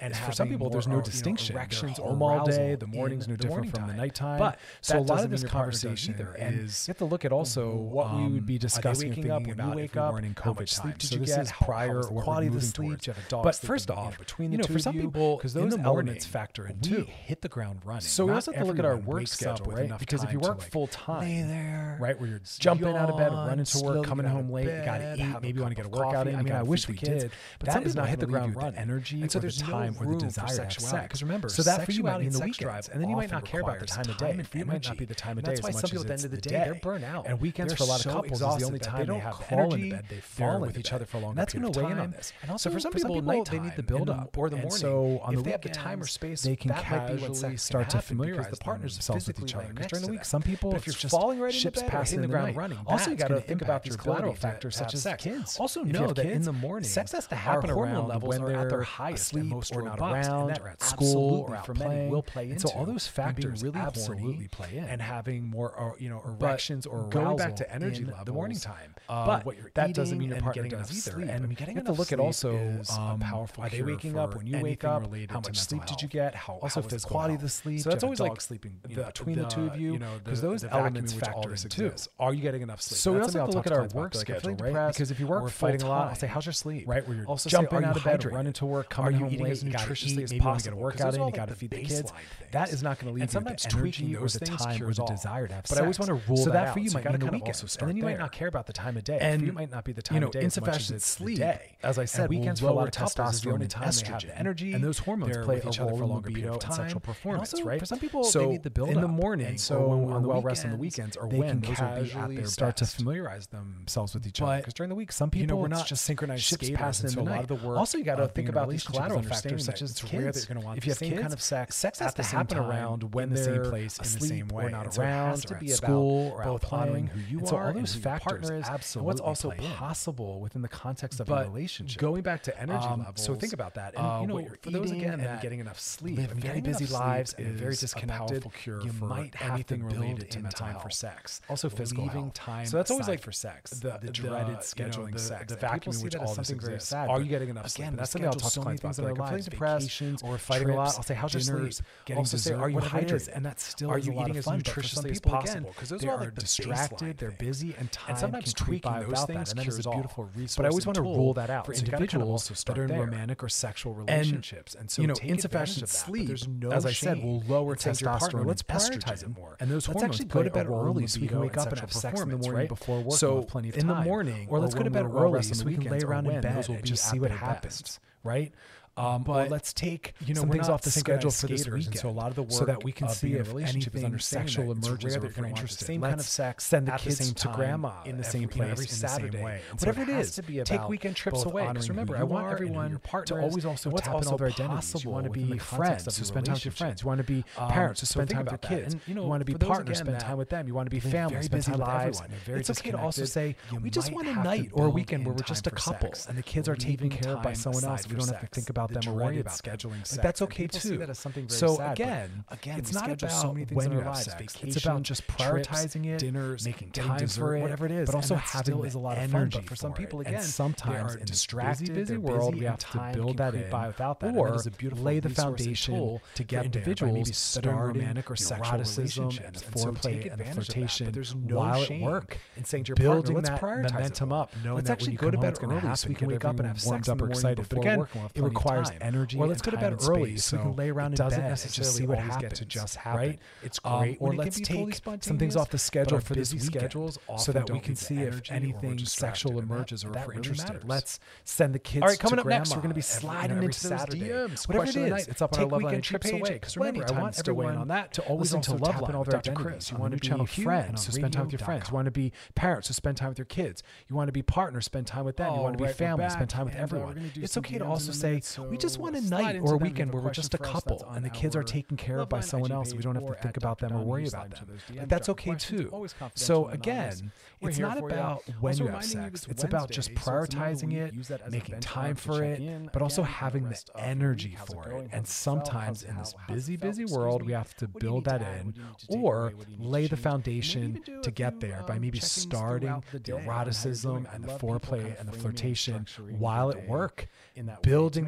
and 0.00 0.16
for 0.16 0.32
some 0.32 0.48
people, 0.48 0.70
there's 0.70 0.88
no 0.88 0.96
or, 0.96 1.02
distinction. 1.02 1.56
You 1.56 1.88
know, 1.98 2.22
all 2.22 2.44
day. 2.44 2.74
The 2.74 2.86
morning's 2.86 3.28
no 3.28 3.36
different 3.36 3.54
morning 3.54 3.70
from 3.70 3.80
time. 3.80 3.88
the 3.88 3.94
nighttime. 3.94 4.38
But 4.38 4.58
so 4.80 4.98
a 4.98 5.00
lot 5.00 5.24
of 5.24 5.30
this 5.30 5.44
conversation 5.44 6.14
either, 6.14 6.36
is 6.38 6.86
you 6.86 6.92
have 6.92 6.98
to 6.98 7.04
look 7.04 7.24
at 7.24 7.32
also 7.32 7.74
what 7.74 8.14
we 8.14 8.28
would 8.28 8.46
be 8.46 8.58
discussing 8.58 9.10
waking 9.10 9.30
up 9.30 9.46
when 9.46 9.58
you 9.58 9.70
wake 9.74 9.96
up, 9.96 10.12
morning, 10.12 10.36
how 10.42 10.52
much 10.52 10.72
sleep 10.72 10.98
did 10.98 11.08
so 11.08 11.16
you 11.16 11.26
get, 11.26 11.40
is 11.40 11.52
prior 11.52 12.02
how, 12.02 12.14
how 12.14 12.20
quality 12.22 12.46
of 12.48 12.54
the 12.54 12.60
sleep. 12.60 13.06
You 13.06 13.12
have 13.12 13.24
a 13.24 13.28
dog 13.28 13.44
but 13.44 13.56
first 13.56 13.90
off, 13.90 14.18
between 14.18 14.50
the 14.50 14.56
you 14.56 14.58
know, 14.58 14.64
two 14.64 14.72
for 14.74 14.78
some 14.78 14.94
people, 14.94 15.36
because 15.36 15.54
those 15.54 15.70
morning, 15.70 15.86
elements 15.86 16.26
factor 16.26 16.66
in 16.66 16.80
too. 16.80 17.06
Hit 17.08 17.42
the 17.42 17.48
ground 17.48 17.80
running. 17.84 18.02
So 18.02 18.26
we 18.26 18.32
also 18.32 18.52
have 18.52 18.62
to 18.62 18.66
look 18.66 18.78
at 18.78 18.84
our 18.84 18.96
work 18.96 19.26
schedule, 19.28 19.66
right? 19.66 19.98
Because 19.98 20.24
if 20.24 20.32
you 20.32 20.38
work 20.40 20.62
full 20.62 20.86
time, 20.88 21.98
right, 22.00 22.18
where 22.18 22.28
you're 22.28 22.40
jumping 22.58 22.88
out 22.88 23.10
of 23.10 23.16
bed, 23.16 23.32
running 23.32 23.64
to 23.64 23.78
work, 23.80 24.04
coming 24.04 24.26
home 24.26 24.50
late, 24.50 24.66
you 24.66 24.84
got 24.84 24.98
to 24.98 25.14
eat. 25.14 25.42
Maybe 25.42 25.58
you 25.58 25.62
want 25.62 25.74
to 25.74 25.82
get 25.82 25.86
a 25.86 25.88
workout 25.88 26.28
in. 26.28 26.36
I 26.36 26.42
mean, 26.42 26.54
I 26.54 26.62
wish 26.62 26.88
we 26.88 26.94
did, 26.96 27.30
but 27.58 27.70
that 27.70 27.84
is 27.84 27.94
not 27.94 28.08
hit 28.08 28.20
the 28.20 28.26
ground 28.26 28.56
running. 28.56 28.78
Energy. 28.78 29.22
And 29.22 29.30
so 29.30 29.38
there's 29.38 29.60
time 29.78 29.96
or 30.00 30.06
the 30.06 30.16
desire 30.16 30.46
for 30.46 30.52
sexuality. 30.54 30.96
sex. 30.96 31.02
Because 31.04 31.22
remember, 31.22 31.48
so 31.48 31.62
that 31.62 31.84
for 31.84 31.92
you 31.92 32.02
might 32.02 32.20
mean 32.20 32.30
the 32.30 32.40
weekends, 32.40 32.88
and 32.88 33.02
then 33.02 33.08
you 33.08 33.16
might 33.16 33.30
not 33.30 33.44
care 33.44 33.60
about 33.60 33.80
the 33.80 33.86
time 33.86 34.08
of 34.08 34.16
day. 34.16 34.30
And 34.30 34.40
it 34.40 34.66
might 34.66 34.86
not 34.86 34.96
be 34.96 35.04
the 35.04 35.14
time 35.14 35.38
of 35.38 35.44
day. 35.44 35.52
That's 35.52 35.62
why 35.62 35.70
some 35.70 35.90
people 35.90 36.02
at 36.02 36.06
the 36.08 36.12
end 36.14 36.24
of 36.24 36.30
the 36.30 36.36
day 36.36 36.50
they're 36.50 36.74
burnt 36.74 37.04
out. 37.04 37.26
And 37.26 37.40
weekends 37.40 37.74
for 37.74 37.84
a 37.84 37.86
lot 37.86 38.04
of 38.04 38.12
couples 38.12 38.42
is 38.42 38.56
the 38.56 38.64
only 38.66 38.78
time 38.78 39.06
they 39.06 39.18
have 39.18 39.44
energy. 39.50 39.94
They 40.08 40.20
fall 40.20 40.60
with 40.60 40.78
each 40.78 40.92
other 40.92 41.04
for 41.04 41.18
a 41.18 41.20
long. 41.20 41.30
time 41.30 41.36
That's 41.36 41.54
going 41.54 41.72
to 41.72 41.80
weigh 41.80 41.92
in 41.92 41.98
on 41.98 42.10
this. 42.10 42.32
And 42.42 42.50
also 42.50 42.70
for 42.70 42.80
some 42.80 42.92
people, 42.92 43.20
they 43.22 43.58
need 43.58 43.76
the 43.76 43.82
build 43.82 44.10
up 44.10 44.36
or 44.36 44.50
the 44.50 44.56
morning. 44.56 44.70
So 44.70 45.20
on 45.22 45.34
the 45.34 45.42
weekend, 45.42 45.62
the 45.62 45.68
time 45.70 46.02
or 46.02 46.06
space, 46.06 46.42
they 46.42 46.56
can 46.56 46.72
casually 46.72 47.56
start 47.56 47.90
to 47.90 48.00
familiarize 48.00 48.50
the 48.50 48.56
partners 48.56 48.94
themselves 48.94 49.26
with 49.26 49.42
each 49.42 49.54
other. 49.54 49.72
Because 49.72 49.90
during 49.90 50.04
the 50.06 50.12
week, 50.12 50.24
some 50.24 50.42
people 50.42 50.74
if 50.74 50.86
you're 50.86 50.94
falling 51.10 51.38
right 51.38 51.52
ships 51.52 51.82
passing 51.86 52.20
the 52.20 52.28
ground 52.28 52.56
running. 52.56 52.78
Also, 52.86 53.10
you 53.10 53.16
got 53.16 53.28
to 53.28 53.40
think 53.40 53.62
about 53.62 53.82
these 53.82 53.96
collateral 53.96 54.34
factors 54.34 54.76
such 54.76 54.94
as 54.94 55.06
kids. 55.18 55.58
Also, 55.58 55.82
know 55.82 56.12
that 56.12 56.26
in 56.26 56.42
the 56.42 56.52
morning, 56.52 56.88
sex 56.88 57.12
has 57.12 57.26
to 57.26 57.36
happen 57.36 57.70
around 57.70 58.08
when 58.22 58.44
they're 58.44 58.56
at 58.56 58.68
their 58.68 58.82
highest, 58.82 59.34
most 59.34 59.67
or, 59.72 59.80
or 59.80 59.84
not 59.84 59.98
boxed. 59.98 60.28
around 60.28 60.58
or 60.58 60.68
at 60.68 60.82
school 60.82 61.46
or 61.48 61.56
out 61.56 61.66
for 61.66 61.74
playing. 61.74 61.98
Many 61.98 62.10
will 62.10 62.22
play 62.22 62.50
into 62.50 62.68
so 62.68 62.74
all 62.74 62.86
those 62.86 63.06
factors 63.06 63.62
really 63.62 63.78
absolutely 63.78 64.48
play 64.48 64.76
in 64.76 64.84
and 64.84 65.00
having 65.00 65.48
more 65.48 65.78
uh, 65.78 65.92
you 65.98 66.08
know 66.08 66.22
erections 66.24 66.86
but 66.86 66.92
or 66.92 67.08
going 67.08 67.36
back 67.36 67.56
to 67.56 67.74
energy 67.74 68.04
levels 68.04 68.24
the 68.24 68.32
morning 68.32 68.58
time. 68.58 68.94
Uh, 69.08 69.26
but 69.26 69.44
what 69.44 69.56
you're 69.56 69.70
that 69.74 69.94
doesn't 69.94 70.18
mean 70.18 70.30
your 70.30 70.40
partner 70.40 70.68
does 70.68 70.90
either. 70.90 71.16
Sleep. 71.16 71.28
And 71.28 71.44
I 71.44 71.46
mean, 71.46 71.54
getting 71.54 71.76
you 71.76 71.82
have 71.84 71.86
to 71.86 71.92
look 71.92 72.12
at 72.12 72.20
also 72.20 72.54
is, 72.54 72.90
um, 72.90 73.00
um, 73.00 73.20
powerful. 73.20 73.64
Are 73.64 73.68
they 73.68 73.82
waking 73.82 74.18
up 74.18 74.34
when 74.34 74.46
you 74.46 74.58
wake 74.60 74.84
up? 74.84 75.02
How 75.30 75.40
much 75.40 75.58
sleep 75.58 75.82
health. 75.82 75.90
did 75.90 76.02
you 76.02 76.08
get? 76.08 76.34
How 76.34 76.54
also 76.54 76.82
how 76.82 76.88
physical 76.88 77.14
quality 77.14 77.34
of 77.34 77.40
the 77.40 77.48
sleep. 77.48 77.80
So 77.80 77.90
that's 77.90 78.04
always 78.04 78.20
like 78.20 78.40
sleeping 78.40 78.80
between 78.82 79.38
the, 79.38 79.44
two 79.44 79.66
of 79.66 79.80
you 79.80 79.98
because 80.24 80.40
those 80.40 80.64
elements 80.64 81.12
factor 81.12 81.54
too. 81.56 81.92
Are 82.18 82.34
you 82.34 82.42
getting 82.42 82.62
enough 82.62 82.80
sleep? 82.82 82.98
So 82.98 83.12
we 83.12 83.20
also 83.20 83.40
have 83.40 83.50
to 83.50 83.56
look 83.56 83.66
at 83.66 83.72
our 83.72 83.88
work 83.88 84.14
schedule, 84.14 84.54
right? 84.54 84.88
Because 84.88 85.10
if 85.10 85.20
you 85.20 85.26
work 85.26 85.50
fighting 85.50 85.82
a 85.82 85.88
lot, 85.88 86.08
I'll 86.08 86.14
say, 86.14 86.26
"How's 86.26 86.46
your 86.46 86.52
sleep?" 86.52 86.84
Right? 86.86 87.06
Where 87.06 87.16
you're 87.16 87.36
jumping 87.46 87.84
out 87.84 87.96
of 87.96 88.04
bed, 88.04 88.24
running 88.24 88.52
to 88.54 88.66
work, 88.66 88.88
coming 88.90 89.14
home 89.14 89.36
late, 89.36 89.57
as 89.62 90.04
you 90.04 90.18
eat, 90.18 90.22
as 90.22 90.30
maybe 90.32 90.40
possible. 90.40 90.52
Maybe 90.52 90.62
get 90.62 90.72
a 90.72 90.76
workout 90.76 91.14
in, 91.14 91.26
you 91.26 91.32
got 91.32 91.48
to 91.48 91.54
feed 91.54 91.70
the 91.70 91.78
kids. 91.78 92.10
Things. 92.10 92.12
That 92.52 92.72
is 92.72 92.82
not 92.82 92.98
going 92.98 93.12
to 93.12 93.20
leave 93.20 93.22
and 93.22 93.32
you 93.32 93.40
with 93.40 93.58
the 93.58 93.78
energy 93.78 94.16
or 94.16 94.28
the 94.28 94.40
time 94.40 94.82
or 94.82 94.92
the 94.92 95.04
desire 95.04 95.46
to 95.48 95.54
have 95.54 95.64
but 95.64 95.68
sex. 95.68 95.78
But 95.78 95.78
I 95.78 95.80
always 95.82 95.98
want 95.98 96.08
to 96.08 96.28
rule 96.28 96.36
so 96.36 96.50
that, 96.50 96.64
that 96.66 96.72
for 96.72 96.78
you 96.80 96.90
so 96.90 96.98
might 96.98 97.12
be 97.12 97.18
the 97.18 97.26
weekend, 97.26 97.42
also 97.48 97.66
start 97.66 97.82
and 97.82 97.88
then 97.90 97.96
you 97.96 98.02
there. 98.02 98.12
might 98.12 98.18
not 98.18 98.32
care 98.32 98.48
about 98.48 98.66
the 98.66 98.72
time 98.72 98.96
of 98.96 99.04
day. 99.04 99.18
And 99.20 99.40
for 99.40 99.46
you 99.46 99.52
might 99.52 99.70
not 99.70 99.84
be 99.84 99.92
the 99.92 100.02
time 100.02 100.16
you 100.16 100.20
know, 100.20 100.26
of 100.28 100.32
day 100.32 100.42
insufficient 100.42 100.96
as 100.96 101.04
sleep. 101.04 101.42
As 101.82 101.98
I 101.98 102.04
said, 102.04 102.22
and 102.22 102.30
weekends 102.30 102.60
for 102.60 102.68
a 102.68 102.72
lot 102.72 102.88
of 102.88 102.94
testosterone 102.94 103.60
and 103.60 103.70
estrogen, 103.70 104.30
energy, 104.34 104.72
and 104.72 104.82
those 104.82 104.98
hormones 104.98 105.36
play 105.44 105.60
a 105.60 105.84
role 105.84 106.02
in 106.02 106.08
longer 106.08 106.30
period 106.30 106.54
of 106.54 106.58
time. 106.60 106.72
Sexual 106.72 107.00
performance, 107.00 107.60
right? 107.62 107.80
For 107.80 107.86
some 107.86 107.98
people, 107.98 108.28
they 108.30 108.46
need 108.46 108.62
the 108.62 108.70
build 108.70 108.90
in 108.90 109.00
the 109.00 109.08
morning, 109.08 109.58
so 109.58 109.88
when 109.88 110.02
we're 110.02 110.20
well 110.20 110.42
rested 110.42 110.66
on 110.66 110.72
the 110.72 110.78
weekends, 110.78 111.16
or 111.16 111.26
when 111.26 111.60
those 111.60 111.78
will 111.80 112.02
be 112.02 112.10
at 112.12 112.34
their 112.34 112.46
start 112.46 112.76
to 112.78 112.86
familiarize 112.86 113.46
themselves 113.48 114.14
with 114.14 114.26
each 114.26 114.40
other. 114.40 114.58
Because 114.58 114.74
during 114.74 114.88
the 114.88 114.94
week, 114.94 115.12
some 115.12 115.30
people 115.30 115.58
we're 115.58 115.68
not 115.68 115.86
just 115.86 116.04
synchronized 116.04 116.42
ships 116.42 116.70
passing 116.70 117.10
in 117.10 117.14
the 117.16 117.22
night. 117.22 117.50
Also, 117.50 117.98
you 117.98 118.04
got 118.04 118.16
to 118.16 118.28
think 118.28 118.48
about 118.48 118.68
these 118.68 118.84
collateral 118.84 119.22
factors 119.22 119.47
it's 119.56 120.00
kids. 120.00 120.12
rare 120.12 120.32
that 120.32 120.36
you're 120.36 120.46
going 120.46 120.60
to 120.60 120.66
want 120.66 120.78
if 120.78 120.86
you 120.86 120.90
have 120.90 120.98
same 120.98 121.10
kids, 121.10 121.22
kind 121.22 121.32
of 121.32 121.42
sex. 121.42 121.76
Sex 121.76 121.98
has 121.98 122.14
to 122.14 122.22
happen 122.22 122.58
time, 122.58 122.70
around 122.70 123.14
when 123.14 123.28
in 123.28 123.34
the 123.34 123.44
same 123.44 123.62
place, 123.64 123.98
in 123.98 124.20
the 124.20 124.26
same 124.26 124.48
way, 124.48 124.64
or 124.64 124.70
not 124.70 124.94
so 124.94 125.02
around. 125.02 125.26
It 125.26 125.30
has 125.30 125.44
to 125.46 125.54
be 125.54 125.66
about 125.72 125.76
school 125.76 126.32
or 126.32 126.44
both 126.44 126.72
honoring 126.72 127.06
who 127.08 127.20
you 127.20 127.38
and 127.38 127.48
so 127.48 127.56
are, 127.56 127.66
all 127.68 127.72
those 127.72 127.94
factors. 127.94 128.50
Absolutely, 128.50 129.06
what's 129.06 129.20
also 129.20 129.50
possible 129.50 130.34
in. 130.36 130.40
within 130.40 130.62
the 130.62 130.68
context 130.68 131.20
of 131.20 131.26
but 131.26 131.46
a 131.46 131.50
relationship. 131.50 132.00
Going 132.00 132.22
back 132.22 132.42
to 132.44 132.60
energy 132.60 132.86
um, 132.86 133.00
levels, 133.00 133.24
so 133.24 133.34
think 133.34 133.52
about 133.52 133.74
that. 133.74 133.94
And 133.96 134.06
uh, 134.06 134.18
you 134.20 134.26
know, 134.26 134.48
for 134.62 134.70
those 134.70 134.90
again 134.90 135.20
and 135.20 135.40
getting 135.40 135.60
enough 135.60 135.80
sleep, 135.80 136.18
live 136.18 136.30
very 136.32 136.60
busy 136.60 136.86
lives 136.86 137.34
and 137.38 137.56
very 137.56 137.74
disconnected, 137.74 138.44
you 138.66 138.92
might 139.00 139.34
have 139.34 139.64
to 139.66 139.76
related 139.76 140.30
to 140.30 140.42
time 140.42 140.78
for 140.80 140.90
sex. 140.90 141.40
Also 141.48 141.68
physical 141.68 142.08
time. 142.34 142.66
So 142.66 142.76
that's 142.76 142.90
always 142.90 143.08
like 143.08 143.20
for 143.20 143.32
sex, 143.32 143.70
the 143.70 143.98
dreaded 144.12 144.58
scheduling 144.58 145.18
sex, 145.18 145.52
the 145.52 145.56
vacuum, 145.56 145.96
which 146.02 146.16
all 146.16 146.34
this 146.34 146.92
Are 146.92 147.20
you 147.20 147.28
getting 147.28 147.48
enough 147.48 147.68
sleep? 147.68 147.88
That's 147.92 148.10
something 148.12 148.28
I'll 148.28 148.34
talk 148.34 148.56
about 148.56 149.37
feeling 149.44 149.50
depressed 149.50 150.22
or 150.22 150.38
fighting 150.38 150.66
trips, 150.66 150.74
a 150.74 150.78
lot, 150.78 150.94
I'll 150.96 151.02
say, 151.02 151.14
"How's 151.14 151.34
your 151.34 151.40
sleep?" 151.40 151.86
Getting 152.04 152.18
also 152.18 152.36
dessert, 152.36 152.54
say, 152.54 152.60
"Are 152.60 152.70
you 152.70 152.78
hydrated?" 152.78 153.28
And 153.34 153.44
that's 153.44 153.64
still 153.64 153.90
are 153.90 153.98
you 153.98 154.12
eating 154.12 154.36
as 154.36 154.46
nutritiously 154.46 155.10
as 155.10 155.20
possible? 155.20 155.70
Because 155.70 155.88
those 155.90 156.00
they 156.00 156.08
are, 156.08 156.18
like 156.18 156.34
the 156.34 156.40
distracted, 156.40 157.18
they're 157.18 157.30
busy, 157.32 157.74
and 157.78 157.90
time 157.92 158.10
and 158.10 158.18
sometimes 158.18 158.54
can 158.54 158.64
tweaking 158.64 158.92
by 158.92 159.02
those 159.02 159.24
things 159.24 159.54
that. 159.54 159.62
cures 159.62 159.86
a 159.86 159.90
beautiful 159.90 160.24
all. 160.24 160.30
But 160.56 160.66
I 160.66 160.68
always 160.68 160.86
want 160.86 160.96
to 160.96 161.02
rule 161.02 161.34
that 161.34 161.50
out 161.50 161.66
for 161.66 161.74
so 161.74 161.84
individuals 161.84 162.48
that 162.48 162.78
are 162.78 162.84
in 162.84 162.98
romantic 162.98 163.42
or 163.42 163.48
sexual 163.48 163.94
relationships. 163.94 164.74
And 164.74 164.90
so, 164.90 165.02
you 165.02 165.08
know, 165.08 165.14
insufficient 165.22 165.88
sleep, 165.88 166.30
as 166.70 166.86
I 166.86 166.92
said, 166.92 167.22
will 167.22 167.42
lower 167.48 167.76
testosterone. 167.76 168.46
Let's 168.46 168.62
prioritize 168.62 169.22
it 169.22 169.28
more. 169.28 169.56
And 169.60 169.70
those 169.70 169.86
hormones 169.86 170.04
actually 170.04 170.26
go 170.26 170.42
to 170.42 170.50
bed 170.50 170.66
early 170.66 171.06
so 171.06 171.20
we 171.20 171.28
can 171.28 171.40
wake 171.40 171.56
up 171.56 171.70
and 171.70 171.80
have 171.80 171.92
sex 171.92 172.20
in 172.20 172.30
the 172.30 172.38
morning 172.38 172.68
before 172.68 173.00
work. 173.00 173.18
So 173.18 173.42
plenty 173.42 173.68
of 173.68 173.74
time 173.74 173.82
in 173.82 173.86
the 173.88 174.02
morning, 174.02 174.48
or 174.50 174.58
let's 174.58 174.74
go 174.74 174.82
to 174.82 174.90
bed 174.90 175.06
early 175.06 175.42
so 175.42 175.64
we 175.64 175.76
can 175.76 175.90
lay 175.90 176.00
around 176.00 176.26
in 176.26 176.40
bed 176.40 176.68
and 176.68 176.84
just 176.84 177.08
see 177.10 177.18
what 177.18 177.30
happens 177.30 178.00
right? 178.24 178.52
Um, 178.98 179.22
But, 179.22 179.46
or 179.46 179.50
let's 179.50 179.72
take 179.72 180.14
you 180.24 180.34
know, 180.34 180.40
some 180.42 180.50
things 180.50 180.68
off 180.68 180.82
the 180.82 180.90
schedule 180.90 181.30
for 181.30 181.46
this 181.46 181.66
weekend. 181.68 181.98
so 181.98 182.08
a 182.08 182.10
lot 182.10 182.28
of 182.28 182.34
the 182.34 182.42
work 182.42 182.52
so 182.52 182.64
that 182.64 182.82
we 182.84 182.92
can 182.92 183.08
see 183.08 183.28
being 183.28 183.40
in 183.40 183.46
a 183.46 183.58
if 183.58 183.68
anything 183.74 184.18
sexual 184.18 184.72
emerges 184.72 185.14
that 185.14 185.20
we're 185.22 185.26
you're 185.28 185.32
going 185.32 185.32
to 185.34 185.40
want 185.42 185.42
the 185.42 185.48
interested. 185.60 185.84
same 185.86 186.00
kind 186.00 186.14
of 186.14 186.26
sex 186.26 186.64
send 186.64 186.88
the 186.88 186.92
kids 186.92 187.32
to 187.32 187.48
grandma 187.48 187.92
in 188.04 188.16
the 188.16 188.24
same 188.24 188.42
know, 188.42 188.48
place 188.48 188.70
every 188.70 188.84
in 188.84 188.90
the 188.90 188.94
same 188.96 189.08
Saturday. 189.08 189.44
way. 189.44 189.60
And 189.70 189.80
so 189.80 189.86
Whatever 189.86 190.02
it 190.02 190.08
it 190.08 190.14
has 190.14 190.34
to 190.34 190.42
be 190.42 190.60
take 190.62 190.88
weekend 190.88 191.16
trips 191.16 191.44
away. 191.44 191.66
Because 191.68 191.88
remember, 191.88 192.16
I 192.16 192.22
want 192.24 192.44
are 192.46 192.50
and 192.50 192.58
who 192.58 192.64
everyone 192.66 193.00
to 193.26 193.40
always 193.40 193.64
also 193.64 193.90
what's 193.90 194.06
tap 194.06 194.14
all 194.14 194.20
their 194.20 194.48
also 194.48 194.62
identities. 194.62 195.04
You 195.04 195.10
want 195.10 195.24
to 195.24 195.30
be 195.30 195.58
friends, 195.58 196.04
so 196.14 196.22
spend 196.24 196.46
time 196.46 196.54
with 196.54 196.64
your 196.64 196.72
friends. 196.72 197.02
You 197.02 197.06
want 197.08 197.18
to 197.18 197.24
be 197.24 197.44
Um, 197.56 197.70
parents, 197.70 198.00
so 198.00 198.06
spend 198.06 198.30
time 198.30 198.44
with 198.44 198.52
your 198.52 198.58
kids. 198.58 198.96
You 199.06 199.22
want 199.22 199.40
to 199.40 199.44
be 199.44 199.54
partners, 199.54 199.98
spend 199.98 200.18
time 200.20 200.38
with 200.38 200.48
them. 200.48 200.66
You 200.66 200.74
want 200.74 200.86
to 200.86 200.90
be 200.90 201.00
family, 201.00 201.42
spend 201.42 201.62
time 201.64 201.78
with 201.78 201.88
everyone. 201.88 202.24
and 202.24 202.34
are 202.34 202.36
very 202.46 202.60
It's 202.60 202.70
okay 202.70 202.90
to 202.90 202.98
also 202.98 203.24
say, 203.24 203.56
we 203.82 203.90
just 203.90 204.12
want 204.12 204.28
a 204.28 204.34
night 204.34 204.70
or 204.72 204.86
a 204.86 204.90
weekend 204.90 205.24
where 205.26 205.34
we're 205.34 205.42
just 205.42 205.66
a 205.66 205.70
couple 205.70 206.12
and 206.28 206.36
the 206.38 206.42
kids 206.42 206.68
are 206.68 206.76
taken 206.76 207.08
care 207.10 207.32
of 207.36 207.42
by 207.42 207.52
someone 207.52 207.84
else. 207.84 208.08
We 208.08 208.16
don't 208.16 208.28
have 208.28 208.40
to 208.40 208.46
think 208.46 208.70
about 208.70 208.87
The 208.88 209.00
them 209.00 209.14
or 209.14 209.30
of 209.30 209.36
about 209.38 209.52
scheduling 209.54 209.96
Like, 209.98 210.06
sex. 210.06 210.22
that's 210.22 210.40
And 210.40 210.50
okay 210.50 210.64
people 210.64 210.80
see 210.80 210.88
too. 210.90 210.98
that 210.98 211.10
as 211.10 211.18
something 211.18 211.46
very 211.46 211.58
so 211.58 211.76
sad, 211.76 211.92
again, 211.92 212.44
again, 212.48 212.78
it's 212.78 212.92
not 212.92 213.10
about 213.10 213.30
so 213.32 213.52
many 213.52 213.64
things 213.66 213.76
when 213.76 213.92
you 213.92 214.00
have 214.00 214.16
sex. 214.16 214.54
It's 214.56 214.76
It's 214.76 214.84
about 214.84 214.92
about 214.94 215.02
just 215.02 215.28
trips, 215.28 215.68
prioritizing 215.68 216.06
it, 216.06 216.18
dinners, 216.18 216.64
making 216.64 216.90
time 216.90 217.18
dessert, 217.18 217.40
for 217.40 217.56
it, 217.56 217.62
whatever 217.62 217.86
it 217.86 217.92
is. 217.92 218.06
but 218.06 218.14
also 218.14 218.34
having 218.36 218.84
is 218.84 218.94
a 218.94 218.98
lot 218.98 219.18
of 219.18 219.30
fun, 219.30 219.40
energy 219.42 219.58
but 219.58 219.68
for 219.68 219.76
some 219.76 219.92
people, 219.92 220.20
And 220.20 220.28
again, 220.28 220.42
sometimes 220.42 221.14
in 221.14 221.24
distracted, 221.24 221.88
busy, 221.88 222.00
busy 222.00 222.16
world, 222.16 222.54
we 222.54 222.64
have 222.64 222.78
to 222.78 223.10
build 223.14 223.36
that 223.38 223.54
in, 223.54 223.70
by 223.70 223.86
without 223.86 224.20
that. 224.20 224.36
Or 224.36 224.50
that 224.50 224.56
is 224.56 224.66
a 224.66 224.70
beautiful 224.70 225.04
lay 225.04 225.20
the 225.20 225.28
foundation 225.30 226.20
to 226.34 226.44
get 226.44 226.64
individuals 226.64 227.28
that 227.28 227.34
starting 227.34 228.00
romantic 228.00 228.30
or 228.30 228.36
sexual 228.36 228.66
eroticism 228.66 229.28
and. 229.28 229.38
And 229.48 229.56
foreplay 229.74 230.30
and 230.32 230.32
advantage 230.32 230.32
of 230.32 230.38
that, 230.38 230.46
but 230.46 230.64
flirtation 230.64 231.12
there's 231.12 231.34
no 231.34 231.56
while 231.56 231.82
at 231.82 232.00
work 232.00 232.38
in 232.56 232.64
saying 232.64 232.84
to 232.84 232.88
your 232.88 232.96
building 232.96 233.34
partner, 233.34 233.36
let's 233.36 233.48
that 233.50 233.60
prioritize 233.60 233.92
momentum 233.92 234.32
up. 234.32 234.52
Knowing 234.64 234.76
Let's 234.76 234.90
actually 234.90 235.16
go 235.16 235.30
to 235.30 235.38
bed 235.38 235.58
early 235.62 235.96
so 235.96 236.08
we 236.08 236.14
can 236.14 236.28
wake 236.28 236.44
up 236.44 236.58
and 236.58 236.68
have 236.68 236.80
sex 236.80 237.08
up 237.08 237.20
or 237.20 237.28
excited. 237.30 237.66
But 237.68 237.78
again, 237.78 237.98
work 237.98 238.10
and 238.14 238.22
we'll 238.22 238.22
have 238.22 238.32
it 238.36 238.42
requires 238.42 238.77
requires 238.78 238.90
time. 238.90 239.08
energy 239.14 239.38
or 239.38 239.46
let's 239.46 239.62
go 239.62 239.70
to 239.70 239.76
bed 239.76 239.92
early 240.08 240.30
space, 240.30 240.44
so 240.44 240.56
we 240.56 240.62
can 240.62 240.76
lay 240.76 240.90
around 240.90 241.12
in 241.12 241.18
bed 241.18 241.32
and 241.32 241.48
necessarily 241.48 241.76
just 241.76 241.96
see 241.96 242.06
what 242.06 242.18
always 242.18 242.32
get 242.36 242.42
happens 242.42 242.58
to 242.58 242.64
just 242.64 242.96
happen. 242.96 243.20
right 243.20 243.38
It's 243.62 243.80
Um, 243.84 243.98
great 244.00 244.16
or 244.20 244.32
it 244.32 244.38
let's 244.38 244.60
take 244.60 245.00
some 245.20 245.38
things 245.38 245.56
off 245.56 245.70
the 245.70 245.78
schedule 245.78 246.20
for 246.20 246.34
this 246.34 246.50
schedules 246.50 247.18
so 247.38 247.52
that 247.52 247.70
we 247.70 247.80
can 247.80 247.96
see 247.96 248.22
if 248.22 248.50
or 248.50 248.52
anything 248.52 248.98
sexual 249.04 249.58
emerges 249.58 250.04
or 250.04 250.16
if 250.16 250.26
we're 250.26 250.34
interested 250.34 250.88
let's 250.88 251.20
send 251.44 251.74
the 251.74 251.78
kids 251.78 252.02
all 252.02 252.08
right, 252.08 252.18
coming 252.18 252.38
up 252.38 252.46
next, 252.46 252.70
we're 252.70 252.76
going 252.76 252.90
to 252.90 252.94
be 252.94 253.00
sliding 253.00 253.62
into 253.62 253.78
Saturday. 253.78 254.30
Whatever 254.66 254.84
it 254.84 254.96
is. 254.96 255.28
It's 255.28 255.42
up 255.42 255.54
on 255.54 255.60
our 255.60 255.66
Love 255.66 255.82
Line 255.82 256.00
trips 256.00 256.30
away. 256.30 256.54
Because 256.54 256.76
remember, 256.76 257.06
I 257.08 257.20
want 257.20 257.34
to 257.34 257.54
weigh 257.54 257.66
in 257.66 257.70
everyone 257.70 257.76
on 257.76 257.88
that. 257.88 258.12
to 258.14 258.22
always 258.22 258.52
Listen 258.52 258.76
to 258.76 258.82
Love 258.84 259.00
Line 259.00 259.14
all 259.14 259.24
their 259.24 259.40
Chris 259.54 259.90
You 259.90 259.98
want 259.98 260.20
to 260.20 260.36
be 260.38 260.46
friends, 260.46 261.06
so 261.06 261.12
spend 261.12 261.32
time 261.32 261.44
with 261.44 261.52
your 261.52 261.58
friends. 261.58 261.88
You 261.88 261.94
want 261.94 262.06
to 262.06 262.10
be 262.10 262.32
parents, 262.54 262.88
so 262.88 262.92
spend 262.92 263.16
time 263.16 263.30
with 263.30 263.38
your 263.38 263.44
kids. 263.44 263.82
You 264.08 264.16
want 264.16 264.28
to 264.28 264.32
be 264.32 264.42
partners, 264.42 264.84
spend 264.84 265.06
time 265.06 265.24
with 265.24 265.36
them. 265.36 265.54
you 265.54 265.60
want 265.60 265.78
to 265.78 265.84
be 265.84 265.92
family, 265.92 266.28
spend 266.30 266.50
time 266.50 266.66
with 266.66 266.76
everyone. 266.76 267.30
It's 267.36 267.56
okay 267.56 267.78
to 267.78 267.86
also 267.86 268.12
say, 268.12 268.40
we 268.70 268.76
just 268.76 268.98
want 268.98 269.16
a 269.16 269.20
night 269.22 269.60
or 269.62 269.74
a 269.74 269.76
weekend 269.76 270.12
where 270.12 270.22
we're 270.22 270.30
just 270.30 270.54
a 270.54 270.58
question 270.58 270.72
for 270.72 270.78
us 270.78 270.84
that's 270.84 271.02
couple 271.02 271.12
and 271.14 271.24
the 271.24 271.30
kids 271.30 271.56
are 271.56 271.62
taken 271.62 271.96
care 271.96 272.18
of 272.18 272.28
by 272.28 272.40
someone 272.40 272.70
else. 272.72 272.92
We 272.94 273.02
don't 273.02 273.14
have 273.14 273.26
to 273.26 273.34
think 273.42 273.56
about 273.56 273.78
them 273.78 273.92
or 273.92 274.02
worry 274.04 274.26
about 274.26 274.50
them. 274.50 274.58
into 274.60 274.72
those 274.72 274.80
DMs, 274.82 274.98
Like, 274.98 275.08
that's 275.08 275.28
okay 275.30 275.54
too. 275.54 276.06
So 276.34 276.68
again, 276.68 277.32
it's 277.60 277.78
not 277.78 277.98
about 277.98 278.42
when 278.60 278.76
you 278.76 278.86
have 278.88 279.04
sex. 279.04 279.46
it's 279.48 279.64
about 279.64 279.90
just 279.90 280.10
Wednesday, 280.10 280.22
so 280.24 280.42
it's 280.42 280.54
another 280.54 280.76
prioritizing 280.86 280.92
it, 280.94 281.14
Use 281.14 281.28
that 281.28 281.40
as 281.42 281.48
a 281.48 281.50
making 281.50 281.80
time 281.80 282.14
for 282.14 282.42
it, 282.44 282.60
but 282.92 283.02
also 283.02 283.22
again 283.22 283.32
on 283.32 283.32
the 283.32 283.38
having 283.38 283.62
the 283.64 283.68
rest 283.70 283.90
of 283.90 284.00
your 284.00 284.04
week. 284.06 284.10
energy 284.10 284.56
for 284.66 284.92
it. 284.92 285.08
And 285.12 285.26
sometimes 285.26 286.02
in 286.02 286.16
this 286.16 286.32
how- 286.32 286.38
how's 286.48 286.68
it 286.68 286.78
busy, 286.80 287.04
busy 287.04 287.04
world, 287.06 287.42
we 287.44 287.52
have 287.52 287.74
to 287.76 287.86
What 287.86 288.00
do 288.00 288.06
you 288.06 288.10
build 288.12 288.24
that 288.24 288.42
in 288.42 288.46
What 288.46 288.74
do 288.74 288.80
you 288.80 288.86
need 288.86 288.98
to 288.98 289.06
take 289.06 289.22
or 289.24 289.42
away? 289.46 289.54
What 289.54 289.66
do 289.66 289.72
you 289.72 289.78
need 289.78 289.84
to 289.84 289.88
lay 289.90 290.06
the 290.06 290.16
foundation 290.16 291.00
to 291.22 291.30
get 291.30 291.60
there 291.60 291.82
by 291.86 291.94
um, 291.96 292.00
maybe 292.02 292.18
starting 292.20 292.88
the 293.12 293.18
the 293.18 293.18
day 293.20 293.32
on 293.32 293.38
how 293.40 293.44
you're 293.44 293.54
eroticism 293.54 294.28
and 294.32 294.44
the 294.44 294.58
foreplay 294.58 295.18
and 295.18 295.28
the 295.28 295.32
flirtation 295.38 296.06
while 296.38 296.70
at 296.70 296.86
work 296.88 297.26
in 297.56 297.66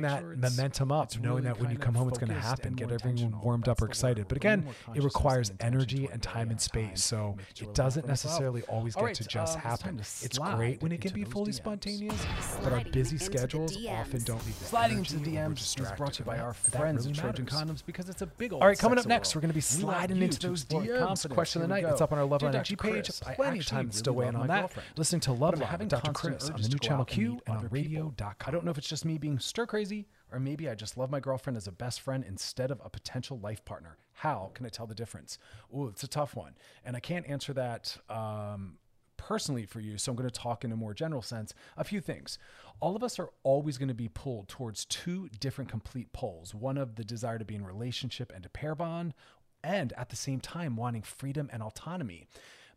that 0.03 0.20
way 0.25 0.35
to 0.35 0.41
building 0.41 0.41
make 0.41 0.41
that 0.41 0.57
momentum 0.57 0.93
up, 0.93 1.19
knowing 1.19 1.25
really 1.25 1.43
that 1.43 1.61
when 1.61 1.71
you 1.71 1.79
come 1.79 1.95
home, 1.95 2.09
it's 2.09 2.19
going 2.19 2.33
to 2.33 2.41
happen. 2.41 2.75
Get 2.75 2.91
everyone 2.91 3.41
warmed 3.43 3.69
up 3.69 3.83
or 3.83 3.87
excited. 3.87 4.27
But 4.29 4.37
again, 4.37 4.67
it 4.95 5.03
requires 5.03 5.53
energy 5.61 6.09
and 6.11 6.23
time 6.23 6.51
and 6.51 6.61
space. 6.61 7.03
So 7.03 7.37
it 7.61 7.75
doesn't 7.75 8.07
necessarily 8.07 8.63
always 8.63 8.95
get 8.95 9.15
to 9.15 9.25
just 9.25 9.57
um, 9.57 9.63
happen. 9.63 9.99
It's 9.99 10.39
great 10.39 10.83
when 10.83 10.93
it 10.93 11.01
can 11.01 11.13
be 11.13 11.25
fully 11.25 11.53
spontaneous, 11.53 12.27
but 12.63 12.73
our 12.73 12.85
busy 12.85 13.19
schedules 13.19 13.77
often 13.89 14.23
don't 14.23 14.45
leave 14.47 14.59
the 14.59 14.65
Sliding 14.67 14.99
into 14.99 15.17
we're 15.17 15.31
DMs 15.31 15.81
is 15.81 15.93
brought 15.93 16.15
to 16.15 16.21
you 16.21 16.25
by 16.25 16.39
our 16.39 16.53
friends 16.53 17.07
at 17.07 17.15
Trojan. 17.15 17.47
Condoms 17.47 17.85
because 17.85 18.09
it's 18.09 18.23
a 18.23 18.27
big 18.27 18.53
old 18.53 18.63
All 18.63 18.69
right, 18.69 18.79
coming 18.79 18.99
up 18.99 19.07
next, 19.07 19.35
we're 19.35 19.41
going 19.41 19.51
to 19.51 19.55
be 19.55 19.61
sliding 19.61 20.23
into 20.23 20.49
those 20.49 20.65
DMs. 20.65 21.29
Question 21.31 21.63
of 21.63 21.69
the 21.69 21.75
night. 21.75 21.85
It's 21.85 22.01
up 22.01 22.13
on 22.13 22.19
our 22.19 22.25
Love 22.25 22.43
Line. 22.43 22.55
IG 22.55 22.79
page. 22.79 23.11
Plenty 23.21 23.61
of 23.61 23.67
time 23.67 23.87
really 23.87 23.97
still 23.97 24.15
weighing 24.15 24.37
on 24.37 24.47
that. 24.49 24.73
Listening 24.97 25.21
to 25.23 25.33
Love 25.33 25.59
Line 25.59 25.69
having 25.69 25.87
with 25.87 26.03
Dr. 26.03 26.13
Chris 26.13 26.51
on 26.51 26.61
the 26.61 26.69
new 26.69 26.79
channel 26.79 27.05
Q 27.05 27.41
and 27.47 27.57
on 27.57 27.69
radio.com. 27.71 28.35
I 28.47 28.51
don't 28.51 28.65
know 28.65 28.71
if 28.71 28.79
it's 28.79 28.89
just 28.89 29.05
me 29.05 29.19
being 29.19 29.39
stir 29.39 29.67
crazy 29.67 30.07
or 30.33 30.41
maybe 30.41 30.69
I 30.69 30.75
just 30.75 30.97
love 30.97 31.11
my 31.11 31.21
girlfriend 31.21 31.57
as 31.57 31.67
a 31.67 31.73
best 31.73 32.01
friend 32.01 32.25
instead 32.27 32.71
of 32.71 32.81
a 32.85 32.91
potential 32.91 33.39
life 33.39 33.65
partner. 33.65 33.97
How 34.15 34.51
can 34.55 34.67
I 34.67 34.69
tell 34.69 34.87
the 34.87 34.95
difference? 34.95 35.39
Oh, 35.75 35.89
it's 35.89 36.03
a 36.03 36.09
tough 36.09 36.37
one. 36.37 36.55
And 36.85 36.97
I 36.97 37.01
can't 37.01 37.27
answer 37.27 37.53
that 37.55 37.97
um, 38.09 38.79
personally 39.17 39.67
for 39.67 39.81
you. 39.81 39.99
So 39.99 40.13
I'm 40.13 40.17
going 40.17 40.29
to 40.29 40.35
talk 40.35 40.65
in 40.65 40.73
a 40.73 40.77
more 40.77 40.95
general 40.95 41.23
sense. 41.23 41.55
A 41.77 41.85
few 41.85 42.01
things. 42.01 42.39
All 42.81 42.97
of 42.97 43.03
us 43.03 43.19
are 43.19 43.31
always 43.43 43.79
going 43.79 43.89
to 43.89 43.95
be 43.95 44.09
pulled 44.09 44.49
towards 44.49 44.85
two 44.87 45.29
different 45.39 45.71
complete 45.71 46.13
poles 46.13 46.55
one 46.55 46.79
of 46.79 46.97
the 46.97 47.05
desire 47.05 47.39
to 47.39 47.45
be 47.45 47.55
in 47.55 47.65
relationship 47.65 48.33
and 48.35 48.43
to 48.43 48.49
pair 48.49 48.75
bond, 48.75 49.15
and 49.63 49.93
at 49.95 50.09
the 50.09 50.17
same 50.17 50.41
time 50.41 50.77
wanting 50.77 51.03
freedom 51.03 51.51
and 51.53 51.63
autonomy. 51.63 52.27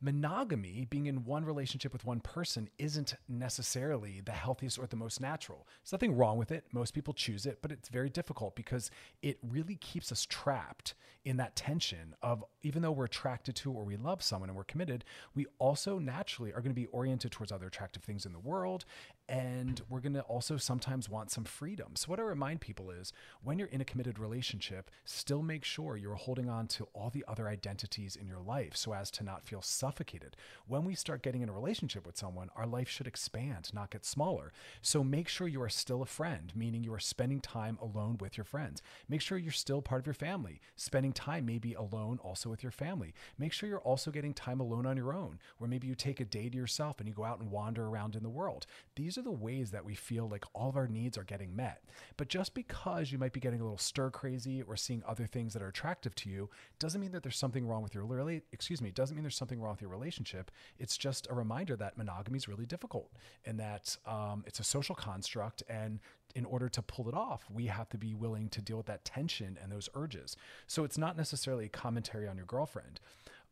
Monogamy, 0.03 0.85
being 0.89 1.05
in 1.05 1.23
one 1.23 1.45
relationship 1.45 1.93
with 1.93 2.03
one 2.03 2.19
person, 2.19 2.69
isn't 2.77 3.15
necessarily 3.29 4.19
the 4.19 4.33
healthiest 4.33 4.77
or 4.77 4.85
the 4.85 4.97
most 4.97 5.21
natural. 5.21 5.65
There's 5.81 5.93
nothing 5.93 6.17
wrong 6.17 6.37
with 6.37 6.51
it. 6.51 6.65
Most 6.73 6.93
people 6.93 7.13
choose 7.13 7.45
it, 7.45 7.59
but 7.61 7.71
it's 7.71 7.87
very 7.87 8.09
difficult 8.09 8.53
because 8.53 8.91
it 9.21 9.37
really 9.41 9.75
keeps 9.75 10.11
us 10.11 10.25
trapped 10.25 10.93
in 11.23 11.37
that 11.37 11.55
tension 11.55 12.15
of 12.21 12.43
even 12.63 12.81
though 12.81 12.91
we're 12.91 13.05
attracted 13.05 13.55
to 13.55 13.71
or 13.71 13.85
we 13.85 13.95
love 13.95 14.21
someone 14.21 14.49
and 14.49 14.57
we're 14.57 14.65
committed, 14.65 15.05
we 15.35 15.45
also 15.57 15.99
naturally 15.99 16.51
are 16.51 16.59
going 16.59 16.71
to 16.71 16.73
be 16.73 16.87
oriented 16.87 17.31
towards 17.31 17.53
other 17.53 17.67
attractive 17.67 18.03
things 18.03 18.25
in 18.25 18.33
the 18.33 18.39
world. 18.39 18.83
And 19.29 19.81
we're 19.89 20.01
going 20.01 20.15
to 20.15 20.21
also 20.21 20.57
sometimes 20.57 21.07
want 21.07 21.31
some 21.31 21.45
freedom. 21.45 21.95
So, 21.95 22.07
what 22.09 22.19
I 22.19 22.23
remind 22.23 22.59
people 22.59 22.91
is 22.91 23.13
when 23.41 23.57
you're 23.57 23.69
in 23.69 23.79
a 23.79 23.85
committed 23.85 24.19
relationship, 24.19 24.91
still 25.05 25.41
make 25.41 25.63
sure 25.63 25.95
you're 25.95 26.15
holding 26.15 26.49
on 26.49 26.67
to 26.67 26.89
all 26.93 27.09
the 27.09 27.23
other 27.25 27.47
identities 27.47 28.17
in 28.17 28.27
your 28.27 28.41
life 28.41 28.75
so 28.75 28.93
as 28.93 29.09
to 29.11 29.23
not 29.23 29.45
feel 29.45 29.61
suffocated. 29.61 30.35
When 30.67 30.83
we 30.83 30.93
start 30.93 31.23
getting 31.23 31.41
in 31.41 31.47
a 31.47 31.53
relationship 31.53 32.05
with 32.05 32.17
someone, 32.17 32.49
our 32.57 32.67
life 32.67 32.89
should 32.89 33.07
expand, 33.07 33.69
not 33.73 33.91
get 33.91 34.03
smaller. 34.03 34.51
So, 34.81 35.05
make 35.05 35.29
sure 35.29 35.47
you 35.47 35.61
are 35.61 35.69
still 35.69 36.01
a 36.01 36.05
friend, 36.05 36.51
meaning 36.53 36.83
you 36.83 36.93
are 36.93 36.99
spending 36.99 37.39
time 37.39 37.77
alone 37.81 38.17
with 38.19 38.35
your 38.37 38.43
friends. 38.43 38.81
Make 39.07 39.21
sure 39.21 39.37
you're 39.37 39.53
still 39.53 39.81
part 39.81 40.01
of 40.01 40.07
your 40.07 40.13
family, 40.13 40.59
spending 40.75 41.13
time 41.13 41.45
maybe 41.45 41.73
alone 41.75 42.19
also 42.21 42.49
with 42.49 42.61
your 42.61 42.73
family. 42.73 43.13
Make 43.37 43.53
sure 43.53 43.69
you're 43.69 43.79
also 43.79 44.11
getting 44.11 44.33
time 44.33 44.59
alone 44.59 44.85
on 44.85 44.97
your 44.97 45.13
own, 45.13 45.39
where 45.59 45.69
maybe 45.69 45.87
you 45.87 45.95
take 45.95 46.19
a 46.19 46.25
day 46.25 46.49
to 46.49 46.57
yourself 46.57 46.99
and 46.99 47.07
you 47.07 47.15
go 47.15 47.23
out 47.23 47.39
and 47.39 47.49
wander 47.49 47.85
around 47.85 48.17
in 48.17 48.23
the 48.23 48.29
world. 48.29 48.65
These 48.97 49.12
are 49.17 49.23
the 49.23 49.31
ways 49.31 49.71
that 49.71 49.85
we 49.85 49.95
feel 49.95 50.27
like 50.27 50.45
all 50.53 50.69
of 50.69 50.77
our 50.77 50.87
needs 50.87 51.17
are 51.17 51.23
getting 51.23 51.55
met. 51.55 51.83
But 52.17 52.29
just 52.29 52.53
because 52.53 53.11
you 53.11 53.17
might 53.17 53.33
be 53.33 53.39
getting 53.39 53.59
a 53.59 53.63
little 53.63 53.77
stir 53.77 54.09
crazy 54.09 54.61
or 54.61 54.75
seeing 54.75 55.03
other 55.07 55.25
things 55.25 55.53
that 55.53 55.61
are 55.61 55.67
attractive 55.67 56.15
to 56.15 56.29
you 56.29 56.49
doesn't 56.79 57.01
mean 57.01 57.11
that 57.11 57.23
there's 57.23 57.37
something 57.37 57.65
wrong 57.65 57.83
with 57.83 57.93
your 57.93 58.05
rela- 58.05 58.41
excuse 58.51 58.81
me, 58.81 58.91
doesn't 58.91 59.15
mean 59.15 59.23
there's 59.23 59.35
something 59.35 59.61
wrong 59.61 59.71
with 59.71 59.81
your 59.81 59.91
relationship. 59.91 60.51
It's 60.79 60.97
just 60.97 61.27
a 61.29 61.33
reminder 61.33 61.75
that 61.77 61.97
monogamy 61.97 62.37
is 62.37 62.47
really 62.47 62.65
difficult 62.65 63.11
and 63.45 63.59
that 63.59 63.97
um, 64.05 64.43
it's 64.47 64.59
a 64.59 64.63
social 64.63 64.95
construct 64.95 65.63
and 65.69 65.99
in 66.35 66.45
order 66.45 66.67
to 66.69 66.81
pull 66.81 67.07
it 67.07 67.13
off, 67.13 67.45
we 67.53 67.67
have 67.67 67.89
to 67.89 67.97
be 67.97 68.13
willing 68.13 68.49
to 68.49 68.61
deal 68.61 68.77
with 68.77 68.87
that 68.87 69.05
tension 69.05 69.57
and 69.61 69.71
those 69.71 69.89
urges. 69.93 70.35
So 70.67 70.83
it's 70.83 70.97
not 70.97 71.15
necessarily 71.15 71.65
a 71.65 71.69
commentary 71.69 72.27
on 72.27 72.37
your 72.37 72.45
girlfriend. 72.45 72.99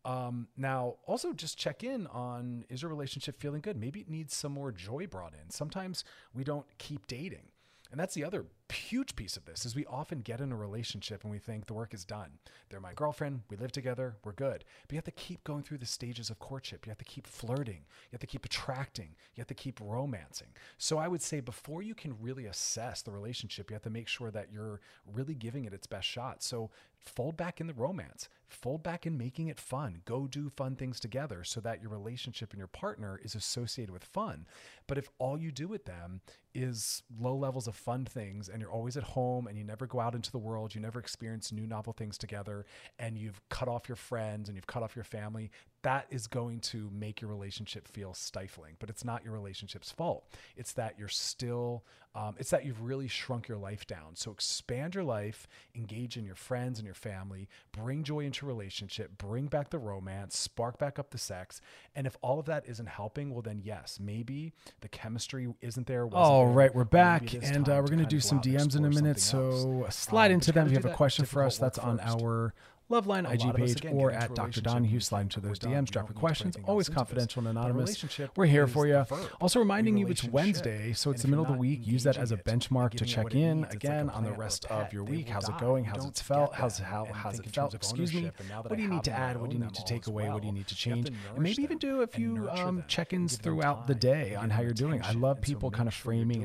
Um, 0.04 0.48
now, 0.56 0.96
also 1.06 1.32
just 1.32 1.58
check 1.58 1.84
in 1.84 2.06
on 2.08 2.64
is 2.68 2.82
your 2.82 2.90
relationship 2.90 3.40
feeling 3.40 3.60
good? 3.60 3.76
Maybe 3.76 4.00
it 4.00 4.10
needs 4.10 4.34
some 4.34 4.52
more 4.52 4.72
joy 4.72 5.06
brought 5.06 5.34
in. 5.34 5.50
Sometimes 5.50 6.04
we 6.34 6.44
don't 6.44 6.66
keep 6.78 7.06
dating. 7.06 7.48
And 7.90 8.00
that's 8.00 8.14
the 8.14 8.24
other 8.24 8.46
huge 8.70 9.16
piece 9.16 9.36
of 9.36 9.44
this 9.44 9.64
is 9.64 9.74
we 9.74 9.86
often 9.86 10.20
get 10.20 10.40
in 10.40 10.52
a 10.52 10.56
relationship 10.56 11.22
and 11.22 11.30
we 11.30 11.38
think 11.38 11.66
the 11.66 11.74
work 11.74 11.94
is 11.94 12.04
done. 12.04 12.30
They're 12.68 12.80
my 12.80 12.92
girlfriend, 12.94 13.42
we 13.50 13.56
live 13.56 13.72
together, 13.72 14.16
we're 14.24 14.32
good. 14.32 14.64
But 14.86 14.92
you 14.92 14.96
have 14.96 15.04
to 15.04 15.10
keep 15.10 15.44
going 15.44 15.62
through 15.62 15.78
the 15.78 15.86
stages 15.86 16.30
of 16.30 16.38
courtship. 16.38 16.86
You 16.86 16.90
have 16.90 16.98
to 16.98 17.04
keep 17.04 17.26
flirting, 17.26 17.84
you 18.10 18.12
have 18.12 18.20
to 18.20 18.26
keep 18.26 18.44
attracting, 18.44 19.14
you 19.34 19.40
have 19.40 19.48
to 19.48 19.54
keep 19.54 19.80
romancing. 19.80 20.48
So 20.78 20.98
I 20.98 21.08
would 21.08 21.22
say 21.22 21.40
before 21.40 21.82
you 21.82 21.94
can 21.94 22.16
really 22.20 22.46
assess 22.46 23.02
the 23.02 23.12
relationship, 23.12 23.70
you 23.70 23.74
have 23.74 23.82
to 23.82 23.90
make 23.90 24.08
sure 24.08 24.30
that 24.30 24.52
you're 24.52 24.80
really 25.06 25.34
giving 25.34 25.64
it 25.64 25.74
its 25.74 25.86
best 25.86 26.06
shot. 26.06 26.42
So 26.42 26.70
fold 27.02 27.36
back 27.36 27.60
in 27.60 27.66
the 27.66 27.74
romance, 27.74 28.28
fold 28.46 28.82
back 28.82 29.06
in 29.06 29.18
making 29.18 29.48
it 29.48 29.58
fun. 29.58 30.02
Go 30.04 30.26
do 30.26 30.48
fun 30.48 30.76
things 30.76 31.00
together 31.00 31.42
so 31.44 31.60
that 31.60 31.80
your 31.82 31.90
relationship 31.90 32.52
and 32.52 32.58
your 32.58 32.68
partner 32.68 33.20
is 33.22 33.34
associated 33.34 33.92
with 33.92 34.04
fun. 34.04 34.46
But 34.86 34.98
if 34.98 35.08
all 35.18 35.38
you 35.38 35.50
do 35.50 35.66
with 35.66 35.84
them 35.84 36.20
is 36.54 37.02
low 37.18 37.34
levels 37.34 37.66
of 37.66 37.74
fun 37.74 38.04
things 38.04 38.48
and 38.48 38.61
you're 38.62 38.70
always 38.70 38.96
at 38.96 39.02
home 39.02 39.46
and 39.46 39.58
you 39.58 39.64
never 39.64 39.86
go 39.86 40.00
out 40.00 40.14
into 40.14 40.30
the 40.30 40.38
world, 40.38 40.74
you 40.74 40.80
never 40.80 40.98
experience 40.98 41.52
new 41.52 41.66
novel 41.66 41.92
things 41.92 42.16
together, 42.16 42.64
and 42.98 43.18
you've 43.18 43.40
cut 43.50 43.68
off 43.68 43.88
your 43.88 43.96
friends 43.96 44.48
and 44.48 44.56
you've 44.56 44.66
cut 44.66 44.82
off 44.82 44.96
your 44.96 45.04
family, 45.04 45.50
that 45.82 46.06
is 46.10 46.26
going 46.26 46.60
to 46.60 46.90
make 46.92 47.20
your 47.20 47.30
relationship 47.30 47.88
feel 47.88 48.14
stifling. 48.14 48.76
But 48.78 48.88
it's 48.88 49.04
not 49.04 49.24
your 49.24 49.32
relationship's 49.32 49.90
fault. 49.90 50.24
It's 50.56 50.72
that 50.74 50.94
you're 50.98 51.08
still, 51.08 51.84
um, 52.14 52.36
it's 52.38 52.50
that 52.50 52.64
you've 52.64 52.82
really 52.82 53.08
shrunk 53.08 53.48
your 53.48 53.58
life 53.58 53.86
down. 53.86 54.14
So 54.14 54.30
expand 54.30 54.94
your 54.94 55.04
life, 55.04 55.48
engage 55.74 56.16
in 56.16 56.24
your 56.24 56.34
friends 56.34 56.78
and 56.78 56.86
your 56.86 56.94
family, 56.94 57.48
bring 57.72 58.04
joy 58.04 58.20
into 58.20 58.46
relationship, 58.46 59.18
bring 59.18 59.46
back 59.46 59.70
the 59.70 59.78
romance, 59.78 60.38
spark 60.38 60.78
back 60.78 60.98
up 60.98 61.10
the 61.10 61.18
sex. 61.18 61.60
And 61.96 62.06
if 62.06 62.16
all 62.22 62.38
of 62.38 62.46
that 62.46 62.64
isn't 62.66 62.88
helping, 62.88 63.32
well, 63.32 63.42
then 63.42 63.60
yes, 63.62 63.98
maybe 64.00 64.52
the 64.80 64.88
chemistry 64.88 65.48
isn't 65.60 65.86
there. 65.86 66.06
All 66.06 66.46
there, 66.46 66.54
right, 66.54 66.74
we're 66.74 66.84
back, 66.84 67.22
maybe 67.22 67.38
it 67.38 67.42
is 67.42 67.50
and 67.50 67.68
uh, 67.68 67.80
we're 67.82 67.88
going 67.88 67.98
to 67.98 68.06
do 68.06 68.20
some 68.20 68.38
go 68.38 68.40
out 68.40 68.46
and 68.46 68.70
DMs 68.70 68.76
in 68.76 68.84
a 68.84 68.90
minute. 68.90 69.20
So 69.20 69.84
else. 69.86 69.96
slide 69.96 70.26
Um, 70.26 70.34
into 70.34 70.52
them. 70.52 70.66
If 70.66 70.72
you 70.72 70.78
have 70.78 70.84
a 70.84 70.94
question 70.94 71.24
for 71.24 71.42
us, 71.42 71.58
that's 71.58 71.78
on 71.78 71.98
our 72.00 72.54
Loveline 72.92 73.32
IG 73.32 73.42
us, 73.42 73.56
page 73.56 73.76
again, 73.76 73.94
or 73.94 74.10
at 74.10 74.34
Dr. 74.34 74.60
Donaghue. 74.60 75.00
Slide 75.00 75.22
into 75.22 75.40
those. 75.40 75.58
DMs, 75.58 75.90
drop 75.90 76.08
your 76.08 76.14
need 76.14 76.14
to 76.14 76.14
put 76.14 76.16
questions. 76.16 76.56
Always 76.66 76.88
else 76.88 76.98
into 76.98 77.14
this. 77.14 77.34
confidential 77.34 77.46
and 77.46 77.58
anonymous. 77.58 78.04
We're 78.36 78.46
here 78.46 78.66
for 78.66 78.86
you. 78.86 79.04
Also 79.40 79.58
reminding 79.58 79.96
you 79.96 80.06
it's. 80.08 80.22
Wednesday, 80.24 80.92
so 80.92 81.10
it's 81.10 81.22
the 81.22 81.28
middle 81.28 81.44
of 81.44 81.50
the 81.50 81.56
week. 81.56 81.86
Use 81.86 82.04
that 82.04 82.16
as 82.16 82.32
a 82.32 82.36
benchmark 82.36 82.90
to 82.94 83.04
check 83.04 83.34
in 83.34 83.62
needs, 83.62 83.74
it's 83.74 83.74
like 83.74 83.84
again 83.84 84.10
on 84.10 84.22
the 84.24 84.28
plant 84.28 84.38
or 84.38 84.40
a 84.40 84.44
rest 84.44 84.64
of 84.66 84.92
your 84.92 85.04
week. 85.04 85.28
How's 85.28 85.48
it 85.48 85.58
going? 85.58 85.84
How's 85.84 86.06
it 86.06 86.16
felt? 86.16 86.54
How's 86.54 86.78
how 86.78 87.06
how's 87.12 87.38
it 87.38 87.46
felt? 87.50 87.74
Excuse 87.74 88.12
me. 88.12 88.20
ownership, 88.20 88.40
and 88.40 88.48
now 88.48 88.62
that 88.62 88.70
What 88.70 88.76
do 88.76 88.82
you 88.82 88.90
need 88.90 89.04
to 89.04 89.12
add? 89.12 89.40
What 89.40 89.50
do 89.50 89.56
you 89.56 89.62
need 89.62 89.74
to 89.74 89.84
take 89.84 90.06
away? 90.06 90.28
What 90.28 90.42
do 90.42 90.48
you 90.48 90.54
need 90.54 90.68
to 90.68 90.74
change? 90.74 91.08
And 91.08 91.38
maybe 91.38 91.62
even 91.62 91.78
do 91.78 92.02
a 92.02 92.06
few 92.06 92.48
um, 92.50 92.84
check-ins 92.88 93.36
throughout 93.36 93.86
the 93.86 93.94
day 93.94 94.34
on 94.34 94.50
how 94.50 94.62
you're 94.62 94.72
doing. 94.72 95.02
I 95.02 95.12
love 95.12 95.40
people 95.40 95.70
kind 95.70 95.88
of 95.88 95.94
framing 95.94 96.42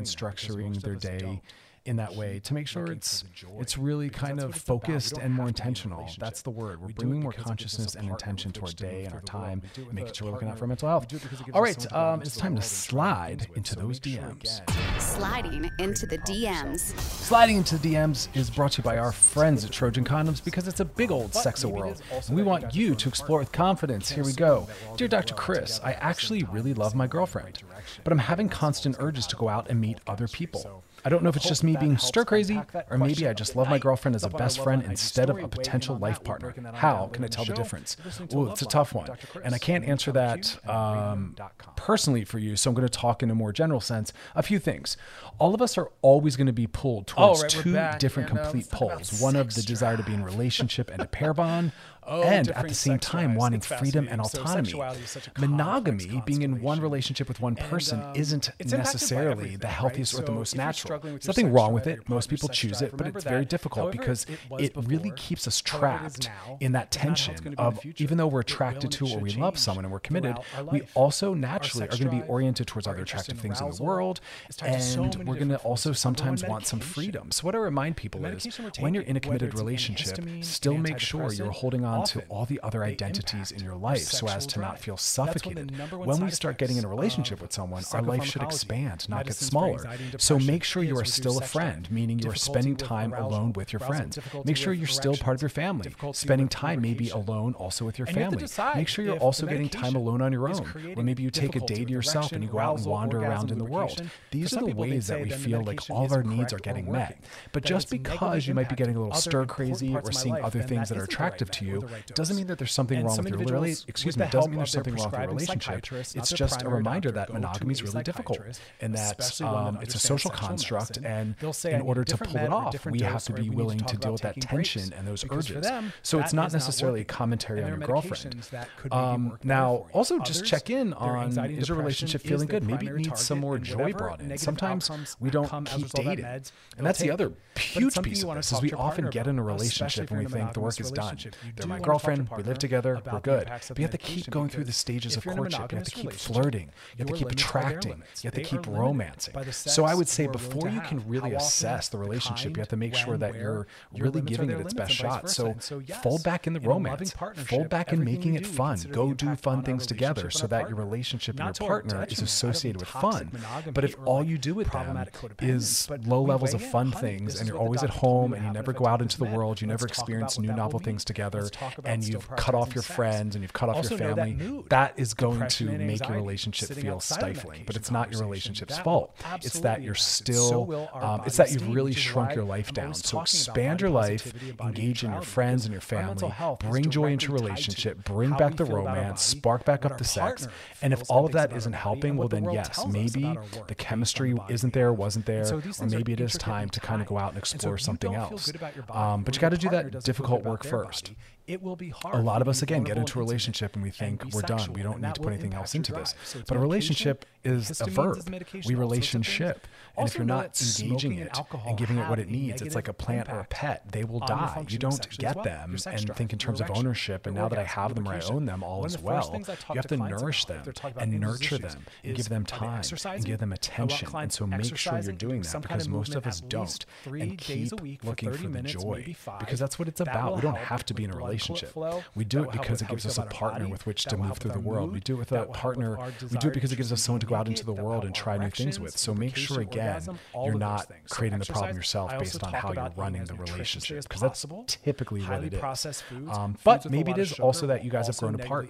And 1.30 1.42
in 1.88 1.96
that 1.96 2.14
way 2.16 2.40
to 2.44 2.54
make 2.54 2.68
sure 2.68 2.92
it's 2.92 3.24
it's 3.60 3.78
really 3.78 4.10
kind 4.10 4.42
of 4.42 4.54
focused 4.54 5.18
and 5.18 5.34
more 5.34 5.48
intentional. 5.48 6.08
That's 6.20 6.42
the 6.42 6.50
word. 6.50 6.82
We're 6.82 6.88
we 6.88 6.94
bringing 6.94 7.22
more 7.22 7.32
consciousness 7.32 7.96
and 7.96 8.10
intention 8.10 8.52
to 8.52 8.62
our 8.66 8.72
day 8.72 9.06
and 9.06 9.14
our 9.14 9.22
time, 9.22 9.62
and 9.76 9.94
making 9.94 10.14
sure 10.14 10.28
we're 10.28 10.34
looking 10.34 10.50
out 10.50 10.58
for 10.58 10.66
our 10.66 10.68
mental 10.68 10.90
health. 10.90 11.08
All 11.54 11.62
right, 11.62 11.94
um, 11.94 12.22
it's 12.22 12.36
time 12.36 12.56
to 12.56 12.62
slide 12.62 13.48
into 13.56 13.76
those 13.76 14.00
DMs. 14.00 14.62
Sliding 15.00 15.70
into 15.80 16.06
the 16.06 16.18
DMs. 16.20 16.80
Sliding 17.00 17.58
into 17.58 17.78
the 17.78 17.94
DMs 17.94 18.28
is 18.36 18.50
brought 18.50 18.74
to 18.74 18.80
you 18.80 18.84
by 18.84 18.98
our 18.98 19.14
friends 19.14 19.64
at 19.64 19.72
Trojan 19.72 20.04
Condoms 20.04 20.44
because 20.44 20.68
it's 20.68 20.82
a 20.82 20.86
big 20.86 21.10
old 21.10 21.34
sex 21.34 21.64
world, 21.64 22.02
and 22.28 22.36
we 22.36 22.44
want 22.44 22.76
you 22.76 22.96
to 22.96 23.10
explore 23.10 23.40
with 23.40 23.52
confidence. 23.52 24.10
Here 24.10 24.26
we 24.26 24.34
go. 24.34 24.68
Dear 24.98 25.08
Dr. 25.08 25.36
Chris, 25.36 25.80
I 25.84 25.94
actually 25.94 26.44
really 26.52 26.74
love 26.74 26.96
my 26.96 27.08
girlfriend, 27.08 27.64
but 28.04 28.12
I'm 28.12 28.20
having 28.20 28.50
constant 28.50 28.98
urges 29.00 29.26
to 29.28 29.38
go 29.38 29.48
out 29.48 29.70
and 29.70 29.80
meet 29.80 30.00
other 30.06 30.28
people. 30.28 30.84
I 31.08 31.10
don't 31.10 31.24
know 31.24 31.30
if 31.30 31.38
it's 31.38 31.48
just 31.48 31.64
me 31.64 31.78
being 31.80 31.98
stir 31.98 32.26
crazy, 32.26 32.62
or 32.90 32.98
maybe 32.98 33.30
I 33.30 33.34
just 33.34 33.56
love 33.56 33.70
my 33.70 33.80
girlfriend 33.80 34.14
as 34.14 34.26
a 34.26 34.30
best 34.30 34.62
friend 34.62 34.84
instead 34.84 35.30
of 35.30 35.42
a 35.42 35.48
potential 35.48 35.98
life 35.98 36.22
partner. 36.22 36.54
How 36.74 37.08
can 37.08 37.24
I 37.24 37.28
tell 37.28 37.46
the 37.46 37.54
difference? 37.54 37.96
Well, 38.34 38.52
it's 38.52 38.62
a 38.62 38.66
tough 38.66 38.94
one, 38.94 39.12
and 39.42 39.56
I 39.56 39.58
can't 39.58 39.86
answer 39.86 40.12
that 40.12 40.60
um, 40.70 41.38
personally 41.78 42.26
for 42.26 42.40
you. 42.40 42.58
So 42.58 42.70
I'm 42.70 42.76
going 42.76 42.86
to 42.86 42.92
talk 42.92 43.24
in 43.24 43.32
a 43.32 43.36
more 43.36 43.54
general 43.54 43.80
sense. 43.80 44.12
A 44.36 44.44
few 44.44 44.60
things. 44.60 44.98
All 45.40 45.56
of 45.56 45.62
us 45.62 45.78
are 45.78 45.90
always 46.02 46.36
going 46.36 46.48
to 46.48 46.54
be 46.54 46.68
pulled 46.68 47.08
towards 47.08 47.54
two 47.54 47.80
different 48.00 48.28
complete 48.28 48.70
poles. 48.70 49.22
One 49.22 49.38
of 49.38 49.54
the 49.54 49.62
desire 49.62 49.96
to 49.96 50.04
be 50.04 50.14
in 50.14 50.26
relationship 50.26 50.92
and 50.92 51.02
a 51.02 51.08
pair 51.08 51.34
bond. 51.34 51.72
oh, 52.08 52.24
and 52.24 52.50
at 52.50 52.68
the 52.68 52.74
same 52.74 53.00
time 53.00 53.36
wanting 53.36 53.62
freedom 53.62 54.08
and 54.10 54.22
autonomy. 54.22 54.70
So 54.70 55.20
Monogamy, 55.38 56.22
being 56.26 56.42
in 56.42 56.62
one 56.62 56.80
relationship 56.82 57.28
with 57.28 57.40
one 57.40 57.56
person, 57.56 58.00
and, 58.00 58.10
um, 58.10 58.14
isn't 58.16 58.52
necessarily 58.60 59.56
the 59.56 59.68
healthiest 59.68 60.14
right? 60.14 60.24
or 60.24 60.26
the 60.26 60.32
most 60.32 60.52
so 60.52 60.58
natural. 60.58 61.00
There's 61.00 61.28
nothing 61.28 61.52
wrong 61.52 61.74
with 61.74 61.88
it. 61.88 62.08
Most 62.10 62.30
people 62.30 62.50
choose 62.50 62.82
it, 62.82 62.96
but 62.96 63.08
it's 63.08 63.24
very 63.24 63.46
difficult 63.46 63.86
However, 63.86 63.98
because 63.98 64.26
it, 64.30 64.76
it 64.76 64.88
really 64.88 65.12
keeps 65.12 65.48
us 65.48 65.62
trapped 65.62 66.28
now, 66.28 66.58
in 66.60 66.72
that 66.74 66.92
tension 66.92 67.56
of 67.58 67.80
even 67.98 68.18
though 68.18 68.28
we're 68.28 68.42
attracted 68.42 68.92
to 68.92 69.08
or 69.08 69.20
we 69.20 69.32
love 69.32 69.58
someone 69.58 69.86
and 69.86 69.92
we're 69.92 70.00
committed, 70.00 70.38
we 70.72 70.82
also 70.94 71.34
naturally 71.34 71.86
are 71.86 71.98
going 71.98 72.10
to 72.10 72.10
be 72.10 72.24
oriented 72.24 72.68
towards 72.68 72.88
other 72.88 73.02
attractive 73.02 73.40
things 73.40 73.62
in 73.62 73.70
the 73.70 73.84
world. 73.84 74.20
And 74.64 75.28
we're 75.28 75.36
going 75.36 75.50
to 75.50 75.58
also 75.58 75.94
sometimes 75.94 76.44
want 76.44 76.66
some 76.68 76.80
freedom. 76.80 77.32
So, 77.32 77.46
what 77.46 77.56
I 77.56 77.60
remind 77.60 77.98
people 77.98 78.26
is 78.26 78.60
when 78.80 78.94
you're 78.94 79.04
in 79.04 79.18
a 79.18 79.20
committed 79.20 79.56
relationship, 79.56 80.20
still 80.42 80.78
make 80.78 81.00
sure 81.00 81.32
you're 81.34 81.52
holding 81.52 81.86
on 81.86 81.97
onto 81.98 82.22
all 82.30 82.46
the 82.46 82.60
other 82.64 82.84
identities 82.84 83.52
in 83.52 83.64
your 83.64 83.76
life 83.76 84.00
so 84.00 84.28
as 84.28 84.46
to 84.48 84.60
not 84.60 84.80
feel 84.80 84.98
suffocated. 84.98 85.72
When, 85.92 86.06
when 86.06 86.26
we 86.26 86.32
start 86.32 86.58
getting 86.58 86.78
in 86.78 86.86
a 86.86 86.88
relationship 86.88 87.42
with 87.42 87.54
someone, 87.54 87.84
our 87.94 88.02
life 88.02 88.24
should 88.24 88.44
expand, 88.44 89.08
not 89.10 89.26
get 89.26 89.36
smaller. 89.36 89.84
So 90.18 90.40
make 90.40 90.64
sure 90.64 90.84
you 90.84 90.98
are 90.98 91.06
still 91.06 91.38
a 91.38 91.42
friend, 91.42 91.90
meaning 91.92 92.20
you 92.20 92.30
are 92.30 92.36
spending 92.36 92.76
time 92.76 93.14
alone 93.14 93.54
with 93.54 93.74
your 93.74 93.80
friends. 93.80 94.20
Make 94.46 94.58
sure 94.58 94.74
you're 94.74 94.88
still 94.88 95.16
part 95.16 95.36
of 95.36 95.42
your 95.42 95.50
family, 95.50 95.94
spending 96.14 96.48
time 96.48 96.82
maybe 96.82 97.10
alone 97.10 97.54
also 97.54 97.86
with 97.86 97.98
your 97.98 98.08
family. 98.08 98.46
Make 98.76 98.88
sure 98.88 99.04
you're 99.06 99.18
also 99.18 99.46
getting 99.46 99.70
time 99.70 99.96
alone 99.96 100.22
on 100.22 100.32
your 100.32 100.50
own, 100.50 100.94
or 100.96 101.04
maybe 101.04 101.24
you 101.24 101.30
take 101.30 101.56
a 101.56 101.60
day 101.60 101.86
to 101.86 101.92
yourself 101.92 102.32
and 102.32 102.44
you 102.44 102.50
go 102.50 102.60
out 102.60 102.78
and 102.78 102.86
wander 102.86 103.20
around 103.20 103.52
in 103.52 103.58
the 103.58 103.66
world. 103.66 104.02
These 104.32 104.54
are 104.56 104.66
the 104.66 104.76
ways 104.76 105.08
that 105.08 105.22
we 105.22 105.30
feel 105.30 105.64
like 105.64 105.90
all 105.90 106.06
of 106.06 106.12
our 106.12 106.24
needs 106.24 106.54
are 106.54 106.60
getting 106.60 106.92
met. 106.92 107.20
But 107.52 107.64
just 107.64 107.90
because 107.90 108.48
you 108.48 108.54
might 108.54 108.70
be 108.70 108.76
getting 108.76 108.96
a 108.96 109.00
little 109.00 109.16
stir 109.16 109.46
crazy 109.46 109.96
or 109.96 110.12
seeing 110.12 110.36
other 110.36 110.62
things 110.62 110.90
that 110.90 110.98
are 110.98 111.04
attractive 111.04 111.50
to 111.52 111.66
you, 111.66 111.87
right 111.88 112.06
dose. 112.06 112.16
Doesn't 112.16 112.38
mean 112.38 112.48
that 112.48 112.58
there's 112.58 112.72
something 112.72 112.98
and 112.98 113.08
wrong 113.08 113.18
with 113.18 113.28
your 113.28 113.40
relationship. 113.40 113.90
Excuse 113.90 114.18
me. 114.18 114.28
Doesn't 114.30 114.52
mean 114.52 114.58
there's 114.60 114.72
something 114.72 114.96
wrong 114.96 115.12
with 115.12 115.20
your 115.20 115.28
relationship. 115.30 115.86
It's 116.16 116.32
just 116.32 116.62
a 116.62 116.70
reminder 116.70 117.12
that 117.12 117.34
monogamy 117.34 117.74
is 117.74 117.84
really 117.84 118.04
difficult 118.04 118.40
and 118.82 118.96
that 118.96 119.42
um, 119.42 119.80
it's 119.82 119.96
a 119.96 120.00
social 120.00 120.32
construct. 120.32 120.98
And 120.98 121.36
in 121.66 121.82
order 121.82 122.04
to 122.04 122.18
pull 122.18 122.38
it 122.38 122.52
off, 122.52 122.86
we 122.86 123.02
have 123.02 123.24
to 123.26 123.34
be 123.34 123.50
willing 123.50 123.80
to 123.80 123.98
deal 123.98 124.12
with 124.12 124.22
that 124.22 124.40
tension 124.40 124.94
and 124.94 125.08
those 125.08 125.26
urges. 125.30 125.68
So 126.04 126.20
it's 126.20 126.34
not 126.34 126.54
necessarily 126.54 127.02
a 127.02 127.06
commentary 127.06 127.64
on 127.64 127.70
your 127.70 127.78
girlfriend. 127.78 128.48
Um, 128.92 129.38
now, 129.44 129.88
also 129.94 130.20
just 130.20 130.46
check 130.46 130.70
in 130.70 130.94
on 130.94 131.38
is 131.50 131.70
your 131.70 131.78
relationship 131.78 132.22
feeling 132.22 132.48
good? 132.48 132.64
Maybe 132.64 132.88
it 132.88 132.96
needs 132.96 133.22
some 133.22 133.40
more 133.40 133.58
joy 133.58 133.94
brought 133.94 134.22
in. 134.22 134.38
Sometimes 134.38 135.18
we 135.20 135.30
don't 135.30 135.66
keep 135.66 135.90
dating. 135.90 136.26
And 136.26 136.86
that's 136.86 137.00
the 137.00 137.12
other 137.12 137.32
huge 137.58 138.02
piece 138.02 138.24
of 138.24 138.36
this 138.36 138.52
is 138.52 138.62
we 138.62 138.72
often 138.74 139.10
get 139.10 139.28
in 139.28 139.40
a 139.40 139.44
relationship 139.44 140.12
and 140.12 140.20
we 140.20 140.26
think 140.26 140.54
the 140.54 140.60
work 140.60 140.80
is 140.80 140.92
done. 140.92 141.18
There 141.56 141.68
my 141.78 141.86
girlfriend. 141.86 142.30
We 142.36 142.44
live 142.44 142.60
together. 142.60 143.02
We're 143.12 143.20
good. 143.20 143.48
But 143.48 143.78
you 143.78 143.84
have 143.84 143.92
to 143.92 143.98
keep 143.98 144.30
going 144.30 144.50
through 144.50 144.66
the 144.66 144.72
stages 144.72 145.16
of 145.16 145.26
courtship. 145.26 145.72
You 145.72 145.78
have 145.78 145.88
to 145.88 145.92
keep 145.92 146.14
flirting. 146.14 146.72
You 146.98 147.06
have 147.06 147.08
to 147.08 147.14
keep 147.14 147.32
attracting. 147.32 148.04
You 148.22 148.28
have 148.28 148.34
to 148.34 148.44
keep 148.44 148.66
romancing. 148.68 149.36
So 149.52 149.86
I 149.86 149.94
would 149.94 150.08
say 150.08 150.28
before 150.28 150.70
you 150.70 150.82
can 150.82 151.08
really 151.08 151.34
assess 151.34 151.90
the 151.90 151.98
relationship, 151.98 152.56
you 152.58 152.62
have 152.62 152.70
to 152.70 152.78
make 152.78 152.96
sure 152.96 153.18
that 153.18 153.36
you're 153.36 153.68
really 153.98 154.22
giving 154.22 154.50
it 154.50 154.60
its 154.60 154.74
best 154.74 154.94
shot. 154.94 155.30
So 155.30 155.56
fold 156.02 156.24
back 156.24 156.48
in 156.48 156.54
the 156.54 156.60
romance. 156.60 157.14
Fold 157.36 157.70
back 157.70 157.94
in 157.94 158.04
making 158.04 158.36
it 158.36 158.46
fun. 158.46 158.80
Go 158.92 159.14
do 159.14 159.36
fun 159.36 159.64
things 159.64 159.86
together 159.86 160.30
so 160.30 160.48
that 160.48 160.70
your 160.70 160.78
relationship 160.78 161.40
and 161.40 161.58
your 161.60 161.68
partner 161.68 162.06
is 162.10 162.22
associated 162.22 162.80
with 162.80 162.90
fun. 162.90 163.32
But 163.74 163.84
if 163.84 163.96
all 164.06 164.24
you 164.24 164.38
do 164.38 164.54
with 164.54 164.72
them 164.72 165.06
is 165.42 165.90
low 166.06 166.22
levels 166.22 166.54
of 166.54 166.62
fun 166.62 166.92
things 166.92 167.40
and 167.40 167.48
you're 167.48 167.58
always 167.58 167.84
at 167.84 167.90
home 167.90 168.34
and 168.34 168.46
you 168.46 168.52
never 168.52 168.74
go 168.74 168.86
out 168.86 169.02
into 169.02 169.18
the 169.18 169.26
world, 169.26 169.62
you 169.62 169.68
never 169.68 169.86
experience 169.86 170.40
new 170.40 170.54
novel 170.54 170.80
things 170.80 171.04
together, 171.06 171.50
and 171.84 172.08
you've 172.08 172.30
cut 172.36 172.56
off 172.56 172.74
your 172.74 172.84
sex. 172.84 172.96
friends 172.96 173.36
and 173.36 173.44
you've 173.44 173.54
cut 173.54 173.70
off 173.70 173.78
also 173.78 173.98
your 173.98 174.16
family, 174.16 174.34
that, 174.34 174.70
that 174.70 174.94
is 174.98 175.14
going 175.14 175.48
to 175.48 175.66
make 175.78 176.08
your 176.08 176.18
relationship 176.18 176.70
feel 176.70 177.00
stifling. 177.00 177.64
But 177.66 177.76
it's 177.76 177.92
not 177.92 178.12
your 178.12 178.22
relationship's 178.22 178.78
fault. 178.80 179.16
It's 179.44 179.60
that 179.62 179.82
you're 179.82 179.96
still, 179.96 180.50
so 180.50 180.90
um, 180.94 181.22
it's 181.26 181.38
that 181.38 181.52
you've 181.52 181.74
really 181.74 181.94
shrunk 181.94 182.36
your 182.36 182.46
life 182.46 182.74
down. 182.74 182.94
So 182.94 183.22
expand 183.22 183.82
your 183.82 183.90
life, 183.90 184.34
engage 184.62 185.04
in 185.04 185.12
your 185.12 185.22
friends 185.22 185.66
and 185.66 185.72
your 185.74 185.82
family, 185.82 186.34
bring 186.60 186.90
joy 186.90 187.12
into 187.12 187.32
relationship, 187.32 188.04
bring 188.04 188.32
back 188.32 188.56
the 188.56 188.66
romance, 188.66 189.22
spark 189.22 189.66
back 189.66 189.86
up 189.86 189.98
the 189.98 190.04
sex. 190.04 190.48
And 190.82 190.94
if 190.94 191.04
all 191.10 191.26
of 191.26 191.32
that 191.34 191.56
isn't 191.56 191.74
helping, 191.74 192.18
well, 192.18 192.28
then 192.28 192.50
yes, 192.52 192.86
maybe 192.88 193.38
the 193.68 193.76
chemistry 193.76 194.36
isn't 194.50 194.74
there, 194.74 194.94
wasn't 194.94 195.26
there, 195.26 195.46
or 195.80 195.88
maybe 195.88 196.14
it 196.14 196.20
is 196.20 196.34
time 196.34 196.70
to 196.70 196.80
kind 196.80 197.02
of 197.02 197.08
go 197.08 197.18
out 197.18 197.30
and 197.30 197.38
explore 197.38 197.78
something 197.78 198.14
else. 198.14 198.52
But 198.88 199.36
you 199.36 199.42
got 199.42 199.50
to 199.50 199.58
do 199.58 199.70
that 199.70 200.04
difficult 200.04 200.44
work 200.44 200.64
first 200.64 201.12
it 201.48 201.62
will 201.64 201.78
be 201.78 201.90
hard. 201.90 202.16
A 202.16 202.22
lot 202.22 202.42
of 202.42 202.50
us, 202.50 202.62
again, 202.62 202.84
get 202.84 202.98
into 202.98 203.20
a 203.20 203.24
relationship 203.24 203.74
and 203.76 203.84
we 203.84 203.90
think 203.90 204.24
and 204.24 204.34
we're 204.34 204.42
done. 204.42 204.74
We 204.74 204.84
don't 204.84 205.02
need 205.02 205.16
to 205.16 205.22
put 205.22 205.32
anything 205.32 205.54
else 205.54 205.76
into 205.76 205.94
this. 205.94 206.14
So 206.26 206.42
but 206.46 206.58
a 206.58 206.60
relationship 206.60 207.26
is 207.46 207.82
a 207.82 207.86
verb. 207.86 208.20
We 208.66 208.76
relationship. 208.76 209.66
And 209.96 210.04
also 210.04 210.12
if 210.12 210.18
you're 210.18 210.26
not 210.26 210.62
engaging 210.62 211.14
it 211.14 211.38
and, 211.38 211.62
and 211.66 211.78
giving 211.78 211.98
it 211.98 212.10
what 212.10 212.20
it 212.20 212.30
needs, 212.30 212.62
it's 212.62 212.76
like 212.76 212.90
a 212.90 212.94
plant 212.94 213.30
or 213.30 213.40
a 213.40 213.46
pet. 213.46 213.90
They 213.92 214.04
will 214.04 214.20
die. 214.20 214.66
You 214.68 214.78
don't 214.78 215.18
get 215.18 215.36
well. 215.36 215.46
them 215.46 215.76
and 215.86 216.06
drive, 216.06 216.18
think 216.18 216.34
in 216.34 216.40
terms 216.40 216.60
of 216.60 216.70
ownership. 216.72 217.26
And 217.26 217.36
now 217.36 217.48
that 217.48 217.58
I 217.58 217.64
have 217.64 217.96
them 217.96 218.08
or 218.08 218.14
I 218.14 218.22
own 218.30 218.46
them 218.46 218.62
all 218.62 218.86
as 218.86 219.00
well, 219.00 219.34
you 219.34 219.76
have 219.76 219.88
to 219.88 219.98
nourish 219.98 220.46
them 220.46 220.64
and 220.98 221.20
nurture 221.20 221.58
them 221.58 221.86
and 222.04 222.16
give 222.16 222.28
them 222.28 222.46
time 222.46 222.84
and 223.06 223.26
give 223.26 223.40
them 223.40 223.54
attention. 223.54 224.10
And 224.14 224.34
so 224.34 224.46
make 224.46 224.76
sure 224.76 225.00
you're 225.00 225.14
doing 225.14 225.44
that 225.44 225.62
because 225.62 225.88
most 225.88 226.14
of 226.14 226.28
us 226.28 226.42
don't. 226.42 226.86
And 227.06 227.38
keep 227.38 227.72
looking 228.04 228.34
for 228.34 228.48
the 228.50 228.62
joy 228.64 229.16
because 229.40 229.60
that's 229.60 229.80
what 229.80 229.88
it's 229.88 230.02
about. 230.02 230.36
We 230.36 230.42
don't 230.42 230.58
have 230.58 230.86
to 230.88 230.94
be 230.94 231.06
in 231.06 231.12
a 231.12 231.16
relationship 231.16 231.37
relationship. 231.38 231.70
Flow, 231.72 232.04
we 232.16 232.24
do 232.24 232.44
it 232.44 232.52
because 232.52 232.82
it 232.82 232.88
gives 232.88 233.06
us 233.06 233.18
a 233.18 233.24
partner 233.24 233.60
body, 233.60 233.72
with 233.72 233.86
which 233.86 234.06
to 234.06 234.18
move 234.18 234.38
through 234.38 234.52
the 234.52 234.60
world. 234.60 234.88
Mood, 234.88 234.94
we 234.96 235.00
do 235.00 235.16
it 235.16 235.20
with 235.20 235.32
a 235.32 235.46
partner. 235.46 235.98
We 236.32 236.38
do 236.38 236.48
it 236.50 236.54
because 236.54 236.72
it 236.72 236.76
gives 236.76 236.92
us 236.92 237.02
someone 237.02 237.20
to 237.22 237.26
go 237.26 237.36
out 237.36 237.48
into 237.48 237.66
the 237.66 237.74
world 237.74 238.06
and 238.06 238.14
try 238.14 238.38
new 238.38 238.50
things 238.50 238.80
with. 238.80 238.98
So 238.98 239.14
make 239.14 239.36
sure 239.36 239.62
again 239.62 239.88
orgasm, 239.88 240.20
you're 240.36 240.56
not 240.56 240.92
creating 241.10 241.44
so 241.44 241.46
the 241.46 241.54
problem 241.54 241.76
yourself 241.76 242.18
based 242.18 242.44
on 242.44 242.54
how 242.54 242.74
you're 242.74 242.92
running 242.96 243.24
the 243.26 243.36
relationship 243.36 244.04
because 244.04 244.22
that's 244.22 244.46
typically 244.68 245.22
what 245.22 245.44
it 245.44 245.54
is. 245.54 246.04
Um, 246.30 246.58
but 246.64 246.90
maybe 246.90 247.12
it 247.12 247.18
is 247.18 247.40
also 247.40 247.68
that 247.68 247.84
you 247.84 247.92
guys 247.92 248.08
have 248.08 248.18
grown 248.18 248.36
apart. 248.36 248.70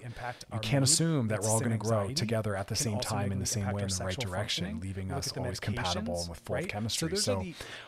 You 0.52 0.58
can't 0.60 0.84
assume 0.84 1.28
that 1.28 1.42
we're 1.42 1.48
all 1.48 1.60
going 1.60 1.72
to 1.72 1.78
grow 1.78 2.08
together 2.08 2.56
at 2.56 2.68
the 2.68 2.76
same 2.76 3.00
time 3.00 3.32
in 3.32 3.38
the 3.38 3.46
same 3.46 3.70
way 3.72 3.82
in 3.82 3.88
the 3.88 4.04
right 4.04 4.18
direction, 4.18 4.80
leaving 4.80 5.10
us 5.12 5.32
always 5.36 5.60
compatible 5.60 6.20
and 6.20 6.28
with 6.30 6.40
full 6.40 6.62
chemistry. 6.62 7.16
So 7.16 7.44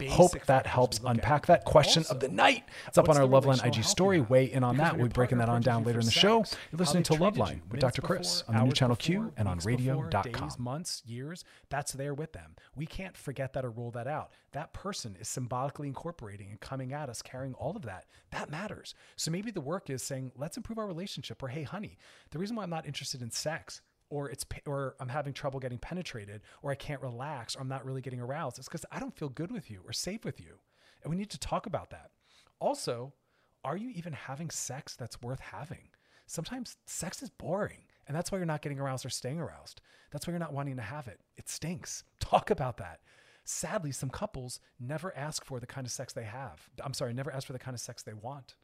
hope 0.09 0.33
that 0.47 0.67
helps 0.67 1.01
unpack 1.05 1.47
that 1.47 1.65
question 1.65 2.05
of 2.11 2.21
the 2.21 2.29
night. 2.29 2.65
It's 2.87 2.99
up 2.99 3.09
on 3.09 3.17
our 3.17 3.27
Loveline 3.27 3.65
IG 3.65 3.85
story. 3.85 4.21
Weigh 4.21 4.45
in 4.45 4.65
on 4.65 4.70
because 4.77 4.91
that. 4.91 4.99
We'll 4.99 5.09
be 5.09 5.13
breaking 5.13 5.39
that 5.39 5.49
on 5.49 5.63
down 5.63 5.85
later 5.85 6.01
in 6.01 6.05
the 6.05 6.11
show. 6.11 6.45
You're 6.71 6.79
listening 6.79 7.03
to 7.05 7.15
Loveline 7.15 7.61
with 7.71 7.81
Dr. 7.81 8.03
Chris 8.03 8.43
on 8.49 8.55
the 8.55 8.65
new 8.65 8.73
channel 8.73 8.97
Q 8.97 9.33
and 9.37 9.49
on 9.49 9.59
radio.com. 9.59 10.23
days, 10.23 10.59
months, 10.59 11.03
years, 11.05 11.45
that's 11.69 11.93
there 11.93 12.15
with 12.15 12.33
them. 12.33 12.57
We 12.75 12.87
can't 12.87 13.17
forget 13.17 13.53
that 13.55 13.65
or 13.65 13.71
rule 13.71 13.91
that 13.93 14.07
out. 14.07 14.31
That 14.53 14.73
person 14.73 15.17
is 15.21 15.29
symbolically 15.29 15.89
incorporating 15.89 16.51
and 16.51 16.61
coming 16.61 16.93
at 16.93 17.09
us 17.09 17.23
carrying 17.23 17.55
all 17.55 17.77
of 17.77 17.83
that. 17.83 18.07
That 18.31 18.51
matters. 18.51 18.95
So 19.17 19.31
maybe 19.31 19.51
the 19.51 19.61
work 19.61 19.91
is 19.91 20.03
saying, 20.03 20.33
let's 20.37 20.57
improve 20.57 20.79
our 20.79 20.87
relationship. 20.87 21.43
Or 21.43 21.49
hey, 21.49 21.63
honey, 21.63 21.99
the 22.31 22.39
reason 22.39 22.57
why 22.57 22.63
I'm 22.63 22.71
not 22.71 22.87
interested 22.87 23.23
in 23.23 23.31
sex 23.31 23.81
or 24.11 24.29
it's 24.29 24.45
or 24.67 24.97
I'm 25.01 25.09
having 25.09 25.33
trouble 25.33 25.61
getting 25.61 25.79
penetrated 25.79 26.43
or 26.63 26.71
I 26.71 26.75
can't 26.75 27.01
relax 27.01 27.57
or 27.57 27.61
I'm 27.61 27.69
not 27.69 27.85
really 27.85 28.03
getting 28.03 28.21
aroused 28.21 28.59
It's 28.59 28.69
because 28.69 28.85
I 28.91 28.99
don't 28.99 29.17
feel 29.17 29.29
good 29.29 29.53
with 29.53 29.71
you 29.71 29.81
or 29.87 29.93
safe 29.93 30.25
with 30.25 30.41
you. 30.41 30.59
And 31.03 31.11
we 31.11 31.17
need 31.17 31.31
to 31.31 31.39
talk 31.39 31.67
about 31.67 31.91
that. 31.91 32.11
Also, 32.59 33.15
are 33.65 33.77
you 33.77 33.91
even 33.91 34.13
having 34.13 34.51
sex 34.51 34.97
that's 34.97 35.23
worth 35.23 35.41
having? 35.41 35.91
Sometimes 36.27 36.77
sex 36.87 37.23
is 37.23 37.31
boring, 37.31 37.85
and 38.07 38.17
that's 38.17 38.31
why 38.31 38.39
you're 38.39 38.47
not 38.47 38.63
getting 38.63 38.79
aroused 38.79 39.05
or 39.05 39.11
staying 39.11 39.41
aroused. 39.41 39.81
That's 40.11 40.27
why 40.27 40.33
you're 40.33 40.41
not 40.41 40.53
wanting 40.53 40.77
to 40.77 40.83
have 40.83 41.09
it. 41.09 41.21
It 41.37 41.49
stinks. 41.49 42.05
Talk 42.21 42.51
about 42.51 42.77
that. 42.79 43.01
Sadly, 43.45 43.91
some 43.93 44.11
couples 44.11 44.61
never 44.79 45.17
ask 45.17 45.45
for 45.45 45.61
the 45.61 45.67
kind 45.67 45.87
of 45.87 45.93
sex 45.93 46.13
they 46.13 46.25
have. 46.25 46.69
I'm 46.83 46.95
sorry, 46.95 47.13
never 47.13 47.33
ask 47.33 47.47
for 47.47 47.53
the 47.53 47.59
kind 47.59 47.75
of 47.75 47.81
sex 47.81 48.03
they 48.03 48.15
want. 48.15 48.55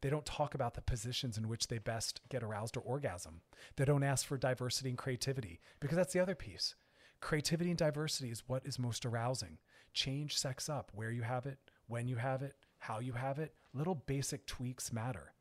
They 0.00 0.08
don't 0.08 0.24
talk 0.24 0.54
about 0.54 0.74
the 0.74 0.80
positions 0.80 1.36
in 1.36 1.48
which 1.48 1.68
they 1.68 1.78
best 1.78 2.22
get 2.30 2.42
aroused 2.42 2.76
or 2.76 2.80
orgasm. 2.80 3.42
They 3.76 3.84
don't 3.84 4.02
ask 4.02 4.26
for 4.26 4.38
diversity 4.38 4.88
and 4.88 4.98
creativity 4.98 5.60
because 5.78 5.96
that's 5.96 6.14
the 6.14 6.20
other 6.20 6.34
piece. 6.34 6.74
Creativity 7.20 7.70
and 7.70 7.78
diversity 7.78 8.30
is 8.30 8.44
what 8.46 8.64
is 8.64 8.78
most 8.78 9.04
arousing. 9.04 9.58
Change 9.92 10.38
sex 10.38 10.68
up 10.68 10.90
where 10.94 11.10
you 11.10 11.22
have 11.22 11.44
it, 11.44 11.58
when 11.86 12.08
you 12.08 12.16
have 12.16 12.42
it, 12.42 12.54
how 12.80 12.98
you 12.98 13.12
have 13.12 13.38
it, 13.38 13.54
little 13.72 13.94
basic 13.94 14.46
tweaks 14.46 14.92
matter. 14.92 15.32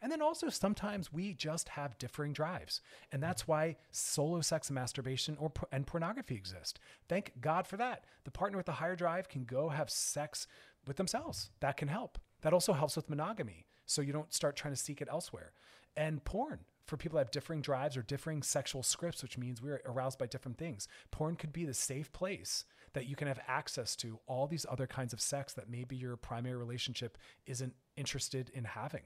And 0.00 0.12
then 0.12 0.22
also, 0.22 0.48
sometimes 0.48 1.12
we 1.12 1.32
just 1.32 1.70
have 1.70 1.98
differing 1.98 2.32
drives. 2.32 2.80
And 3.10 3.22
that's 3.22 3.48
why 3.48 3.76
solo 3.90 4.40
sex 4.40 4.68
and 4.68 4.76
masturbation 4.76 5.36
or, 5.40 5.52
and 5.72 5.86
pornography 5.86 6.36
exist. 6.36 6.78
Thank 7.08 7.32
God 7.40 7.66
for 7.66 7.76
that. 7.78 8.04
The 8.24 8.30
partner 8.30 8.58
with 8.58 8.66
the 8.66 8.72
higher 8.72 8.94
drive 8.94 9.28
can 9.28 9.44
go 9.44 9.70
have 9.70 9.90
sex 9.90 10.46
with 10.86 10.96
themselves. 10.96 11.50
That 11.60 11.76
can 11.76 11.88
help. 11.88 12.18
That 12.42 12.52
also 12.52 12.72
helps 12.72 12.94
with 12.94 13.10
monogamy. 13.10 13.66
So 13.86 14.02
you 14.02 14.12
don't 14.12 14.32
start 14.32 14.54
trying 14.54 14.74
to 14.74 14.80
seek 14.80 15.00
it 15.00 15.08
elsewhere. 15.10 15.52
And 15.96 16.24
porn 16.24 16.60
for 16.84 16.96
people 16.96 17.16
that 17.16 17.26
have 17.26 17.30
differing 17.32 17.60
drives 17.60 17.96
or 17.96 18.02
differing 18.02 18.42
sexual 18.42 18.82
scripts, 18.82 19.22
which 19.22 19.36
means 19.36 19.60
we're 19.60 19.82
aroused 19.84 20.18
by 20.18 20.26
different 20.26 20.58
things. 20.58 20.86
Porn 21.10 21.34
could 21.34 21.52
be 21.52 21.64
the 21.64 21.74
safe 21.74 22.12
place 22.12 22.64
that 22.92 23.06
you 23.06 23.16
can 23.16 23.28
have 23.28 23.40
access 23.46 23.96
to 23.96 24.18
all 24.26 24.46
these 24.46 24.66
other 24.68 24.86
kinds 24.86 25.12
of 25.12 25.20
sex 25.20 25.52
that 25.54 25.68
maybe 25.68 25.96
your 25.96 26.16
primary 26.16 26.56
relationship 26.56 27.18
isn't 27.46 27.74
interested 27.98 28.50
in 28.54 28.64
having. 28.64 29.02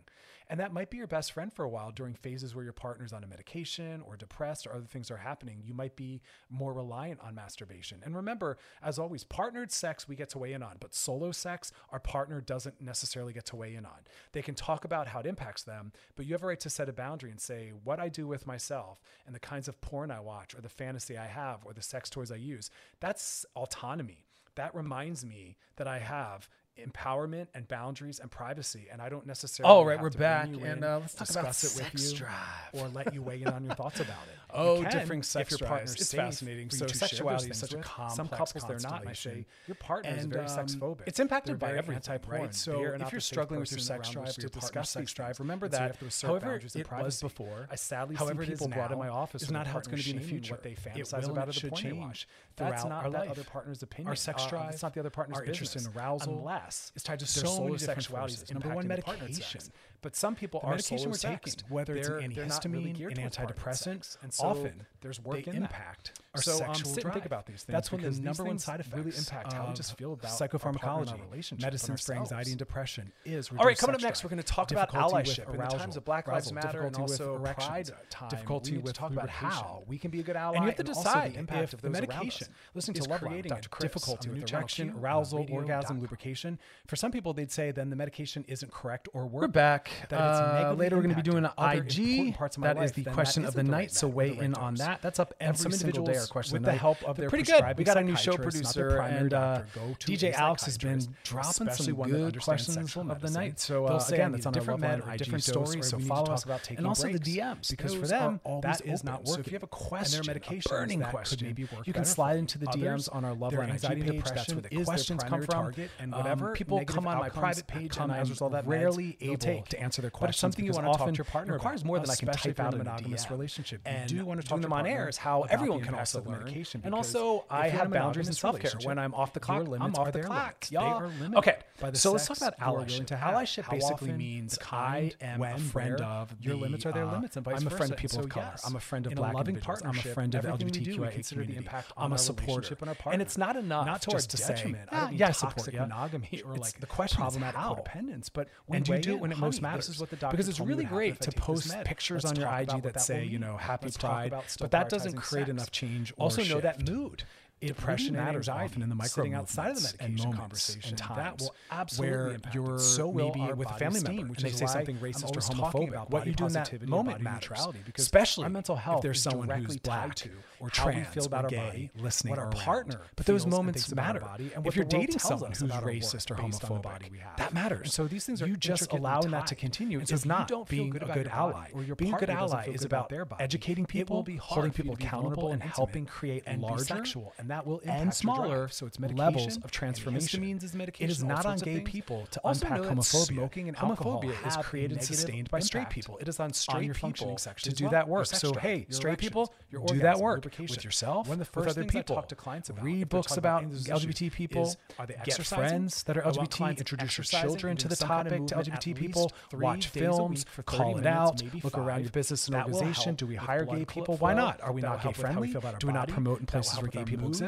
And 0.48 0.60
that 0.60 0.72
might 0.72 0.90
be 0.90 0.98
your 0.98 1.06
best 1.06 1.32
friend 1.32 1.52
for 1.52 1.64
a 1.64 1.68
while 1.68 1.90
during 1.90 2.14
phases 2.14 2.54
where 2.54 2.64
your 2.64 2.72
partner's 2.72 3.12
on 3.12 3.24
a 3.24 3.26
medication 3.26 4.02
or 4.06 4.16
depressed 4.16 4.66
or 4.66 4.74
other 4.74 4.84
things 4.84 5.10
are 5.10 5.16
happening. 5.16 5.62
You 5.64 5.72
might 5.72 5.96
be 5.96 6.20
more 6.50 6.74
reliant 6.74 7.20
on 7.20 7.34
masturbation. 7.34 8.00
And 8.04 8.14
remember, 8.14 8.58
as 8.82 8.98
always, 8.98 9.24
partnered 9.24 9.72
sex 9.72 10.06
we 10.06 10.16
get 10.16 10.28
to 10.30 10.38
weigh 10.38 10.52
in 10.52 10.62
on, 10.62 10.76
but 10.80 10.94
solo 10.94 11.32
sex, 11.32 11.72
our 11.90 12.00
partner 12.00 12.40
doesn't 12.40 12.80
necessarily 12.80 13.32
get 13.32 13.46
to 13.46 13.56
weigh 13.56 13.74
in 13.74 13.86
on. 13.86 14.00
They 14.32 14.42
can 14.42 14.54
talk 14.54 14.84
about 14.84 15.08
how 15.08 15.20
it 15.20 15.26
impacts 15.26 15.62
them, 15.62 15.92
but 16.16 16.26
you 16.26 16.32
have 16.32 16.42
a 16.42 16.46
right 16.46 16.60
to 16.60 16.70
set 16.70 16.88
a 16.88 16.92
boundary 16.92 17.30
and 17.30 17.40
say 17.40 17.72
what 17.84 17.98
I 17.98 18.08
do 18.08 18.26
with 18.26 18.46
myself 18.46 19.00
and 19.26 19.34
the 19.34 19.40
kinds 19.40 19.68
of 19.68 19.80
porn 19.80 20.10
I 20.10 20.20
watch 20.20 20.54
or 20.54 20.60
the 20.60 20.68
fantasy 20.68 21.16
I 21.16 21.26
have 21.26 21.64
or 21.64 21.72
the 21.72 21.82
sex 21.82 22.10
toys 22.10 22.30
I 22.30 22.36
use. 22.36 22.70
That's 23.00 23.46
autonomy. 23.56 24.26
That 24.54 24.74
reminds 24.74 25.24
me 25.24 25.56
that 25.76 25.86
I 25.86 25.98
have 25.98 26.48
empowerment 26.78 27.46
and 27.54 27.68
boundaries 27.68 28.18
and 28.18 28.30
privacy. 28.30 28.86
And 28.90 29.00
I 29.00 29.08
don't 29.08 29.26
necessarily. 29.26 29.72
Oh, 29.72 29.84
right, 29.84 30.00
we're 30.00 30.10
back, 30.10 30.48
and 30.48 30.84
uh, 30.84 30.98
let's 31.00 31.14
discuss 31.14 31.36
about 31.36 31.54
sex 31.54 32.12
drive, 32.12 32.30
or 32.72 32.88
let 32.88 33.12
you 33.12 33.22
weigh 33.22 33.42
in 33.42 33.48
on 33.48 33.64
your 33.64 33.74
thoughts 33.74 34.00
about 34.00 34.22
it. 34.28 34.38
oh, 34.54 34.82
different 34.84 35.24
sex 35.24 35.50
your 35.50 35.68
partner's 35.68 35.94
It's 35.94 36.12
fascinating. 36.12 36.70
So 36.70 36.86
sexuality 36.86 37.50
is 37.50 37.58
such 37.58 37.74
a 37.74 37.78
complex. 37.78 38.16
Some 38.16 38.28
couples 38.28 38.64
they're 38.68 38.90
not. 38.90 39.06
I 39.06 39.12
say 39.12 39.46
your 39.66 39.74
partner 39.76 40.10
and, 40.10 40.20
is 40.20 40.26
very 40.26 40.44
uh, 40.44 40.48
sex 40.48 40.74
phobic. 40.74 41.02
It's 41.06 41.20
impacted 41.20 41.58
by 41.58 41.72
every 41.76 41.98
type, 42.00 42.26
right? 42.28 42.54
So 42.54 42.82
if 42.82 43.12
you're 43.12 43.20
struggling 43.20 43.60
with 43.60 43.70
your 43.70 43.80
sex 43.80 44.10
drive, 44.10 44.34
to 44.34 44.48
discuss 44.48 44.90
sex 44.90 45.12
drive, 45.12 45.40
remember 45.40 45.68
that. 45.68 45.96
However, 46.22 46.56
it 46.56 47.04
was 47.04 47.20
before. 47.20 47.68
I 47.70 47.76
sadly 47.76 48.16
see 48.16 48.34
people 48.46 48.68
brought 48.68 48.92
in 48.92 48.98
my 48.98 49.08
office. 49.08 49.42
Is 49.42 49.50
not 49.50 49.66
how 49.66 49.78
it's 49.78 49.88
going 49.88 49.98
to 49.98 50.04
be 50.04 50.10
in 50.10 50.18
the 50.18 50.24
future. 50.24 50.54
What 50.54 50.62
they 50.62 50.74
fantasize 50.74 51.28
about 51.28 51.48
it 51.48 51.54
should 51.54 51.74
change. 51.74 52.28
That's 52.56 52.84
not 52.84 53.10
that 53.12 53.28
other 53.28 53.44
partner's 53.44 53.82
opinion. 53.82 54.08
Our 54.08 54.16
sex 54.16 54.44
uh, 54.44 54.48
drive. 54.48 54.72
It's 54.72 54.82
not 54.82 54.94
the 54.94 55.00
other 55.00 55.10
partner's 55.10 55.40
interest 55.46 55.76
in 55.76 55.86
arousal 55.96 56.42
class 56.62 56.92
is 56.94 57.02
tied 57.02 57.18
to 57.20 57.26
so 57.26 57.64
many 57.64 57.76
sexualities. 57.76 58.52
Number 58.52 58.74
one, 58.74 58.86
medication. 58.86 59.60
But 60.02 60.16
some 60.16 60.34
people 60.34 60.60
the 60.60 60.66
are 60.66 60.70
medication 60.70 61.12
taking, 61.12 61.54
whether 61.68 61.94
they're, 61.94 62.18
it's 62.18 62.24
an 62.24 62.32
antihistamine, 62.32 62.98
really 62.98 63.22
an 63.22 63.30
antidepressant, 63.30 64.16
and 64.22 64.34
so 64.34 64.46
often 64.46 64.84
there's 65.00 65.22
work 65.22 65.46
in 65.46 65.54
impact 65.54 66.12
that. 66.14 66.38
our 66.38 66.42
so, 66.42 66.52
um, 66.52 66.58
sexual 66.58 66.88
um, 66.88 66.94
sit 66.94 67.02
drive. 67.02 67.04
and 67.04 67.12
think 67.14 67.26
about 67.26 67.46
these 67.46 67.62
things. 67.62 67.72
That's 67.74 67.92
one 67.92 68.02
the 68.02 68.10
number 68.20 68.44
one 68.44 68.58
side 68.58 68.80
effect 68.80 68.96
really 68.96 69.16
impact 69.16 69.52
how 69.52 69.68
we 69.68 69.74
just 69.74 69.96
feel 69.96 70.14
about 70.14 70.32
psychopharmacology, 70.32 71.60
medicines 71.60 72.04
for 72.04 72.14
anxiety 72.14 72.50
and 72.50 72.58
depression 72.58 73.12
is 73.24 73.50
all 73.56 73.64
right. 73.64 73.78
Coming 73.78 73.94
up 73.94 74.02
next, 74.02 74.24
we're 74.24 74.30
going 74.30 74.42
to 74.42 74.44
talk 74.44 74.72
about 74.72 74.90
allyship 74.90 75.48
in 75.52 75.60
the 75.60 75.66
times 75.66 75.96
of 75.96 76.04
Black 76.04 76.26
Lives 76.26 76.52
Matter 76.52 76.82
and 76.82 76.96
also 76.96 77.38
pride 77.38 77.90
time. 78.10 78.28
Difficulty 78.28 78.78
with 78.78 78.94
talk 78.94 79.12
about 79.12 79.30
how 79.30 79.84
we 79.86 79.98
can 79.98 80.10
be 80.10 80.18
a 80.20 80.22
good 80.24 80.36
ally. 80.36 80.56
And 80.56 80.64
you 80.64 80.70
have 80.70 80.76
to 80.78 80.82
decide 80.82 81.36
impact 81.36 81.74
of 81.74 81.80
the 81.80 81.90
medication. 81.90 82.48
Listening 82.74 83.00
to 83.00 83.08
Love 83.08 83.22
Line, 83.22 83.42
Dr. 83.42 83.68
difficulty 83.78 84.30
with 84.30 84.52
erection, 84.52 84.94
arousal, 84.98 85.46
orgasm, 85.50 86.00
lubrication. 86.00 86.58
For 86.86 86.96
some 86.96 87.12
people, 87.12 87.32
they'd 87.32 87.52
say 87.52 87.70
then 87.70 87.90
the 87.90 87.96
medication 87.96 88.44
isn't 88.48 88.72
correct 88.72 89.08
or 89.12 89.26
work. 89.26 89.42
We're 89.42 89.48
back. 89.48 89.91
Uh, 90.10 90.74
later, 90.76 90.96
we're 90.96 91.02
going 91.02 91.14
to 91.14 91.22
be 91.22 91.30
doing 91.30 91.44
an 91.44 91.50
IG. 91.58 92.34
Parts 92.36 92.56
of 92.56 92.62
that 92.62 92.76
is 92.82 92.92
the 92.92 93.04
question 93.04 93.44
of 93.44 93.54
the 93.54 93.62
night. 93.62 93.92
So 93.92 94.08
weigh 94.08 94.36
in 94.36 94.54
on 94.54 94.74
that. 94.76 95.02
That's 95.02 95.18
up 95.18 95.34
every 95.40 95.72
single 95.72 96.04
day. 96.04 96.16
Our 96.16 96.26
question 96.26 96.54
with 96.54 96.64
the 96.64 96.72
help 96.72 97.02
of 97.04 97.16
their 97.16 97.28
pretty 97.28 97.50
good. 97.50 97.64
We 97.76 97.84
got 97.84 97.96
a 97.96 98.02
new 98.02 98.16
show 98.16 98.36
producer 98.36 99.00
and 99.00 99.30
DJ 99.30 100.32
uh, 100.32 100.36
Alex 100.42 100.64
has 100.64 100.78
been 100.78 101.00
dropping 101.24 101.70
some 101.70 101.94
good 101.94 102.40
questions 102.40 102.96
of 102.96 103.20
the 103.20 103.30
night. 103.30 103.60
So 103.60 103.86
again, 103.86 104.32
that's 104.32 104.46
on 104.46 104.52
different 104.52 104.80
men 104.80 105.02
or 105.02 105.16
different 105.16 105.44
stories. 105.44 105.88
So 105.88 105.98
follow 105.98 106.32
us 106.32 106.44
about 106.44 106.62
taking 106.62 106.78
and 106.78 106.86
also 106.86 107.08
the 107.08 107.18
DMs 107.18 107.70
because 107.70 107.94
for 107.94 108.06
them 108.06 108.40
that 108.62 108.82
is 108.84 109.04
not 109.04 109.24
working. 109.24 109.34
So 109.34 109.40
if 109.40 109.46
you 109.48 109.52
have 109.54 109.62
a 109.62 109.66
question, 109.66 110.28
a 110.28 110.68
burning 110.68 111.02
question, 111.02 111.56
you 111.84 111.92
can 111.92 112.04
slide 112.04 112.36
into 112.36 112.58
the 112.58 112.66
DMs 112.66 113.08
on 113.14 113.24
our 113.24 113.34
Love 113.34 113.52
Line 113.54 113.70
anxiety 113.70 114.02
page. 114.02 114.24
That's 114.24 114.52
where 114.52 114.62
the 114.62 114.84
questions 114.84 115.22
come 115.24 115.42
from. 115.42 115.72
And 115.98 116.12
whatever 116.12 116.52
people 116.52 116.82
come 116.84 117.06
on 117.06 117.18
my 117.18 117.28
private 117.28 117.66
page, 117.66 117.96
and 117.98 118.12
I 118.12 118.20
was 118.20 118.40
rarely 118.64 119.16
able 119.20 119.62
to 119.62 119.81
answer 119.82 120.02
their 120.02 120.10
questions. 120.10 120.22
But 120.22 120.30
it's 120.30 120.40
something 120.40 120.64
you 120.64 120.72
want 120.72 120.92
to 120.92 120.98
talk 120.98 121.08
to 121.08 121.14
your 121.14 121.24
partner 121.24 121.54
requires 121.54 121.80
about, 121.82 121.86
more 121.86 121.98
than 121.98 122.10
I 122.10 122.14
can 122.14 122.28
type 122.28 122.60
out 122.60 122.74
in 122.74 122.80
a 122.80 122.84
monogamous 122.84 123.26
DM. 123.26 123.30
relationship. 123.30 123.80
And 123.84 124.10
you 124.10 124.18
do 124.18 124.24
want 124.24 124.40
to 124.40 124.46
talk 124.46 124.58
to 124.58 124.62
them 124.62 124.72
on 124.72 124.86
air 124.86 125.08
is 125.08 125.16
how 125.16 125.42
everyone 125.42 125.80
can 125.82 125.94
also 125.94 126.22
learn. 126.22 126.44
Medication 126.44 126.82
and 126.84 126.94
also, 126.94 127.44
I 127.50 127.68
have 127.68 127.90
boundaries 127.90 128.28
in 128.28 128.34
self 128.34 128.58
care. 128.58 128.72
When 128.84 128.98
I'm 128.98 129.14
off 129.14 129.32
the 129.32 129.40
clock, 129.40 129.66
I'm 129.80 129.94
off 129.94 130.12
the 130.12 130.22
clock. 130.22 130.66
Y'all, 130.70 131.10
okay. 131.36 131.58
So 131.94 132.12
let's 132.12 132.26
talk 132.26 132.36
about 132.36 132.58
allyship. 132.58 133.08
Allyship 133.20 133.70
basically 133.70 134.12
means 134.12 134.58
I 134.70 135.12
am 135.20 135.42
a 135.42 135.58
friend 135.58 136.00
of. 136.00 136.34
Your 136.40 136.56
limits 136.56 136.86
are 136.86 136.92
their 136.92 137.06
uh, 137.06 137.12
limits, 137.12 137.36
and 137.36 137.44
vice 137.44 137.62
versa. 137.62 137.66
I'm 137.66 137.72
a 137.72 137.76
friend 137.76 137.92
of 137.92 137.98
people 137.98 138.18
of 138.20 138.28
color. 138.28 138.54
I'm 138.66 138.76
a 138.76 138.80
friend 138.80 139.06
of 139.06 139.14
black 139.14 139.34
individuals. 139.36 139.82
I'm 139.84 139.98
a 139.98 140.02
friend 140.02 140.34
of 140.34 140.44
LGBTQIA 140.44 141.28
community. 141.28 141.68
I'm 141.96 142.12
a 142.12 142.18
supporter. 142.18 142.76
And 143.10 143.22
it's 143.22 143.38
not 143.38 143.56
enough 143.56 143.86
not 143.86 144.06
just 144.08 144.30
to 144.30 144.36
say, 144.36 144.74
ah, 144.90 145.10
yeah, 145.10 145.28
I 145.28 145.32
support 145.32 145.72
monogamy 145.72 146.42
or 146.44 146.54
like 146.56 146.80
the 146.80 146.86
question 146.86 147.22
of 147.22 147.76
dependence. 147.76 148.28
but 148.28 148.48
and 148.70 148.84
do 148.84 148.92
you 148.92 148.98
do 148.98 149.14
it 149.14 149.20
when 149.20 149.32
it 149.32 149.38
most 149.38 149.62
matters? 149.62 149.71
matters. 149.72 149.86
This 149.86 149.96
is 149.96 150.00
what 150.00 150.10
the 150.10 150.16
doctor 150.16 150.36
because 150.36 150.48
it's 150.48 150.60
really 150.60 150.84
great 150.84 151.20
to 151.20 151.32
post 151.32 151.74
pictures 151.84 152.24
Let's 152.24 152.38
on 152.38 152.42
your 152.44 152.54
IG 152.54 152.82
that, 152.82 152.94
that 152.94 153.00
say, 153.00 153.24
you 153.24 153.38
know, 153.38 153.56
happy 153.56 153.86
Let's 153.86 153.96
pride, 153.96 154.34
but 154.60 154.70
that 154.70 154.88
doesn't 154.88 155.16
create 155.16 155.42
sex. 155.42 155.50
enough 155.50 155.70
change. 155.70 156.12
also, 156.18 156.42
know 156.44 156.60
that 156.60 156.88
mood 156.88 157.24
depression 157.66 158.14
matters 158.14 158.48
and 158.48 158.58
often 158.58 158.82
in 158.82 158.88
the 158.88 158.94
micro 158.94 159.22
sitting 159.22 159.34
outside 159.34 159.70
of 159.70 159.76
the 159.76 159.82
medication 159.82 160.26
and 160.26 160.36
conversation 160.36 160.90
and 160.90 160.98
times. 160.98 161.16
that 161.16 161.40
will 161.40 161.54
absolutely 161.70 162.34
impact 162.34 162.54
you're 162.54 162.78
so 162.78 163.08
will 163.08 163.34
our 163.38 163.54
with 163.54 163.70
a 163.70 163.74
family 163.74 163.98
esteem, 163.98 164.16
member 164.16 164.30
which 164.30 164.42
and 164.42 164.52
they 164.52 164.56
say 164.56 164.66
something 164.66 164.96
racist 164.98 165.36
or 165.36 165.40
homophobic. 165.40 165.88
about 165.88 166.10
what 166.10 166.26
you 166.26 166.32
do 166.32 166.46
in 166.46 166.52
that 166.52 166.88
moment 166.88 167.20
matters 167.20 167.68
because 167.84 168.04
especially 168.04 168.44
our 168.44 168.50
mental 168.50 168.76
health 168.76 168.98
if 168.98 169.02
there's 169.02 169.22
someone 169.22 169.48
who's 169.48 169.76
black 169.78 170.14
to 170.14 170.30
or 170.60 170.70
trans 170.70 171.08
feel 171.08 171.24
about 171.24 171.46
or 171.46 171.48
gay, 171.48 171.56
our 171.58 171.66
body, 171.66 171.90
listening 171.98 172.30
what 172.30 172.38
our 172.38 172.50
partner 172.50 173.00
but 173.16 173.26
those 173.26 173.46
moments 173.46 173.92
matter. 173.94 174.20
body, 174.20 174.50
and 174.54 174.66
if 174.66 174.76
you're 174.76 174.84
dating 174.84 175.18
someone 175.18 175.50
who's 175.50 175.62
racist 175.62 176.30
or 176.30 176.36
homophobic 176.36 177.10
that 177.36 177.52
matters. 177.52 177.92
So 177.92 178.06
these 178.06 178.24
things 178.24 178.42
are 178.42 178.46
you 178.46 178.56
just 178.56 178.92
allowing 178.92 179.30
that 179.30 179.46
to 179.48 179.54
continue. 179.54 180.00
Is 180.00 180.26
not 180.26 180.50
being 180.68 180.94
a 180.94 181.00
good 181.00 181.28
ally 181.28 181.70
being 181.96 182.14
a 182.14 182.18
good 182.18 182.30
ally 182.30 182.66
is 182.66 182.84
about 182.84 183.12
educating 183.38 183.86
people 183.86 184.26
holding 184.40 184.72
people 184.72 184.94
accountable 184.94 185.52
and 185.52 185.62
helping 185.62 186.06
create 186.06 186.44
larger 186.60 186.84
sexual 186.84 187.32
and 187.38 187.48
that 187.52 187.66
will 187.66 187.80
impact 187.80 188.00
and 188.00 188.14
smaller 188.14 188.68
so 188.68 188.86
it's 188.86 188.98
medication 188.98 189.24
levels 189.24 189.56
of 189.58 189.70
transformation. 189.70 190.42
Is 190.62 190.74
medication. 190.74 191.04
It 191.04 191.10
is 191.10 191.22
not 191.22 191.44
on 191.44 191.58
gay 191.58 191.80
people 191.80 192.26
to 192.30 192.40
also 192.40 192.66
unpack 192.66 192.80
homophobia. 192.80 193.26
Smoking 193.26 193.68
and 193.68 193.76
homophobia 193.76 194.34
is 194.46 194.56
created 194.56 195.02
sustained 195.02 195.50
by 195.50 195.60
straight 195.60 195.90
people. 195.90 196.16
It 196.18 196.28
is 196.28 196.40
on 196.40 196.54
straight 196.54 196.88
on 196.88 196.94
people 196.94 197.36
to 197.36 197.72
do 197.72 197.90
that 197.90 198.08
work. 198.08 198.26
So 198.26 198.54
hey, 198.54 198.86
straight 198.88 199.18
people, 199.18 199.52
do 199.86 199.98
that 199.98 200.18
work 200.18 200.44
with 200.44 200.82
yourself, 200.82 201.28
One 201.28 201.34
of 201.34 201.38
the 201.40 201.44
first 201.44 201.66
with 201.66 201.78
other 201.78 201.86
people. 201.86 202.16
Talk 202.16 202.28
to 202.28 202.34
clients 202.34 202.70
about, 202.70 202.84
Read 202.84 203.08
books 203.10 203.36
about 203.36 203.64
LGBT 203.64 204.32
people. 204.32 204.62
Is, 204.62 204.76
are 204.98 205.06
they 205.06 205.16
get 205.24 205.42
friends 205.44 206.02
that 206.04 206.16
are 206.16 206.22
LGBT. 206.22 206.78
Introduce 206.78 207.18
your 207.18 207.24
children 207.24 207.76
to 207.76 207.88
the 207.88 207.96
topic 207.96 208.46
to 208.46 208.54
LGBT 208.54 208.96
people. 208.96 209.30
Watch 209.52 209.88
films. 209.88 210.46
Call 210.64 210.98
it 210.98 211.06
out. 211.06 211.42
Look 211.62 211.76
around 211.76 212.00
your 212.00 212.10
business 212.10 212.46
and 212.46 212.56
organization. 212.56 213.14
Do 213.14 213.26
we 213.26 213.36
hire 213.36 213.66
gay 213.66 213.84
people? 213.84 214.16
Why 214.16 214.32
not? 214.32 214.60
Are 214.62 214.72
we 214.72 214.80
not 214.80 215.02
gay 215.02 215.12
friendly? 215.12 215.54
Do 215.78 215.86
we 215.86 215.92
not 215.92 216.08
promote 216.08 216.40
in 216.40 216.46
places 216.46 216.80
where 216.80 216.88
gay 216.88 217.04
people 217.04 217.28
exist? 217.28 217.41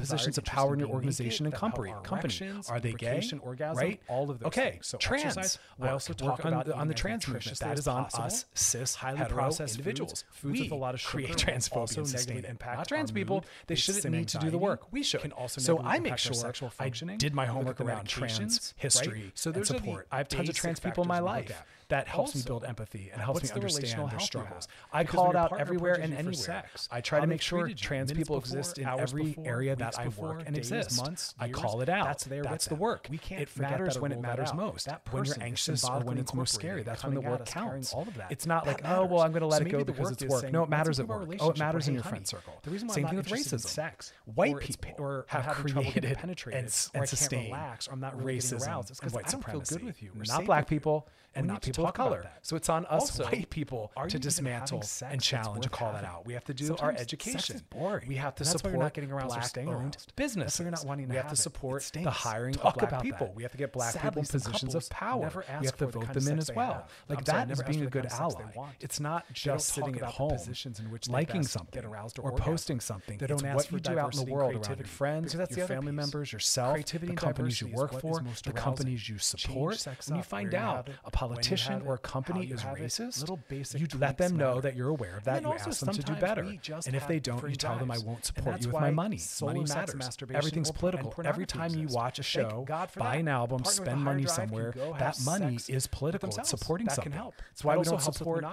Positions 0.00 0.36
desire 0.36 0.40
of 0.40 0.44
to 0.44 0.50
power 0.50 0.72
in 0.72 0.78
be 0.78 0.80
your 0.80 0.88
naked, 0.88 0.94
organization 0.94 1.46
and 1.46 1.52
that 1.54 1.62
will 1.62 1.68
help 1.84 2.02
company. 2.02 2.38
Company 2.38 2.60
are 2.68 2.80
they 2.80 2.92
gay? 2.92 3.22
orgasm, 3.42 3.76
Right? 3.78 4.00
all 4.08 4.30
of 4.30 4.38
those 4.38 4.46
Okay, 4.48 4.70
things. 4.72 4.86
So 4.86 4.98
trans. 4.98 5.24
exercise, 5.36 5.58
I 5.80 5.88
also 5.90 6.12
talk 6.12 6.44
on 6.44 6.52
about 6.52 6.66
the- 6.66 6.74
on 6.76 6.88
the 6.88 6.94
trans 6.94 7.26
movement. 7.28 7.58
That 7.58 7.78
is 7.78 7.86
on 7.88 8.06
us, 8.14 8.44
cis, 8.54 8.94
Highly 8.96 9.24
processed 9.26 9.74
individuals. 9.76 10.24
foods, 10.30 10.52
we 10.60 10.62
with 10.64 10.72
a 10.72 10.74
lot 10.74 10.94
of 10.94 11.02
create 11.04 11.30
transphobia 11.36 11.76
also 11.76 12.00
and 12.00 12.08
sustain 12.08 12.44
impact 12.44 12.78
not 12.78 12.88
trans 12.88 13.10
people. 13.12 13.44
They 13.66 13.74
shouldn't 13.74 14.10
need 14.10 14.28
to 14.28 14.38
do 14.38 14.50
the 14.50 14.58
work. 14.58 14.92
We 14.92 15.02
should. 15.02 15.20
Can 15.22 15.32
also 15.32 15.60
so 15.60 15.78
I 15.80 15.98
make 15.98 16.18
sure 16.18 16.32
sexual 16.34 16.68
I 16.78 16.84
functioning. 16.84 17.18
did 17.18 17.34
my 17.34 17.46
homework 17.46 17.80
around 17.80 18.06
trans 18.08 18.74
history 18.76 19.32
So 19.34 19.50
and 19.50 19.62
are 19.62 19.64
support. 19.64 20.06
I 20.10 20.18
have 20.18 20.28
tons 20.28 20.48
of 20.48 20.54
trans 20.54 20.80
people 20.80 21.02
in 21.04 21.08
my 21.08 21.18
look 21.18 21.26
life 21.26 21.62
that 21.90 22.08
helps 22.08 22.30
also, 22.30 22.38
me 22.38 22.44
build 22.46 22.64
empathy 22.64 23.10
and 23.12 23.20
helps 23.20 23.42
me 23.42 23.50
understand 23.50 24.10
their 24.10 24.20
struggles. 24.20 24.68
I 24.92 25.04
call 25.04 25.30
it 25.30 25.36
out 25.36 25.58
everywhere 25.58 25.94
and 25.94 26.14
anywhere. 26.14 26.34
Sex, 26.34 26.88
I 26.90 27.00
try 27.00 27.20
to 27.20 27.26
make 27.26 27.42
sure 27.42 27.68
trans 27.68 28.12
people 28.12 28.40
before, 28.40 28.58
exist 28.58 28.78
in 28.78 28.86
every 28.86 29.24
before, 29.24 29.46
area 29.46 29.76
that 29.76 29.98
I 29.98 30.04
before, 30.04 30.28
work 30.28 30.42
and 30.46 30.54
days, 30.54 30.70
exist. 30.70 31.02
Months, 31.02 31.34
years, 31.40 31.56
I 31.56 31.60
call 31.60 31.80
it 31.80 31.88
out. 31.88 32.06
That's, 32.06 32.24
that's 32.24 32.66
the 32.66 32.74
work. 32.74 33.08
We 33.10 33.18
can't. 33.18 33.42
It 33.42 33.56
matters 33.58 33.98
when 33.98 34.12
it 34.12 34.20
matters 34.20 34.54
most. 34.54 34.88
When 35.10 35.24
you're 35.24 35.34
anxious 35.40 35.84
or 35.84 36.00
when 36.00 36.18
it's 36.18 36.34
most 36.34 36.54
scary, 36.54 36.82
that's 36.82 37.04
when 37.04 37.14
the 37.14 37.20
work 37.20 37.46
counts. 37.46 37.92
All 37.92 38.02
of 38.02 38.14
that. 38.16 38.30
It's 38.30 38.46
not 38.46 38.66
like 38.66 38.82
oh 38.84 39.04
well, 39.04 39.20
I'm 39.20 39.32
going 39.32 39.42
to 39.42 39.46
let 39.46 39.62
it 39.62 39.68
go 39.68 39.84
because 39.84 40.12
it's 40.12 40.24
work. 40.24 40.50
No, 40.50 40.62
it 40.62 40.68
matters 40.68 41.00
at 41.00 41.08
work. 41.08 41.28
Oh, 41.40 41.50
it 41.50 41.58
matters 41.58 41.88
in 41.88 41.94
your 41.94 42.04
friend 42.04 42.26
circle. 42.26 42.54
The 42.62 42.70
reason 42.70 42.88
why 42.88 42.94
same 42.94 43.08
thing 43.08 43.16
with 43.16 43.28
racism, 43.28 43.60
sex. 43.60 44.12
White 44.24 44.58
people 44.60 45.24
have 45.26 45.46
created 45.46 46.18
and 46.22 46.70
sustained 47.08 47.54
racism 47.54 49.02
and 49.02 49.12
white 49.12 49.28
supremacy. 49.28 49.94
Not 50.28 50.44
black 50.44 50.68
people 50.68 51.08
and 51.34 51.46
not 51.46 51.62
people 51.62 51.86
of 51.86 51.94
color. 51.94 52.30
So 52.42 52.56
it's 52.56 52.68
on 52.68 52.86
us 52.86 53.02
also, 53.02 53.24
white 53.24 53.50
people 53.50 53.92
to 54.08 54.18
dismantle 54.18 54.82
and 55.02 55.20
challenge 55.22 55.64
and 55.64 55.72
call 55.72 55.88
having. 55.92 56.02
that 56.02 56.10
out. 56.10 56.26
We 56.26 56.32
have 56.34 56.44
to 56.44 56.54
do 56.54 56.66
Sometimes 56.66 56.96
our 56.96 57.00
education. 57.00 57.60
We 58.06 58.16
have 58.16 58.34
to 58.36 58.44
support 58.44 58.74
not 58.74 58.94
getting 58.94 59.12
around 59.12 59.28
black 59.28 59.56
owned 59.58 59.96
businesses. 60.16 60.58
That's 60.58 60.60
you're 60.60 60.70
not 60.70 60.84
wanting 60.86 61.06
to 61.06 61.10
we 61.10 61.16
have, 61.16 61.26
have 61.26 61.36
to 61.36 61.40
support 61.40 61.90
the 61.92 62.10
hiring 62.10 62.54
Talk 62.54 62.82
of 62.82 62.88
black 62.88 63.02
people. 63.02 63.28
That. 63.28 63.36
We 63.36 63.42
have 63.42 63.52
to 63.52 63.58
get 63.58 63.72
black 63.72 63.92
Sadly, 63.92 64.08
people 64.10 64.22
in 64.22 64.26
positions 64.26 64.74
of 64.74 64.88
power. 64.90 65.44
we 65.60 65.66
have 65.66 65.76
to 65.76 65.86
vote 65.86 66.12
them 66.12 66.28
in 66.28 66.38
as 66.38 66.50
well. 66.54 66.86
Like 67.08 67.24
that 67.26 67.50
is 67.50 67.62
being 67.62 67.82
a 67.82 67.86
good 67.86 68.06
ally. 68.06 68.42
It's 68.80 69.00
not 69.00 69.24
just 69.32 69.68
sitting 69.68 69.96
at 69.96 70.02
home 70.04 70.32
positions 70.32 70.80
in 70.80 70.90
which 70.90 71.08
liking 71.08 71.42
something 71.42 71.84
or 72.20 72.32
posting 72.32 72.80
something. 72.80 73.18
They 73.18 73.26
don't 73.26 73.44
ask 73.44 73.70
what 73.70 73.72
you 73.72 73.80
do 73.80 73.98
out 73.98 74.16
in 74.16 74.24
the 74.24 74.32
world 74.32 74.54
around 74.54 74.78
your 74.78 74.86
friends, 74.86 75.34
your 75.34 75.66
family 75.66 75.92
members, 75.92 76.32
yourself, 76.32 76.84
the 76.84 77.14
companies 77.14 77.60
you 77.60 77.68
work 77.68 78.00
for, 78.00 78.22
the 78.44 78.52
companies 78.52 79.08
you 79.08 79.18
support. 79.18 79.86
When 80.06 80.16
you 80.16 80.22
find 80.22 80.54
out 80.54 80.88
politician 81.20 81.82
or 81.86 81.98
company 81.98 82.46
is 82.46 82.62
racist, 82.62 83.20
little 83.20 83.38
basic 83.48 83.80
you 83.80 83.86
let 83.98 84.16
them 84.16 84.36
matter. 84.36 84.54
know 84.54 84.60
that 84.60 84.74
you're 84.76 84.88
aware 84.88 85.16
of 85.18 85.24
that. 85.24 85.42
You 85.42 85.52
ask 85.52 85.80
them 85.80 85.94
to 85.94 86.02
do 86.02 86.14
better. 86.14 86.42
And 86.86 86.94
if 86.96 87.06
they 87.06 87.20
don't, 87.20 87.46
you 87.48 87.56
tell 87.56 87.76
them 87.76 87.90
I 87.90 87.98
won't 87.98 88.24
support 88.24 88.62
you 88.62 88.68
with 88.68 88.80
my 88.80 88.90
money. 88.90 89.20
Money 89.42 89.64
matters. 89.64 90.16
Everything's 90.32 90.70
political. 90.70 91.12
Every 91.24 91.46
time 91.46 91.74
you 91.74 91.88
watch 91.88 92.18
a 92.18 92.22
show, 92.22 92.66
buy 92.96 93.16
an 93.16 93.28
album, 93.28 93.64
spend 93.64 94.02
money 94.02 94.26
somewhere, 94.26 94.72
that 94.98 95.18
money 95.24 95.58
is 95.68 95.86
political. 95.86 96.30
It's 96.38 96.48
supporting 96.48 96.88
something. 96.88 97.12
That's 97.12 97.64
why 97.64 97.76
we 97.76 97.84
don't 97.84 98.00
support 98.00 98.44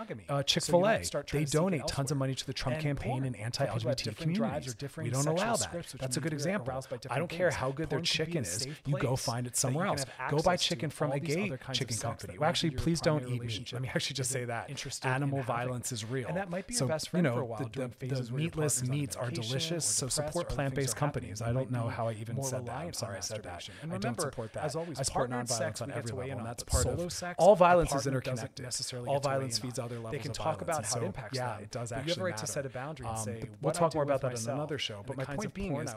Chick 0.45 0.63
Fil 0.63 0.87
A. 0.87 1.01
They 1.31 1.45
donate 1.45 1.87
tons 1.87 2.11
of 2.11 2.17
money 2.17 2.35
to 2.35 2.45
the 2.45 2.53
Trump 2.53 2.79
campaign 2.79 3.23
and 3.23 3.35
anti-LGBT 3.35 4.17
communities. 4.17 4.75
We 4.97 5.09
don't 5.09 5.27
allow 5.27 5.55
that. 5.55 5.93
That's 5.99 6.17
a 6.17 6.19
good 6.19 6.33
example. 6.33 6.73
I 7.09 7.17
don't 7.17 7.29
care 7.29 7.51
how 7.51 7.71
good 7.71 7.89
their 7.89 8.01
chicken 8.01 8.43
is. 8.43 8.67
You 8.85 8.97
go 8.97 9.15
find 9.15 9.47
it 9.47 9.55
somewhere 9.55 9.85
else. 9.87 10.05
Go 10.29 10.39
buy 10.39 10.57
chicken 10.57 10.89
from 10.89 11.11
a 11.13 11.19
gay 11.19 11.53
chicken 11.71 11.97
company 11.97 12.37
actually, 12.57 12.77
please 12.77 13.01
don't 13.01 13.27
eat 13.27 13.43
meat. 13.43 13.73
Let 13.73 13.81
me 13.81 13.87
actually 13.95 14.15
just 14.15 14.31
say 14.31 14.45
that 14.45 14.69
animal 15.03 15.41
violence 15.43 15.91
is 15.91 16.05
real. 16.05 16.27
And 16.27 16.37
that 16.37 16.49
might 16.49 16.67
be 16.67 16.73
so, 16.73 16.85
your 16.85 16.89
best 16.89 17.09
friend 17.09 17.25
you 17.25 17.29
know, 17.29 17.35
for 17.35 17.41
a 17.41 17.45
while. 17.45 17.69
The, 17.71 17.91
the, 17.99 18.15
the 18.15 18.31
meatless 18.33 18.83
meats 18.83 19.15
are 19.15 19.29
delicious, 19.29 19.85
so 19.85 20.07
support 20.07 20.49
plant-based 20.49 20.95
companies. 20.95 21.41
I 21.41 21.51
don't 21.53 21.71
know 21.71 21.87
how 21.87 22.07
I 22.07 22.13
even 22.13 22.43
said 22.43 22.65
that. 22.65 22.75
I'm 22.75 22.93
sorry 22.93 23.17
I 23.17 23.21
said 23.21 23.43
that. 23.43 23.67
And 23.81 23.93
I 23.93 23.97
don't 23.97 24.19
support 24.19 24.53
that. 24.53 24.63
As 24.63 24.75
always, 24.75 24.99
I 24.99 25.03
support 25.03 25.29
nonviolence 25.29 25.81
on 25.81 25.91
every 25.91 26.11
level, 26.11 26.37
and 26.37 26.45
that's 26.45 26.63
part 26.63 26.85
of 26.85 27.11
sex, 27.11 27.35
all 27.37 27.55
violence 27.55 27.93
is 27.93 28.07
interconnected. 28.07 28.63
Necessarily 28.63 29.07
all 29.09 29.19
violence 29.19 29.57
feeds 29.57 29.79
other 29.79 29.95
levels. 29.95 30.11
They 30.11 30.19
can 30.19 30.31
talk 30.31 30.61
about 30.61 30.85
how 30.85 30.99
it 30.99 31.03
impacts. 31.03 31.37
Yeah, 31.37 31.57
it 31.57 31.71
does 31.71 31.91
actually. 31.91 32.09
You 32.09 32.13
have 32.13 32.21
a 32.21 32.25
right 32.25 32.37
to 32.37 32.47
set 32.47 32.65
a 32.65 32.69
boundary 32.69 33.07
and 33.07 33.17
say. 33.19 33.43
We'll 33.61 33.73
talk 33.73 33.93
more 33.93 34.03
about 34.03 34.21
that 34.21 34.39
in 34.39 34.49
another 34.49 34.77
show. 34.77 35.03
But 35.05 35.17
my 35.17 35.25
point 35.25 35.53
being 35.53 35.75
is, 35.75 35.93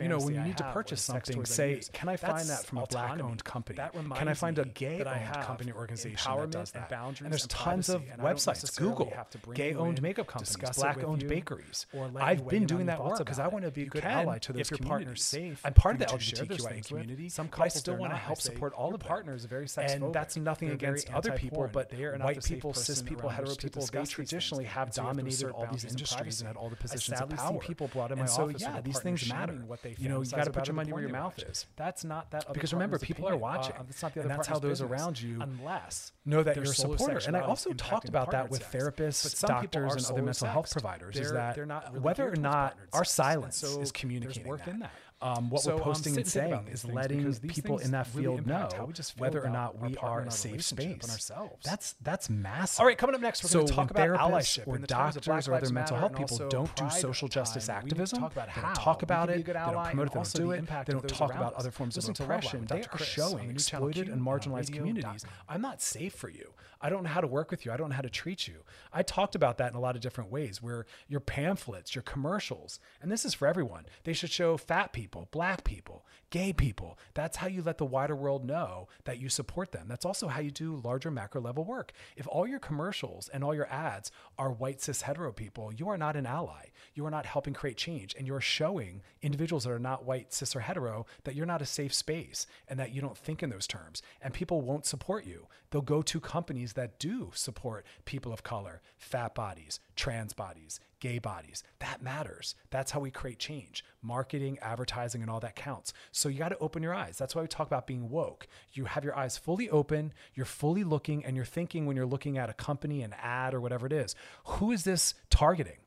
you 0.00 0.08
know, 0.08 0.18
when 0.18 0.34
you 0.34 0.40
need 0.40 0.56
to 0.58 0.72
purchase 0.72 1.02
something, 1.02 1.44
say, 1.44 1.80
can 1.92 2.08
I 2.08 2.16
find 2.16 2.48
that 2.48 2.64
from 2.64 2.78
a 2.78 2.86
black-owned 2.86 3.44
company? 3.44 3.78
Can 4.14 4.28
I 4.28 4.34
find 4.34 4.58
a 4.58 4.64
gay-owned 4.64 5.44
company 5.44 5.72
or 5.72 5.84
organization 5.90 6.36
that 6.36 6.50
does 6.50 6.70
that. 6.72 6.92
And 6.92 7.20
and 7.20 7.32
there's 7.32 7.42
and 7.42 7.50
tons 7.50 7.88
of 7.88 8.02
and 8.10 8.20
websites, 8.20 8.76
Google, 8.76 9.12
gay-owned 9.54 10.02
makeup 10.02 10.26
companies, 10.26 10.56
black-owned 10.76 11.28
bakeries. 11.28 11.86
Or 11.92 12.10
I've 12.16 12.46
been 12.48 12.66
doing 12.66 12.86
that 12.86 13.02
work 13.02 13.18
because 13.18 13.38
I 13.38 13.48
want 13.48 13.64
to 13.64 13.70
be 13.70 13.82
a 13.82 13.86
good 13.86 14.02
can, 14.02 14.10
ally 14.10 14.38
to 14.38 14.52
those 14.52 14.70
if 14.70 14.78
your 14.78 14.88
partner's 14.88 15.22
safe. 15.22 15.60
I'm 15.64 15.74
part 15.74 15.96
of 15.96 16.00
the 16.00 16.06
LGBTQIA 16.06 16.86
community. 16.86 17.28
Some 17.28 17.48
I 17.58 17.68
still 17.68 17.96
want 17.96 18.12
to 18.12 18.16
help 18.16 18.40
support 18.40 18.72
all 18.74 18.94
of 18.94 19.00
partners 19.00 19.44
very 19.44 19.66
And 19.78 20.12
that's 20.12 20.36
nothing 20.36 20.70
against 20.70 21.12
other 21.12 21.32
people, 21.32 21.68
but 21.72 21.92
white 21.92 22.44
people, 22.44 22.74
cis 22.74 23.02
people, 23.02 23.28
hetero 23.28 23.54
people, 23.54 23.86
they 23.86 24.04
traditionally 24.04 24.64
have 24.64 24.92
dominated 24.92 25.50
all 25.50 25.66
these 25.70 25.84
industries 25.84 26.40
and 26.40 26.48
had 26.48 26.56
all 26.56 26.68
the 26.68 26.76
positions 26.76 27.20
of 27.20 27.30
power. 27.30 27.58
people 27.58 27.88
brought 27.88 28.12
in 28.12 28.18
my 28.18 28.24
office. 28.24 28.34
So 28.34 28.48
yeah, 28.58 28.80
these 28.80 29.00
things 29.00 29.28
matter. 29.28 29.52
What 29.66 29.82
they 29.82 29.94
you 29.98 30.08
know, 30.08 30.22
you 30.22 30.30
got 30.30 30.44
to 30.44 30.50
put 30.50 30.66
your 30.66 30.74
money 30.74 30.92
where 30.92 31.02
your 31.02 31.10
mouth 31.10 31.38
is. 31.38 31.66
That's 31.76 32.04
not 32.04 32.30
that. 32.30 32.52
because 32.52 32.72
remember, 32.72 32.98
people 32.98 33.28
are 33.28 33.36
watching. 33.36 33.74
Uh, 33.74 33.82
that's 33.86 34.02
not 34.02 34.14
the 34.14 34.20
other. 34.20 34.28
And 34.30 34.38
that's 34.38 34.48
how 34.48 34.58
those 34.58 34.80
business. 34.80 34.90
around 34.90 35.20
you. 35.20 35.38
Unless 35.40 35.79
class. 35.80 36.12
Know 36.24 36.42
that 36.42 36.56
you're 36.56 36.64
a 36.64 36.68
supporter. 36.68 37.20
And 37.26 37.36
I 37.36 37.40
also 37.40 37.72
talked 37.72 38.08
about 38.08 38.30
that 38.32 38.50
with 38.50 38.62
sex. 38.62 38.74
therapists, 38.74 39.46
doctors, 39.46 39.94
and 39.94 40.06
other 40.06 40.22
mental 40.22 40.48
health 40.48 40.70
providers 40.70 41.16
is 41.16 41.32
that 41.32 41.56
really 41.56 42.00
whether 42.00 42.30
or 42.30 42.36
not 42.36 42.76
our 42.92 43.04
silence 43.04 43.56
so 43.58 43.80
is 43.80 43.92
communicating 43.92 44.50
that. 44.50 44.80
that. 44.80 44.90
Um, 45.22 45.50
what 45.50 45.60
so, 45.60 45.76
we're 45.76 45.82
posting 45.82 46.14
um, 46.14 46.18
and 46.18 46.26
saying 46.26 46.68
is 46.72 46.84
letting 46.84 47.34
people 47.40 47.78
in 47.78 47.90
that 47.90 48.08
really 48.14 48.36
field 48.36 48.46
know 48.46 48.90
whether 49.18 49.44
or 49.44 49.50
not 49.50 49.78
we 49.78 49.94
are 49.98 50.22
a 50.22 50.30
safe 50.30 50.62
space. 50.62 51.10
Ourselves. 51.10 51.62
That's 51.62 51.94
that's 52.00 52.30
massive. 52.30 52.80
All 52.80 52.86
right, 52.86 52.96
coming 52.96 53.14
up 53.14 53.20
next, 53.20 53.44
we're 53.44 53.50
so 53.50 53.58
going 53.58 53.68
to 53.68 53.74
talk 53.74 53.90
about 53.90 54.18
allyship 54.18 54.66
or 54.66 54.78
doctors 54.78 55.46
or 55.46 55.54
other 55.54 55.70
mental 55.70 55.98
health 55.98 56.16
people 56.16 56.48
don't 56.48 56.74
do 56.74 56.88
social 56.88 57.28
justice 57.28 57.68
activism. 57.68 58.30
They 58.34 58.62
don't 58.62 58.74
talk 58.74 59.02
about 59.02 59.28
it. 59.28 59.44
They 59.44 59.52
don't 59.52 59.84
promote 59.84 60.06
it. 60.06 60.12
They 60.12 60.14
don't 60.14 60.32
do 60.32 60.50
it. 60.52 60.66
They 60.86 60.92
don't 60.92 61.08
talk 61.08 61.34
about 61.34 61.54
other 61.54 61.70
forms 61.70 61.98
of 61.98 62.08
oppression. 62.08 62.64
They 62.64 62.84
are 62.90 62.98
showing 62.98 63.50
exploited 63.50 64.08
and 64.08 64.22
marginalized 64.22 64.72
communities. 64.72 65.26
I'm 65.48 65.60
not 65.60 65.82
safe 65.82 66.14
for 66.14 66.30
you. 66.30 66.52
I 66.82 66.88
don't 66.88 67.02
know 67.02 67.10
how 67.10 67.20
to 67.20 67.26
work 67.26 67.50
with 67.50 67.66
you. 67.66 67.72
I 67.72 67.76
don't 67.76 67.90
know 67.90 67.94
how 67.94 68.00
to 68.00 68.08
treat 68.08 68.48
you. 68.48 68.62
I 68.90 69.02
talked 69.02 69.34
about 69.34 69.58
that 69.58 69.70
in 69.70 69.76
a 69.76 69.80
lot 69.80 69.96
of 69.96 70.00
different 70.00 70.30
ways. 70.30 70.62
Where 70.62 70.86
your 71.08 71.20
pamphlets, 71.20 71.94
your 71.94 72.00
commercials, 72.02 72.80
and 73.02 73.12
this 73.12 73.26
is 73.26 73.34
for 73.34 73.46
everyone. 73.46 73.84
They 74.04 74.14
should 74.14 74.30
show 74.30 74.56
fat 74.56 74.94
people 74.94 75.09
people, 75.10 75.28
black 75.30 75.64
people, 75.64 76.04
gay 76.30 76.52
people. 76.52 76.98
That's 77.14 77.38
how 77.38 77.48
you 77.48 77.62
let 77.62 77.78
the 77.78 77.84
wider 77.84 78.14
world 78.14 78.44
know 78.44 78.88
that 79.04 79.18
you 79.18 79.28
support 79.28 79.72
them. 79.72 79.86
That's 79.88 80.04
also 80.04 80.28
how 80.28 80.40
you 80.40 80.50
do 80.50 80.80
larger 80.82 81.10
macro 81.10 81.40
level 81.40 81.64
work. 81.64 81.92
If 82.16 82.26
all 82.28 82.46
your 82.46 82.58
commercials 82.58 83.28
and 83.28 83.42
all 83.42 83.54
your 83.54 83.66
ads 83.66 84.10
are 84.38 84.50
white 84.50 84.80
cis 84.80 85.02
hetero 85.02 85.32
people, 85.32 85.72
you 85.72 85.88
are 85.88 85.98
not 85.98 86.16
an 86.16 86.26
ally. 86.26 86.66
You 86.94 87.04
are 87.06 87.10
not 87.10 87.26
helping 87.26 87.54
create 87.54 87.76
change. 87.76 88.14
And 88.16 88.26
you're 88.26 88.40
showing 88.40 89.02
individuals 89.22 89.64
that 89.64 89.72
are 89.72 89.78
not 89.78 90.04
white, 90.04 90.32
cis, 90.32 90.54
or 90.54 90.60
hetero 90.60 91.06
that 91.24 91.34
you're 91.34 91.46
not 91.46 91.62
a 91.62 91.66
safe 91.66 91.92
space 91.92 92.46
and 92.68 92.78
that 92.78 92.92
you 92.92 93.00
don't 93.00 93.18
think 93.18 93.42
in 93.42 93.50
those 93.50 93.66
terms. 93.66 94.02
And 94.22 94.32
people 94.32 94.60
won't 94.60 94.86
support 94.86 95.26
you. 95.26 95.48
They'll 95.70 95.82
go 95.82 96.02
to 96.02 96.20
companies 96.20 96.72
that 96.74 96.98
do 96.98 97.30
support 97.34 97.86
people 98.04 98.32
of 98.32 98.42
color, 98.42 98.80
fat 98.98 99.34
bodies, 99.34 99.78
trans 99.94 100.32
bodies, 100.32 100.80
gay 101.00 101.18
bodies. 101.18 101.62
That 101.78 102.02
matters. 102.02 102.54
That's 102.70 102.90
how 102.90 103.00
we 103.00 103.10
create 103.10 103.38
change. 103.38 103.84
Marketing, 104.02 104.58
advertising, 104.60 105.22
and 105.22 105.30
all 105.30 105.40
that 105.40 105.56
counts. 105.56 105.92
So 106.20 106.28
you 106.28 106.38
got 106.38 106.50
to 106.50 106.58
open 106.58 106.82
your 106.82 106.92
eyes. 106.92 107.16
That's 107.16 107.34
why 107.34 107.40
we 107.40 107.48
talk 107.48 107.66
about 107.66 107.86
being 107.86 108.10
woke. 108.10 108.46
You 108.74 108.84
have 108.84 109.04
your 109.04 109.16
eyes 109.16 109.38
fully 109.38 109.70
open, 109.70 110.12
you're 110.34 110.44
fully 110.44 110.84
looking, 110.84 111.24
and 111.24 111.34
you're 111.34 111.46
thinking 111.46 111.86
when 111.86 111.96
you're 111.96 112.04
looking 112.04 112.36
at 112.36 112.50
a 112.50 112.52
company, 112.52 113.00
an 113.00 113.14
ad, 113.22 113.54
or 113.54 113.60
whatever 113.60 113.86
it 113.86 113.92
is 113.92 114.14
who 114.44 114.70
is 114.70 114.84
this 114.84 115.14
targeting? 115.30 115.78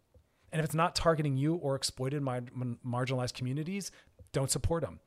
And 0.52 0.60
if 0.60 0.66
it's 0.66 0.76
not 0.76 0.96
targeting 0.96 1.38
you 1.38 1.56
or 1.56 1.76
exploited 1.76 2.24
my 2.24 2.42
marginalized 2.86 3.36
communities, 3.36 3.92
don't 4.32 4.50
support 4.50 4.82
them 4.82 5.00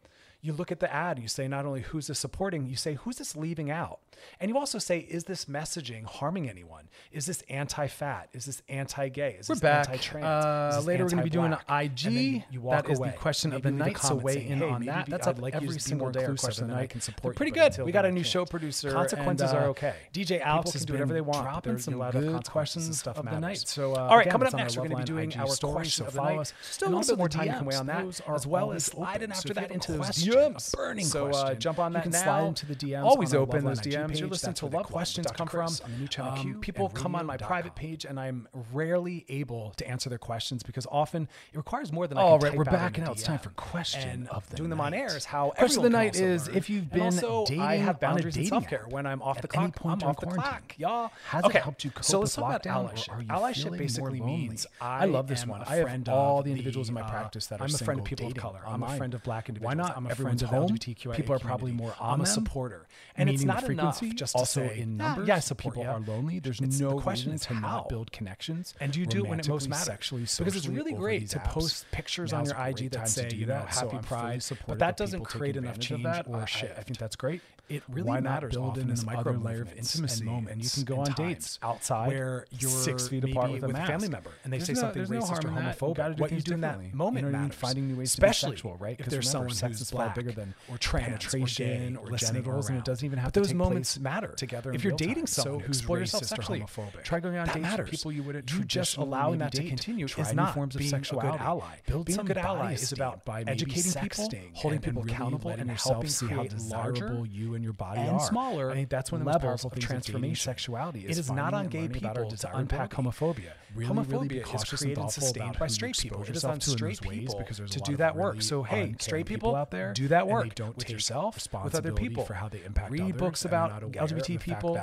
you 0.46 0.52
look 0.52 0.70
at 0.70 0.80
the 0.80 0.92
ad, 0.92 1.18
you 1.18 1.26
say 1.26 1.48
not 1.48 1.66
only 1.66 1.80
who's 1.80 2.06
this 2.06 2.18
supporting, 2.18 2.66
you 2.66 2.76
say 2.76 2.94
who's 2.94 3.16
this 3.16 3.34
leaving 3.34 3.70
out. 3.70 3.98
And 4.40 4.48
you 4.48 4.56
also 4.56 4.78
say, 4.78 5.00
is 5.00 5.24
this 5.24 5.46
messaging 5.46 6.04
harming 6.04 6.48
anyone? 6.48 6.88
Is 7.12 7.26
this 7.26 7.42
anti-fat? 7.50 8.28
Is 8.32 8.46
this 8.46 8.62
anti-gay? 8.68 9.36
Is 9.40 9.48
We're 9.48 9.56
this 9.56 9.62
back. 9.62 9.88
anti-trans? 9.88 10.24
Uh, 10.24 10.76
this 10.76 10.86
later 10.86 11.02
anti-black? 11.02 11.04
we're 11.04 11.08
going 11.08 11.18
to 11.18 11.24
be 11.24 11.30
doing 11.30 11.52
an 11.52 12.42
IG. 12.42 12.44
That 12.70 12.88
is 12.88 12.98
away. 12.98 13.10
the 13.10 13.16
question 13.16 13.50
maybe 13.50 13.56
of 13.56 13.62
the 13.64 13.70
night. 13.72 13.98
So 13.98 14.14
weigh 14.14 14.46
in 14.46 14.58
hey, 14.58 14.68
on 14.68 14.84
that. 14.86 15.06
That's 15.08 15.26
I'd 15.26 15.36
up 15.36 15.42
like 15.42 15.54
every 15.54 15.78
single 15.78 16.10
day. 16.10 16.24
Of 16.24 16.36
the 16.36 16.66
night. 16.66 16.82
I 16.82 16.86
can 16.86 17.00
support. 17.00 17.36
Pretty 17.36 17.52
good. 17.52 17.76
We 17.78 17.92
got 17.92 18.04
a 18.04 18.12
new 18.12 18.24
show 18.24 18.44
producer. 18.44 18.90
Consequences 18.92 19.50
and, 19.50 19.58
uh, 19.58 19.62
are 19.62 19.68
okay. 19.68 19.94
DJ 20.12 20.40
Alex 20.40 20.72
can 20.72 20.82
do 20.82 20.92
whatever 20.94 21.12
they 21.12 21.20
want. 21.20 21.42
Dropping 21.42 21.78
some 21.78 21.98
good 22.10 22.48
questions 22.48 22.96
stuff 22.96 23.18
of 23.18 23.24
the 23.24 23.40
night. 23.40 23.58
So 23.58 23.94
uh, 23.94 24.08
all 24.10 24.16
right, 24.16 24.28
coming 24.28 24.46
up 24.46 24.54
next, 24.54 24.76
we're 24.76 24.88
going 24.88 24.90
to 24.90 24.96
be 24.96 25.04
doing 25.04 25.36
our 25.36 25.46
question 25.46 26.06
of 26.06 26.14
the 26.14 26.22
night. 26.22 26.52
Still 26.62 26.88
a 26.88 26.90
little 26.96 27.16
bit 27.16 27.18
more 27.18 27.28
time 27.28 27.46
you 27.46 27.52
can 27.52 27.64
weigh 27.64 27.76
on 27.76 27.86
that, 27.86 28.20
as 28.28 28.46
well 28.46 28.72
as 28.72 28.84
slide 28.84 29.22
in 29.22 29.32
after 29.32 29.54
that 29.54 29.70
into 29.70 29.92
those 29.92 30.26
DMs. 30.36 30.74
burning 30.76 31.04
so 31.04 31.28
uh, 31.30 31.54
jump 31.54 31.78
on 31.78 31.92
that 31.92 32.00
you 32.00 32.02
can 32.10 32.12
now. 32.12 32.22
slide 32.22 32.46
into 32.46 32.66
the 32.66 32.74
DMs 32.74 33.04
Always 33.04 33.34
open 33.34 33.64
those 33.64 33.80
DMs. 33.80 34.08
page. 34.08 34.20
You're 34.20 34.28
listening 34.28 34.50
That's 34.50 34.60
to 34.60 34.66
Love 34.66 34.86
questions 34.86 35.26
come 35.32 35.48
from. 35.48 35.66
Chris 35.66 35.80
on 35.80 35.92
the 35.92 35.98
new 35.98 36.08
channel 36.08 36.32
Um, 36.32 36.60
people 36.60 36.88
come 36.88 37.14
on 37.14 37.26
my 37.26 37.36
private 37.36 37.74
page, 37.74 38.04
and 38.04 38.18
I'm 38.18 38.48
rarely 38.72 39.24
able 39.28 39.72
to 39.76 39.88
answer 39.88 40.08
their 40.08 40.18
questions 40.18 40.62
because 40.62 40.86
often 40.90 41.28
it 41.52 41.56
requires 41.56 41.92
more 41.92 42.06
than 42.06 42.18
I 42.18 42.22
All 42.22 42.38
can 42.38 42.48
right, 42.48 42.56
we're 42.58 42.64
out 42.64 42.72
back 42.72 42.98
now. 42.98 43.12
It's 43.12 43.22
time 43.22 43.38
for 43.38 43.50
question 43.50 44.26
of 44.28 44.48
the 44.50 44.56
doing 44.56 44.70
them 44.70 44.80
on 44.80 44.94
air 44.94 45.16
is 45.16 45.24
how 45.24 45.50
Question 45.50 45.78
of 45.78 45.84
the 45.84 45.90
night 45.90 46.16
is 46.16 46.48
if 46.48 46.68
you've 46.70 46.90
been 46.90 47.10
dating 47.16 47.60
I 47.60 47.76
have 47.76 48.00
boundaries 48.00 48.34
dating 48.34 48.48
self 48.50 48.68
care. 48.68 48.86
When 48.88 49.06
I'm 49.06 49.22
off 49.22 49.40
the 49.42 49.48
clock, 49.48 49.78
I'm 49.84 50.02
off 50.02 50.20
the 50.20 50.26
clock, 50.26 50.74
y'all. 50.78 51.10
Has 51.28 51.44
it 51.44 51.46
okay, 51.48 51.58
helped 51.60 51.84
you 51.84 51.90
cope 51.90 52.04
so 52.04 52.20
with 52.20 52.26
let's 52.26 52.34
talk 52.36 52.44
about 52.44 52.62
lockdown, 52.62 52.92
allyship. 52.92 53.12
are 53.12 53.22
you 53.22 53.28
Allyship 53.28 53.78
basically 53.78 54.20
means 54.20 54.66
I 54.80 55.06
love 55.06 55.26
this 55.28 55.46
one. 55.46 55.62
I 55.62 55.76
have 55.76 56.08
all 56.08 56.42
the 56.42 56.50
individuals 56.50 56.88
in 56.88 56.94
my 56.94 57.02
uh, 57.02 57.10
practice 57.10 57.46
that 57.46 57.60
are 57.60 57.64
I'm 57.64 57.74
a 57.74 57.78
friend 57.78 58.00
of 58.00 58.06
people 58.06 58.26
of 58.28 58.34
color. 58.34 58.60
I'm 58.66 58.82
a 58.82 58.96
friend 58.96 59.14
of 59.14 59.22
black 59.22 59.48
individuals. 59.48 59.76
Why 59.76 59.82
not 59.82 59.96
I'm 59.96 60.06
a 60.06 60.14
everyone's 60.20 60.42
home, 60.42 60.68
LGBTQIA 60.68 61.14
people 61.14 61.34
are 61.34 61.38
probably 61.38 61.72
more 61.72 61.94
on 62.00 62.14
I'm 62.14 62.20
a 62.22 62.26
supporter. 62.26 62.86
And 63.16 63.28
it's 63.28 63.44
not 63.44 63.64
enough 63.64 64.02
just 64.14 64.34
also 64.36 64.66
say, 64.66 64.80
in 64.80 64.96
numbers. 64.96 65.28
Yeah, 65.28 65.34
yeah 65.34 65.40
support, 65.40 65.74
people 65.74 65.84
yeah. 65.84 65.94
are 65.94 66.00
lonely. 66.00 66.38
There's 66.38 66.60
it's, 66.60 66.80
no 66.80 66.90
the 66.90 67.02
question 67.02 67.32
reason 67.32 67.48
to 67.48 67.54
how. 67.54 67.68
not 67.68 67.88
build 67.88 68.12
connections. 68.12 68.74
And 68.80 68.92
do 68.92 69.00
you 69.00 69.06
do 69.06 69.24
it 69.24 69.28
when 69.28 69.40
it 69.40 69.48
most 69.48 69.68
matters? 69.68 69.86
Sexually, 69.86 70.22
because 70.22 70.56
it's 70.56 70.68
really 70.68 70.92
great 70.92 71.28
to 71.30 71.38
apps. 71.38 71.44
post 71.44 71.86
pictures 71.90 72.32
Now's 72.32 72.52
on 72.52 72.58
your 72.58 72.68
IG 72.68 72.90
that 72.92 73.08
say, 73.08 73.30
you 73.34 73.46
know, 73.46 73.64
happy 73.68 73.96
so 73.96 74.02
pride. 74.02 74.44
But 74.66 74.78
that 74.78 74.96
doesn't 74.96 75.24
create 75.24 75.56
enough 75.56 75.78
change 75.78 76.06
or 76.26 76.46
shift. 76.46 76.78
I 76.78 76.82
think 76.82 76.98
that's 76.98 77.16
great. 77.16 77.40
It 77.68 77.82
really 77.88 78.08
Why 78.08 78.20
matters 78.20 78.54
not 78.54 78.74
build 78.74 78.78
in 78.78 78.88
this 78.88 79.04
micro 79.04 79.32
layer 79.32 79.62
of 79.62 79.76
intimacy 79.76 80.20
and 80.20 80.30
moments. 80.30 80.52
And 80.52 80.64
you 80.64 80.70
can 80.70 80.84
go 80.84 81.00
on 81.00 81.12
dates 81.12 81.58
outside 81.62 82.08
where 82.08 82.46
you're 82.58 82.70
six 82.70 83.08
feet 83.08 83.24
apart 83.24 83.50
with 83.50 83.64
a, 83.64 83.66
with 83.66 83.76
a 83.76 83.86
family 83.86 84.08
member 84.08 84.30
and 84.44 84.52
they 84.52 84.58
there's 84.58 84.66
say 84.68 84.72
no, 84.74 84.80
something 84.80 85.02
racist 85.02 85.42
no 85.42 85.50
or 85.50 85.52
homophobic. 85.52 86.16
You 86.16 86.22
what 86.22 86.32
you 86.32 86.40
do 86.40 86.54
in 86.54 86.60
that 86.60 86.94
moment 86.94 87.26
you 87.26 87.32
know 87.32 87.38
matters. 87.38 87.56
Finding 87.56 87.88
new 87.88 87.96
ways 87.96 88.10
Especially 88.10 88.50
to 88.50 88.52
be 88.52 88.56
sexual, 88.58 88.76
right? 88.76 89.00
If 89.00 89.06
there's 89.06 89.34
remember, 89.34 89.54
someone 89.54 89.72
sex 89.72 89.78
who's 89.80 89.90
black 89.90 90.14
bigger 90.14 90.30
than 90.30 90.54
or 90.70 90.78
penetration 90.78 91.96
or, 91.96 92.12
or 92.12 92.16
genitals, 92.16 92.68
and 92.68 92.78
it 92.78 92.84
doesn't 92.84 93.04
even 93.04 93.18
have 93.18 93.32
but 93.32 93.34
to 93.34 93.40
those 93.40 93.54
moments 93.54 93.98
matter 93.98 94.28
together. 94.28 94.72
If 94.72 94.84
you're 94.84 94.92
dating 94.92 95.26
someone 95.26 95.60
who's 95.64 95.82
racist 95.82 96.38
or 96.38 96.42
homophobic, 96.42 97.02
try 97.02 97.18
going 97.18 97.36
on 97.36 97.48
dates 97.48 97.78
with 97.78 97.90
people 97.90 98.12
you 98.12 98.22
wouldn't. 98.22 98.52
You 98.52 98.64
just 98.64 98.96
allowing 98.96 99.38
that 99.40 99.52
to 99.52 99.64
continue 99.64 100.06
is 100.06 100.34
not 100.34 100.54
forms 100.54 100.76
of 100.76 100.82
good 100.82 101.24
ally. 101.24 101.76
Being 102.04 102.20
a 102.20 102.24
good 102.24 102.38
ally 102.38 102.74
is 102.74 102.92
about 102.92 103.24
by 103.24 103.42
educating 103.42 103.92
people, 104.00 104.30
holding 104.54 104.80
people 104.80 105.02
accountable, 105.02 105.50
and 105.50 105.70
helping 105.70 106.10
create 106.10 106.54
larger 106.68 107.26
and 107.56 107.64
your 107.64 107.72
body 107.72 108.00
and 108.00 108.10
are. 108.10 108.20
smaller. 108.20 108.70
I 108.70 108.74
think 108.74 108.88
that's 108.88 109.10
when 109.10 109.22
of 109.22 109.26
the 109.26 109.32
most 109.32 109.42
powerful 109.42 109.70
transformation. 109.70 110.36
Sexuality 110.36 111.06
is 111.06 111.18
it 111.18 111.20
is 111.20 111.30
not 111.30 111.54
on 111.54 111.66
gay 111.66 111.88
people 111.88 112.30
to 112.30 112.56
unpack 112.56 112.90
homophobia. 112.90 113.52
Really, 113.74 113.90
homophobia 113.92 114.30
really 114.30 114.54
is 114.54 114.64
created 114.64 114.98
and, 114.98 115.10
sustained 115.10 115.58
by 115.58 115.66
straight 115.66 115.98
people. 115.98 116.22
It 116.22 116.36
is 116.36 116.44
on 116.44 116.60
straight 116.60 117.00
people 117.00 117.38
because 117.38 117.58
to 117.58 117.80
do 117.80 117.96
that 117.96 118.16
work. 118.16 118.34
Really 118.34 118.44
so 118.44 118.62
hey, 118.62 118.94
straight 119.00 119.26
people, 119.26 119.54
out 119.54 119.70
there, 119.70 119.92
do 119.92 120.08
that 120.08 120.26
work. 120.26 120.54
Don't 120.54 120.76
with 120.76 120.88
yourself, 120.88 121.36
with 121.64 121.74
other 121.74 121.92
people 121.92 122.24
for 122.24 122.34
how 122.34 122.48
they 122.48 122.62
impact. 122.64 122.90
Read 122.90 123.02
others. 123.02 123.16
books 123.16 123.44
about 123.44 123.82
LGBT 123.92 124.40
people. 124.40 124.78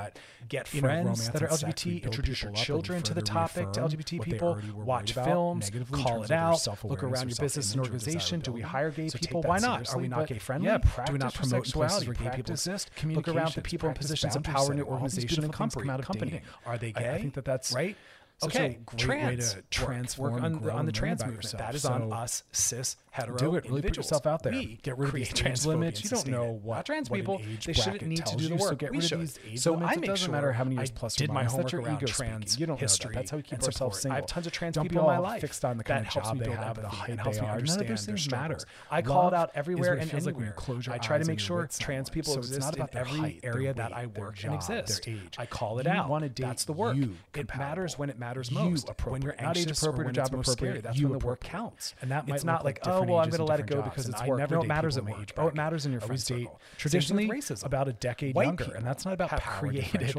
Get 0.48 0.68
friends 0.68 1.30
that 1.30 1.42
are 1.42 1.48
LGBT. 1.48 2.04
Introduce 2.04 2.42
your 2.42 2.52
children 2.52 3.02
to 3.02 3.14
the 3.14 3.22
topic 3.22 3.72
to 3.72 3.80
LGBT 3.80 4.22
people. 4.22 4.58
Watch 4.76 5.12
films. 5.12 5.70
Call 5.90 6.22
it 6.22 6.30
out. 6.30 6.66
Look 6.84 7.02
around 7.02 7.28
your 7.28 7.36
business 7.36 7.72
and 7.72 7.80
organization. 7.80 8.40
Do 8.40 8.52
we 8.52 8.60
hire 8.60 8.90
gay 8.90 9.10
people? 9.10 9.42
Why 9.42 9.58
not? 9.58 9.92
Are 9.94 9.98
we 9.98 10.08
not 10.08 10.26
gay 10.26 10.38
friendly? 10.38 10.68
Do 10.68 11.12
we 11.12 11.18
not 11.18 11.34
promote 11.34 11.64
places 11.66 12.06
where 12.06 12.14
gay 12.14 12.30
people 12.36 12.56
exist. 12.66 12.90
Look 13.04 13.28
around 13.28 13.54
the 13.54 13.62
people 13.62 13.88
in 13.88 13.94
positions 13.94 14.36
of 14.36 14.42
power 14.42 14.70
in 14.72 14.78
your 14.78 14.86
organization 14.86 15.44
and 15.44 15.52
company. 15.52 15.86
company. 16.02 16.40
Are 16.66 16.78
they 16.78 16.92
gay? 16.92 17.08
I, 17.08 17.14
I 17.14 17.20
think 17.20 17.34
that 17.34 17.44
that's 17.44 17.72
right 17.72 17.96
okay, 18.42 18.78
trans, 18.96 19.54
way 19.54 19.60
to 19.60 19.64
transform 19.70 20.34
work, 20.34 20.42
on, 20.42 20.70
on, 20.70 20.86
the 20.86 20.92
trans 20.92 21.20
movement. 21.22 21.44
Yourself. 21.44 21.62
That 21.62 21.74
is 21.74 21.82
so, 21.82 21.92
on 21.92 22.12
us 22.12 22.42
cis 22.52 22.96
hetero 23.14 23.36
do 23.36 23.54
it. 23.54 23.64
Really 23.66 23.82
put 23.82 23.96
yourself 23.96 24.26
out 24.26 24.42
there. 24.42 24.52
We 24.52 24.80
Get 24.82 24.98
rid 24.98 25.08
of 25.08 25.14
these 25.14 25.32
trans 25.32 25.64
limits. 25.64 26.02
You 26.02 26.10
don't 26.10 26.26
know 26.26 26.58
what 26.62 26.74
not 26.74 26.86
trans 26.86 27.08
what 27.08 27.16
people. 27.16 27.40
they 27.64 27.72
shouldn't 27.72 28.06
need 28.06 28.26
to 28.26 28.36
do 28.36 28.48
the 28.48 28.56
work. 28.56 28.70
So 28.70 28.74
get 28.74 28.90
we 28.90 28.98
rid 28.98 29.04
should. 29.04 29.20
of 29.20 29.20
these 29.20 29.38
age 29.52 29.60
so 29.60 29.72
limits. 29.74 29.92
I 29.92 29.94
make 29.94 30.04
it 30.04 30.06
doesn't 30.08 30.24
sure 30.24 30.32
matter 30.32 30.52
how 30.52 30.64
many 30.64 30.76
years 30.76 30.90
I 30.90 30.94
plus 30.98 31.14
did 31.14 31.30
my 31.30 31.44
homework 31.44 31.74
around 31.74 31.96
ego 31.96 32.06
trans. 32.06 32.58
You 32.58 32.66
don't 32.66 32.78
history. 32.78 33.10
Know 33.10 33.12
that. 33.12 33.18
That's 33.20 33.30
how 33.30 33.36
we 33.36 33.42
keep 33.44 33.62
ourselves 33.62 34.00
single. 34.00 34.16
I 34.16 34.20
have 34.20 34.26
tons 34.26 34.46
of 34.48 34.52
trans 34.52 34.74
don't 34.74 34.88
people 34.88 35.02
in 35.02 35.06
my 35.06 35.18
life. 35.18 35.40
Fixed 35.40 35.64
on 35.64 35.78
the 35.78 35.84
kind 35.84 36.04
that 36.04 36.16
of 36.16 36.24
job 36.24 36.38
they 36.38 36.50
have, 36.50 36.80
the 36.80 36.88
height 36.88 37.16
they 37.24 37.38
are. 37.38 37.60
None 37.60 37.80
of 37.80 37.86
those 37.86 38.04
things 38.04 38.30
matter. 38.30 38.58
I 38.90 39.00
call 39.00 39.28
it 39.28 39.34
out 39.34 39.52
everywhere 39.54 39.94
and 39.94 40.12
anywhere. 40.12 40.56
I 40.90 40.98
try 40.98 41.18
to 41.18 41.24
make 41.24 41.38
sure 41.38 41.68
trans 41.78 42.10
people 42.10 42.36
exist 42.36 42.76
in 42.76 42.88
every 42.94 43.38
area 43.44 43.72
that 43.74 43.92
I 43.92 44.06
work 44.06 44.42
and 44.42 44.54
exist. 44.54 45.08
I 45.38 45.46
call 45.46 45.78
it 45.78 45.86
out. 45.86 46.10
That's 46.34 46.64
the 46.64 46.72
work. 46.72 46.96
It 47.34 47.48
matters 47.56 47.96
when 47.96 48.10
it 48.10 48.18
matters 48.18 48.50
most. 48.50 48.90
When 49.04 49.22
you're 49.22 49.36
anxious 49.38 49.84
or 49.84 49.92
when 49.92 50.16
it's 50.16 50.32
most 50.32 50.50
scary. 50.50 50.80
That's 50.80 51.00
when 51.00 51.12
the 51.12 51.18
work 51.18 51.40
counts. 51.40 51.94
And 52.02 52.10
that 52.10 52.26
might 52.26 52.44
not 52.44 52.64
like 52.64 52.80
oh 52.86 53.03
well, 53.08 53.18
I'm 53.18 53.30
going 53.30 53.38
to 53.38 53.44
let 53.44 53.60
it 53.60 53.66
go 53.66 53.82
because 53.82 54.08
it's 54.08 54.22
work. 54.24 54.50
No, 54.50 54.62
it 54.62 54.66
matters 54.66 54.96
at 54.96 55.04
work. 55.04 55.32
Oh, 55.36 55.48
it 55.48 55.54
matters 55.54 55.86
in 55.86 55.92
your 55.92 56.00
friend 56.00 56.20
circle. 56.20 56.60
Traditionally, 56.78 57.28
racism. 57.28 57.64
about 57.64 57.88
a 57.88 57.92
decade 57.92 58.34
White 58.34 58.46
younger, 58.46 58.72
and 58.74 58.86
that's 58.86 59.04
not 59.04 59.14
about 59.14 59.30
power 59.30 59.40
created 59.40 60.14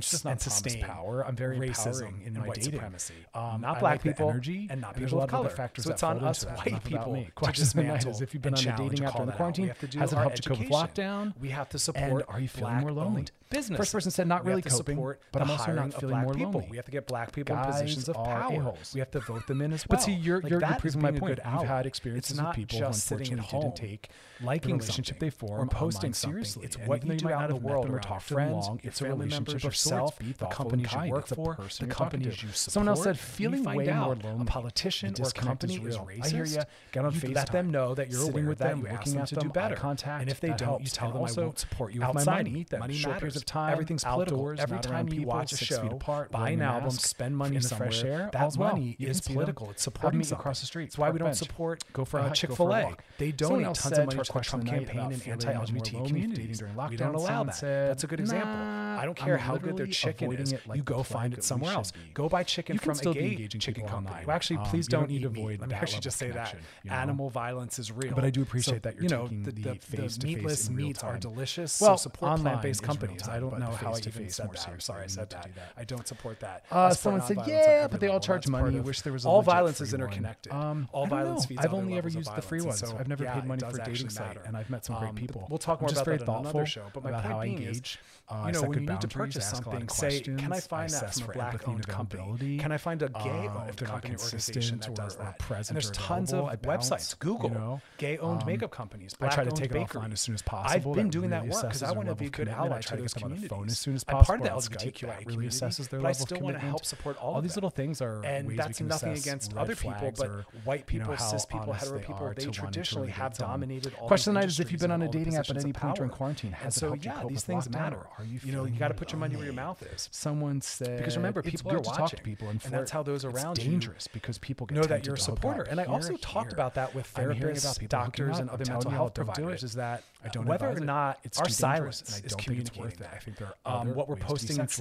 just 0.00 0.24
and 0.24 0.40
sustained 0.40 0.82
power. 0.82 1.24
I'm 1.26 1.36
very 1.36 1.58
racism 1.58 2.26
in 2.26 2.34
my 2.34 2.48
white 2.48 2.56
dating. 2.56 2.72
supremacy. 2.72 3.14
Um, 3.34 3.60
not 3.60 3.80
black 3.80 3.92
like 3.92 4.02
people 4.02 4.30
energy, 4.30 4.68
and 4.70 4.80
not 4.80 4.96
people 4.96 5.22
of 5.22 5.30
color. 5.30 5.50
Factors 5.50 5.84
so 5.84 5.92
it's 5.92 6.02
on 6.02 6.22
us 6.24 6.44
white 6.44 6.82
people 6.84 7.26
to 7.42 7.52
dismantle. 7.52 8.22
If 8.22 8.34
you've 8.34 8.42
been 8.42 8.54
on 8.54 8.60
a 8.60 8.76
dating 8.76 9.04
app 9.04 9.14
during 9.14 9.26
the 9.26 9.32
quarantine, 9.32 9.68
has 9.98 10.12
it 10.12 10.16
helped 10.16 10.44
you 10.44 10.54
cope 10.54 10.58
with 10.60 10.68
lockdown. 10.68 11.34
We 11.40 11.48
have 11.50 11.68
to 11.70 11.78
support. 11.78 12.24
Are 12.28 12.40
you 12.40 12.48
feeling 12.48 12.76
more 12.76 12.92
lonely? 12.92 13.26
business. 13.50 13.76
First 13.76 13.92
person 13.92 14.10
said 14.10 14.26
not 14.26 14.44
we 14.44 14.50
really 14.50 14.62
coping, 14.62 14.96
support 14.96 15.20
but 15.32 15.42
I'm 15.42 15.50
also 15.50 15.72
not 15.72 15.92
feeling 15.94 16.18
more 16.18 16.34
people. 16.34 16.52
Lonely. 16.52 16.68
We 16.70 16.76
have 16.76 16.86
to 16.86 16.92
get 16.92 17.06
black 17.06 17.32
people 17.32 17.56
Guys 17.56 17.66
in 17.66 17.82
positions 17.82 18.08
of 18.08 18.16
power. 18.16 18.52
A-holes. 18.54 18.94
We 18.94 19.00
have 19.00 19.10
to 19.10 19.20
vote 19.20 19.46
them 19.46 19.60
in 19.60 19.72
as 19.72 19.86
well. 19.88 19.96
But 20.00 20.02
see, 20.02 20.12
you're, 20.12 20.40
like, 20.40 20.50
you're, 20.50 20.60
you're 20.60 20.76
proving 20.76 21.02
my 21.02 21.10
point. 21.12 21.40
You've 21.44 21.62
had 21.68 21.84
experiences 21.86 22.40
with 22.40 22.54
people 22.54 22.78
who 22.78 22.84
unfortunately 22.86 23.46
didn't 23.50 23.76
take 23.76 24.08
liking 24.42 24.76
the 24.76 24.82
relationship 24.82 25.18
they 25.18 25.30
form 25.30 25.60
or 25.60 25.66
posting 25.66 26.14
seriously. 26.14 26.64
It's 26.64 26.78
what 26.78 27.04
you 27.04 27.14
do 27.14 27.30
out 27.30 27.50
in 27.50 27.56
the 27.56 27.56
world 27.56 27.90
or 27.90 27.98
talk 27.98 28.24
to 28.26 28.34
friends. 28.34 28.68
It's 28.82 29.00
a 29.00 29.08
relationship 29.08 29.64
yourself, 29.64 30.18
the 30.18 30.46
company 30.46 30.86
you 31.04 31.10
work 31.10 31.26
for, 31.26 31.58
the 31.78 31.86
company 31.86 32.26
you 32.26 32.32
support. 32.32 32.56
Someone 32.56 32.88
else 32.88 33.02
said 33.02 33.18
feeling 33.18 33.64
way 33.64 33.86
more 33.86 34.14
lonely. 34.14 34.42
A 34.42 34.44
politician 34.44 35.14
or 35.20 35.30
company 35.30 35.74
is 35.76 35.96
racist. 35.98 36.24
I 36.24 36.28
hear 36.28 36.44
you. 36.44 36.60
Get 36.92 37.04
on 37.04 37.12
FaceTime 37.12 37.34
Let 37.34 37.52
them 37.52 37.70
know 37.70 37.94
that 37.94 38.10
you're 38.10 38.22
aware 38.22 38.44
with 38.44 38.58
them, 38.58 38.82
working 38.82 39.16
at 39.16 39.28
to 39.28 39.36
do 39.36 39.48
better. 39.48 39.76
And 40.06 40.28
if 40.28 40.40
they 40.40 40.50
don't, 40.50 40.82
you 40.82 40.88
tell 40.88 41.12
them 41.12 41.24
I 41.24 41.32
won't 41.32 41.58
support 41.58 41.92
you 41.92 42.00
with 42.00 42.14
my 42.14 42.24
money. 42.24 42.66
Money 42.78 43.02
matters 43.04 43.36
of 43.40 43.46
time. 43.46 43.72
Everything's 43.72 44.04
political. 44.04 44.38
Outdoors, 44.38 44.60
Every 44.60 44.78
time 44.78 45.08
you 45.08 45.20
people, 45.20 45.32
watch 45.32 45.52
a 45.52 45.56
show, 45.56 45.86
apart, 45.86 46.30
buy 46.30 46.50
an 46.50 46.62
album, 46.62 46.84
mask, 46.84 47.06
spend 47.06 47.36
money 47.36 47.56
in 47.56 47.62
the 47.62 47.68
fresh 47.68 48.04
air, 48.04 48.30
that 48.32 48.56
money 48.58 48.96
well. 48.98 49.10
is 49.10 49.20
political. 49.20 49.70
It's 49.70 49.82
supporting 49.82 50.22
something. 50.22 50.40
across 50.40 50.60
the 50.60 50.66
street. 50.66 50.84
It's 50.84 50.98
why 50.98 51.10
we 51.10 51.18
don't 51.18 51.34
support 51.34 51.84
go 51.92 52.04
for 52.04 52.20
uh, 52.20 52.30
Chick 52.30 52.52
Fil 52.52 52.72
A. 52.74 52.94
They 53.18 53.32
donate 53.32 53.74
tons 53.74 53.98
of 53.98 54.06
money 54.06 54.24
to 54.24 54.34
our 54.34 54.42
Trump 54.42 54.66
campaign 54.66 55.12
and 55.12 55.26
anti-LGBT 55.26 56.06
communities 56.06 56.58
during 56.58 56.74
lockdown. 56.74 56.90
We 56.90 56.96
don't 56.96 57.14
allow 57.14 57.44
that. 57.44 57.60
That's 57.60 58.04
a 58.04 58.06
good 58.06 58.20
example. 58.20 58.56
I 59.00 59.04
don't 59.04 59.16
care 59.16 59.36
how 59.36 59.56
good 59.56 59.76
their 59.76 59.86
chicken 59.86 60.32
is. 60.32 60.54
You 60.74 60.82
go 60.82 61.02
find 61.02 61.34
it 61.34 61.44
somewhere 61.44 61.72
else. 61.72 61.92
Go 62.14 62.28
buy 62.28 62.42
chicken 62.42 62.78
from 62.78 62.98
a 62.98 63.14
gay 63.14 63.48
chicken 63.48 63.84
online. 63.84 64.26
Well, 64.26 64.36
actually, 64.36 64.58
um, 64.58 64.66
please 64.66 64.86
don't 64.86 65.10
eat 65.10 65.24
avoid. 65.24 65.60
Let 65.60 65.70
me 65.70 65.74
actually 65.74 66.00
just 66.00 66.18
say 66.18 66.30
that 66.30 66.54
animal 66.88 67.30
violence 67.30 67.78
is 67.78 67.92
real. 67.92 68.14
But 68.14 68.24
I 68.24 68.30
do 68.30 68.42
appreciate 68.42 68.82
that 68.82 69.00
you're 69.00 69.08
taking 69.08 69.42
the 69.42 69.78
meatless 70.24 70.70
meats 70.70 71.02
are 71.02 71.18
delicious. 71.18 71.80
Well, 71.80 71.98
support 71.98 72.40
plant 72.40 72.62
based 72.62 72.82
companies. 72.82 73.22
I 73.30 73.38
don't 73.40 73.58
know 73.58 73.70
how 73.70 73.94
I 73.94 73.98
even 73.98 74.28
said 74.28 74.50
that. 74.52 74.68
I'm 74.68 74.80
sorry 74.80 75.04
I 75.04 75.06
said 75.06 75.30
that. 75.30 75.54
that. 75.54 75.72
I 75.76 75.84
don't 75.84 76.06
support 76.06 76.40
that. 76.40 76.64
Uh, 76.70 76.90
someone 76.90 77.22
said, 77.22 77.38
yeah, 77.46 77.86
but 77.88 78.00
they 78.00 78.08
all 78.08 78.20
charge 78.20 78.48
money. 78.48 78.78
I 78.78 78.80
wish 78.80 79.02
there 79.02 79.12
was 79.12 79.24
all 79.24 79.42
violence 79.42 79.80
is 79.80 79.94
interconnected. 79.94 80.52
Um, 80.52 80.88
all 80.92 81.06
violence 81.06 81.46
feeds 81.46 81.64
I've 81.64 81.74
only 81.74 81.96
ever 81.96 82.08
used 82.08 82.34
the 82.34 82.42
free 82.42 82.60
ones. 82.60 82.80
So, 82.80 82.96
I've 82.98 83.08
never 83.08 83.24
yeah, 83.24 83.34
paid 83.34 83.44
money 83.44 83.60
for 83.60 83.80
a 83.80 83.84
dating 83.84 84.10
site, 84.10 84.38
and 84.44 84.56
I've 84.56 84.70
met 84.70 84.84
some 84.84 84.98
great 84.98 85.10
um, 85.10 85.16
people. 85.16 85.46
We'll 85.48 85.58
talk 85.58 85.80
more 85.80 85.90
about 85.90 86.04
that 86.04 86.22
in 86.22 86.28
another 86.28 86.66
show. 86.66 86.86
But 86.92 87.04
my 87.04 87.20
point 87.20 87.56
being 87.56 87.68
is 87.68 87.96
uh, 88.30 88.44
you 88.46 88.52
know, 88.52 88.62
when 88.62 88.82
you 88.84 88.88
need 88.90 89.00
to 89.00 89.08
purchase 89.08 89.52
ask 89.52 89.66
a 89.66 89.70
lot 89.70 89.82
of 89.82 89.90
something, 89.90 90.10
say, 90.10 90.20
can 90.20 90.52
I 90.52 90.60
find 90.60 90.88
that 90.90 91.12
from 91.12 91.22
a 91.22 91.26
for 91.26 91.32
empathy 91.32 91.40
and 91.40 91.84
black-owned 91.84 91.88
company? 91.88 92.58
Can 92.58 92.70
I 92.72 92.76
find 92.76 93.02
a 93.02 93.06
Uh, 93.06 93.24
gay-owned 93.24 93.52
not 93.66 93.76
company 93.78 94.14
organization 94.14 94.78
that 94.78 94.88
or- 94.90 94.94
does 94.94 95.16
that? 95.16 95.38
present 95.40 95.76
And 95.76 95.76
there's 95.84 95.90
tons 95.90 96.32
of 96.32 96.62
bounce, 96.62 96.90
websites. 96.90 97.18
Google, 97.18 97.48
you 97.50 97.54
know? 97.56 97.80
gay-owned 97.98 98.42
Um, 98.42 98.46
makeup 98.46 98.70
companies. 98.70 99.16
I 99.20 99.28
try 99.28 99.44
to 99.44 99.50
take 99.50 99.66
it 99.66 99.72
bakeries. 99.72 100.04
offline 100.04 100.12
as 100.12 100.20
soon 100.20 100.34
as 100.36 100.42
possible. 100.42 100.90
I've 100.92 100.96
been 100.96 101.08
doing 101.10 101.30
that 101.30 101.46
work 101.46 101.62
because 101.62 101.82
I 101.82 101.90
want 101.92 102.08
to 102.08 102.14
be 102.14 102.26
a 102.26 102.30
good 102.30 102.48
ally 102.48 102.80
to 102.80 102.88
to 102.90 102.96
those 102.96 103.14
get 103.14 103.22
them 103.24 103.32
on 103.32 103.40
the 103.40 103.48
phone 103.48 103.66
as 103.68 103.78
soon 103.78 103.94
as 103.96 104.04
I'm 104.06 104.14
part 104.14 104.20
of 104.20 104.26
possible 104.26 104.44
the 104.46 104.52
on 104.52 104.58
Skype. 104.60 104.92
LGBTQIA 104.92 105.06
That 105.08 105.18
really 105.18 105.32
community, 105.34 105.56
assesses 105.66 105.88
their 105.88 106.00
but 106.00 106.08
I 106.08 106.12
still 106.12 106.40
want 106.40 106.54
to 106.56 106.60
help 106.60 106.84
support 106.84 107.16
all 107.16 107.34
All 107.34 107.42
these 107.42 107.56
little 107.56 107.70
things 107.70 108.00
are 108.00 108.24
and 108.24 108.56
that's 108.56 108.80
nothing 108.80 109.12
against 109.12 109.56
other 109.56 109.74
people, 109.74 110.12
but 110.16 110.30
white 110.64 110.86
people, 110.86 111.16
cis 111.16 111.44
people, 111.46 111.72
hetero 111.72 111.98
people, 111.98 112.28
they 112.28 112.44
to 112.44 112.48
wanting 112.48 112.52
to 112.52 112.60
traditionally 112.60 113.10
have 113.10 113.34
dominated 113.36 113.92
all 114.00 114.06
Question 114.06 114.34
these 114.34 114.40
tonight 114.40 114.48
is 114.50 114.60
if 114.60 114.70
you've 114.70 114.80
been 114.80 114.90
on 114.92 115.02
a 115.02 115.08
dating 115.08 115.34
app 115.36 115.50
at 115.50 115.56
any 115.56 115.72
point 115.72 115.96
during 115.96 116.10
quarantine, 116.10 116.52
has 116.52 116.76
it 116.76 116.80
helped 116.86 117.04
you 117.04 117.10
yeah, 117.10 117.20
cope 117.20 117.28
these 117.28 117.36
with 117.36 117.44
things 117.44 117.68
lockdown, 117.68 117.72
matter. 117.72 118.06
Are 118.20 118.24
you 118.24 118.40
You 118.44 118.52
know, 118.52 118.64
you 118.64 118.78
got 118.78 118.88
to 118.88 118.94
put 118.94 119.12
your 119.12 119.18
money 119.18 119.36
where 119.36 119.44
your 119.44 119.54
mouth 119.54 119.82
is. 119.94 120.08
Someone 120.12 120.60
said 120.60 120.98
Because 120.98 121.16
remember, 121.16 121.40
it's 121.40 121.50
people 121.50 121.72
are 121.72 121.78
to 121.78 121.82
talk 121.84 122.00
watching, 122.00 122.18
to 122.18 122.22
people 122.24 122.48
and, 122.48 122.60
and 122.64 122.72
that's 122.72 122.90
how 122.90 123.02
those 123.02 123.24
It's 123.24 123.34
around 123.34 123.58
you 123.58 123.70
dangerous 123.70 124.06
because 124.08 124.38
people 124.38 124.66
get 124.66 124.76
know 124.76 124.82
that 124.84 125.06
you're 125.06 125.14
a 125.14 125.18
supporter. 125.18 125.62
up 125.62 125.68
And 125.68 125.80
I 125.80 125.84
here, 125.84 125.92
also 125.92 126.16
talked 126.16 126.52
about 126.52 126.74
that 126.74 126.94
with 126.94 127.12
therapists, 127.14 127.88
doctors, 127.88 128.38
and 128.38 128.50
other 128.50 128.64
mental 128.70 128.90
health 128.90 129.14
providers. 129.14 129.62
Is 129.62 129.74
that 129.74 130.04
I 130.24 130.28
don't 130.28 130.44
whether 130.46 130.68
or 130.68 130.80
not 130.80 131.18
it's? 131.24 131.38
Our 131.38 131.48
silos 131.48 132.02
is 132.24 132.34
communicating 132.34 132.92
that. 132.98 133.24
I'm 133.64 133.86
hearing 133.86 133.96
therapists, 133.96 133.96
about 133.96 134.18
people 134.18 134.26
hooking 134.28 134.60
doctors, 134.60 134.80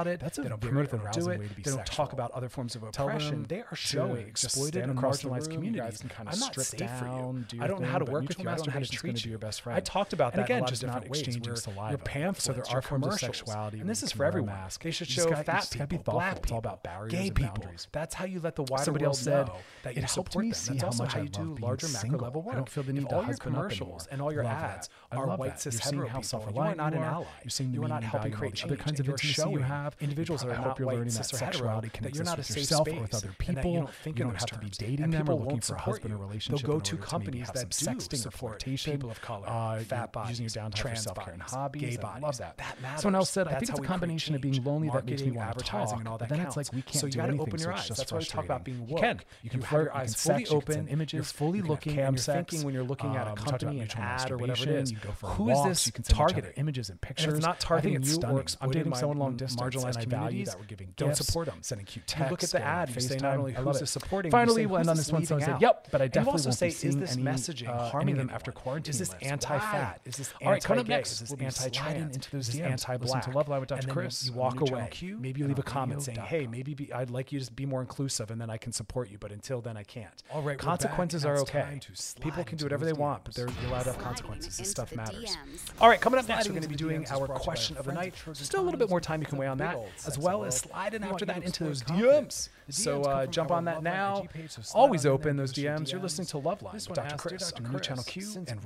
it. 0.06 0.20
that. 0.20 0.26
I 0.26 0.28
think 0.28 0.34
there 0.34 0.43
are 0.43 0.43
Um, 0.43 0.43
other 0.43 0.43
they 0.44 0.50
don't 0.50 0.60
promote 0.60 0.90
the 0.90 0.98
don't 0.98 1.12
do 1.12 1.28
it. 1.30 1.40
They 1.56 1.70
don't 1.70 1.86
talk 1.86 2.12
about 2.12 2.30
other 2.32 2.48
forms 2.48 2.76
of 2.76 2.82
oppression. 2.82 3.46
they 3.48 3.62
are 3.62 3.74
showing 3.74 4.26
exploited 4.26 4.84
and 4.84 4.98
marginalized 4.98 5.50
communities. 5.50 6.02
Kind 6.08 6.28
of 6.28 6.34
I'm 6.34 6.40
not 6.40 6.54
down. 6.76 7.46
Do 7.48 7.58
I 7.62 7.66
don't 7.66 7.80
know 7.80 7.88
how 7.88 7.98
to 7.98 8.04
work 8.04 8.28
with 8.28 8.38
you. 8.38 8.48
I 8.48 8.54
don't 8.54 8.66
know 8.66 8.72
how 8.72 8.78
to 8.78 8.86
treat 8.86 9.24
you. 9.24 9.30
Your 9.30 9.38
best 9.38 9.62
friend. 9.62 9.76
I 9.76 9.80
talked 9.80 10.12
about 10.12 10.34
that 10.34 10.44
again, 10.44 10.66
just 10.66 10.82
different 10.82 11.08
ways. 11.08 11.38
saliva. 11.62 11.90
your 11.90 11.98
pamphlets, 11.98 12.44
so 12.44 12.52
there 12.52 12.64
are 12.70 12.82
forms 12.82 13.06
of 13.06 13.14
sexuality, 13.14 13.80
and 13.80 13.88
this 13.88 14.02
is 14.02 14.12
for 14.12 14.24
everyone. 14.24 14.54
Mask. 14.54 14.82
They 14.82 14.90
should 14.90 15.08
show 15.08 15.34
fat 15.34 15.68
people, 15.88 16.12
black 16.12 16.42
people, 16.42 16.58
about 16.58 16.82
barriers, 16.82 17.12
gay 17.12 17.30
people. 17.30 17.64
That's 17.92 18.14
how 18.14 18.26
you 18.26 18.40
let 18.40 18.56
the 18.56 18.64
wider 18.64 18.92
world 18.92 19.26
know. 19.26 19.56
that 19.82 19.96
you 19.96 20.06
support 20.06 20.44
them. 20.44 20.76
That's 20.76 20.84
also 20.84 21.04
how 21.04 21.20
you 21.20 21.28
do 21.28 21.56
larger 21.60 21.88
macro 21.88 22.18
level 22.18 22.42
work. 22.42 22.54
I 22.54 22.56
don't 22.58 22.68
feel 22.68 22.84
the 22.84 22.92
need 22.92 23.08
to 23.08 23.16
all 23.16 23.24
your 23.24 23.36
commercials 23.36 24.06
and 24.10 24.20
all 24.20 24.32
your 24.32 24.44
ads 24.44 24.88
are 25.12 25.26
white 25.36 25.60
cis 25.60 25.78
hetero 25.78 26.08
people. 26.08 26.48
You 26.54 26.60
are 26.60 26.74
not 26.74 26.94
an 26.94 27.02
ally. 27.02 27.26
You're 27.58 27.88
not 27.88 28.04
helping 28.04 28.32
create. 28.32 28.64
Other 28.64 28.76
kinds 28.76 29.00
of 29.00 29.08
intimacy 29.08 29.50
you 29.50 29.58
have. 29.58 29.96
Individual 30.00 30.23
individuals 30.24 30.42
that 30.42 30.64
are 30.64 30.68
not 30.68 30.78
you're 30.78 30.88
learning 30.88 31.10
cis, 31.10 31.28
sexuality 31.28 31.88
hetero, 31.88 32.08
that 32.08 32.14
you're 32.14 32.24
not 32.24 32.38
a 32.38 32.42
safe 32.42 32.64
space, 32.64 33.00
with 33.00 33.14
other 33.14 33.34
people. 33.38 33.54
That 33.54 33.68
you 33.68 33.78
don't 33.78 33.90
think 33.90 34.18
you 34.18 34.24
don't 34.24 34.34
have 34.34 34.46
terms. 34.46 34.76
to 34.76 34.84
be 34.84 34.86
dating 34.86 35.04
and 35.04 35.12
them 35.12 35.28
or 35.28 35.34
looking 35.34 35.60
for 35.60 35.74
a 35.74 35.78
husband 35.78 36.10
you. 36.10 36.16
or 36.16 36.26
relationship. 36.26 36.66
They'll 36.66 36.74
go 36.74 36.80
to 36.80 36.96
companies 36.96 37.50
that 37.54 37.70
sexting 37.70 38.42
or 38.42 38.56
people 38.94 39.10
of 39.10 39.20
color, 39.20 39.48
uh, 39.48 39.80
fat 39.80 40.12
bodies, 40.12 40.40
using 40.40 40.62
your 40.62 40.70
downtime 40.70 40.74
trans 40.74 40.98
for 40.98 41.02
self-care 41.04 41.24
bodies, 41.26 41.40
and 41.40 41.42
hobbies. 41.42 41.82
Gay 41.82 41.96
bodies. 41.96 42.22
I 42.22 42.26
love 42.26 42.38
that. 42.38 42.56
That 42.58 42.82
matters. 42.82 43.02
Someone 43.02 43.14
else 43.16 43.30
said, 43.30 43.48
I 43.48 43.58
think 43.58 43.70
it's 43.70 43.78
a 43.78 43.82
combination 43.82 44.34
of 44.34 44.40
being 44.40 44.62
lonely 44.64 44.90
that 44.90 45.04
makes 45.04 45.22
me 45.22 45.30
want 45.32 45.58
to 45.58 45.76
and 45.76 46.08
all 46.08 46.18
that. 46.18 46.28
Then 46.28 46.40
it's 46.40 46.56
like 46.56 46.72
we 46.72 46.82
can't 46.82 47.10
do 47.10 47.20
anything. 47.20 47.20
So 47.20 47.22
you 47.22 47.28
got 47.28 47.36
to 47.36 47.42
open 47.42 47.60
your 47.60 47.72
eyes. 47.72 47.88
That's 47.88 48.12
why 48.12 48.18
we 48.18 48.24
talk 48.24 48.44
about 48.44 48.64
being 48.64 48.80
woke. 48.86 48.90
You 48.90 48.96
can. 48.96 49.20
You 49.42 49.50
can 49.50 49.62
have 49.62 49.80
your 49.80 49.96
eyes 49.96 50.14
fully 50.14 50.46
open, 50.46 50.88
images 50.88 51.32
fully 51.32 51.62
looking, 51.62 51.98
and 51.98 52.16
you're 52.16 52.34
thinking 52.34 52.62
when 52.62 52.74
you're 52.74 52.84
looking 52.84 53.16
uh, 53.16 53.20
at 53.20 53.28
a 53.28 53.34
company, 53.34 53.80
an 53.80 53.88
ad, 53.96 54.30
or 54.30 54.38
whatever 54.38 54.62
it 54.62 54.68
is. 54.68 54.92
Who 55.22 55.50
is 55.50 55.62
this 55.64 55.92
targeted? 56.08 56.54
Images 56.56 56.90
and 56.90 57.00
pictures. 57.00 57.34
It's 57.34 57.44
not 57.44 57.60
targeting 57.60 58.04
stunning. 58.04 58.46
I'm 58.60 58.70
dating 58.70 58.94
someone 58.94 59.18
long 59.18 59.36
distance, 59.36 59.60
marginalized 59.60 60.00
that 60.14 60.58
we're 60.58 60.64
giving. 60.66 60.88
Gifts, 60.88 60.96
don't 60.96 61.16
support 61.16 61.46
them. 61.46 61.58
Sending 61.62 61.86
cute 61.86 62.06
texts. 62.06 62.30
Look 62.30 62.42
at 62.42 62.50
the 62.50 62.62
ad. 62.62 62.90
You 62.94 63.00
say 63.00 63.16
not 63.16 63.38
only 63.38 63.52
who's 63.52 63.90
supporting. 63.90 64.30
Finally, 64.30 64.62
you 64.62 64.68
we'll 64.68 64.88
on 64.88 64.96
this 64.96 65.10
one. 65.10 65.24
Someone 65.24 65.44
said, 65.44 65.60
"Yep," 65.60 65.88
but 65.90 66.02
I 66.02 66.08
definitely 66.08 66.32
also 66.32 66.50
say, 66.50 66.68
"Is 66.68 66.96
this 66.96 67.16
messaging 67.16 67.68
uh, 67.68 67.90
harming 67.90 68.16
them 68.16 68.30
after 68.32 68.52
quarantine? 68.52 68.90
Is 68.90 68.98
this 68.98 69.14
anti-fat? 69.22 70.00
Is 70.04 70.16
this 70.16 70.32
all 70.42 70.50
right? 70.50 70.62
Coming 70.62 70.80
up 70.80 70.88
next, 70.88 71.22
is 71.22 71.30
this 71.30 71.40
anti-trans? 71.40 72.14
Into 72.16 72.30
those 72.30 72.58
anti-black? 72.58 73.34
Love 73.34 73.48
Line 73.48 73.60
with 73.60 73.68
Dr. 73.68 73.88
Chris. 73.88 74.26
You 74.26 74.32
walk 74.32 74.60
away. 74.60 74.90
Maybe 75.02 75.40
you 75.40 75.48
leave 75.48 75.58
a 75.58 75.62
comment 75.62 76.02
saying, 76.02 76.18
"Hey, 76.18 76.46
maybe 76.46 76.92
I'd 76.92 77.10
like 77.10 77.32
you 77.32 77.40
to 77.40 77.52
be 77.52 77.66
more 77.66 77.80
inclusive, 77.80 78.30
and 78.30 78.40
then 78.40 78.50
I 78.50 78.56
can 78.56 78.72
support 78.72 79.10
you." 79.10 79.18
But 79.18 79.32
until 79.32 79.60
then, 79.60 79.76
I 79.76 79.82
can't. 79.82 80.22
All 80.32 80.42
right. 80.42 80.58
Consequences 80.58 81.24
are 81.24 81.38
okay. 81.38 81.80
People 82.20 82.44
can 82.44 82.58
do 82.58 82.64
whatever 82.64 82.84
they 82.84 82.92
want, 82.92 83.24
but 83.24 83.34
they're 83.34 83.48
allowed 83.66 83.84
to 83.84 83.92
have 83.92 83.98
consequences. 83.98 84.56
This 84.56 84.70
stuff 84.70 84.94
matters. 84.94 85.36
All 85.80 85.88
right. 85.88 86.00
Coming 86.00 86.20
up 86.20 86.28
next, 86.28 86.46
we're 86.46 86.52
going 86.52 86.62
to 86.62 86.68
be 86.68 86.76
doing 86.76 87.06
our 87.10 87.26
question 87.26 87.76
of 87.76 87.86
the 87.86 87.92
night. 87.92 88.14
Still 88.32 88.60
a 88.60 88.64
little 88.64 88.78
bit 88.78 88.90
more 88.90 89.00
time 89.00 89.20
you 89.20 89.26
can 89.26 89.38
weigh 89.38 89.46
on 89.46 89.58
that 89.58 89.76
as 90.06 90.18
well 90.18 90.44
as 90.44 90.56
sliding 90.56 91.02
after 91.02 91.24
that 91.24 91.42
into 91.42 91.64
those 91.64 91.82
DMs. 91.82 92.48
So 92.70 93.02
uh, 93.02 93.26
jump 93.26 93.50
on 93.50 93.64
that 93.64 93.82
now. 93.82 94.26
Always 94.74 95.06
open 95.06 95.36
those 95.36 95.52
DMs. 95.52 95.92
You're 95.92 96.00
listening 96.00 96.26
to 96.28 96.38
Love 96.38 96.62
Line 96.62 96.74
with 96.74 96.92
Dr. 96.94 97.16
Chris 97.16 97.52
on 97.52 97.70
New 97.70 97.80
Channel 97.80 98.04
Q 98.04 98.44
and 98.46 98.64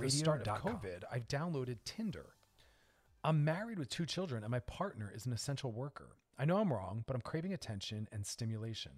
I've 1.11 1.29
downloaded 1.29 1.79
Tinder. 1.85 2.27
I'm 3.25 3.45
married 3.45 3.79
with 3.79 3.89
two 3.89 4.07
children, 4.07 4.45
and 4.45 4.51
my 4.51 4.61
partner 4.61 5.13
is 5.15 5.27
an 5.27 5.33
essential 5.33 5.73
worker. 5.73 6.17
I 6.39 6.45
know 6.45 6.59
I'm 6.59 6.73
wrong, 6.73 7.03
but 7.07 7.17
I'm 7.17 7.23
craving 7.23 7.53
attention 7.53 8.09
and 8.13 8.25
stimulation. 8.25 8.93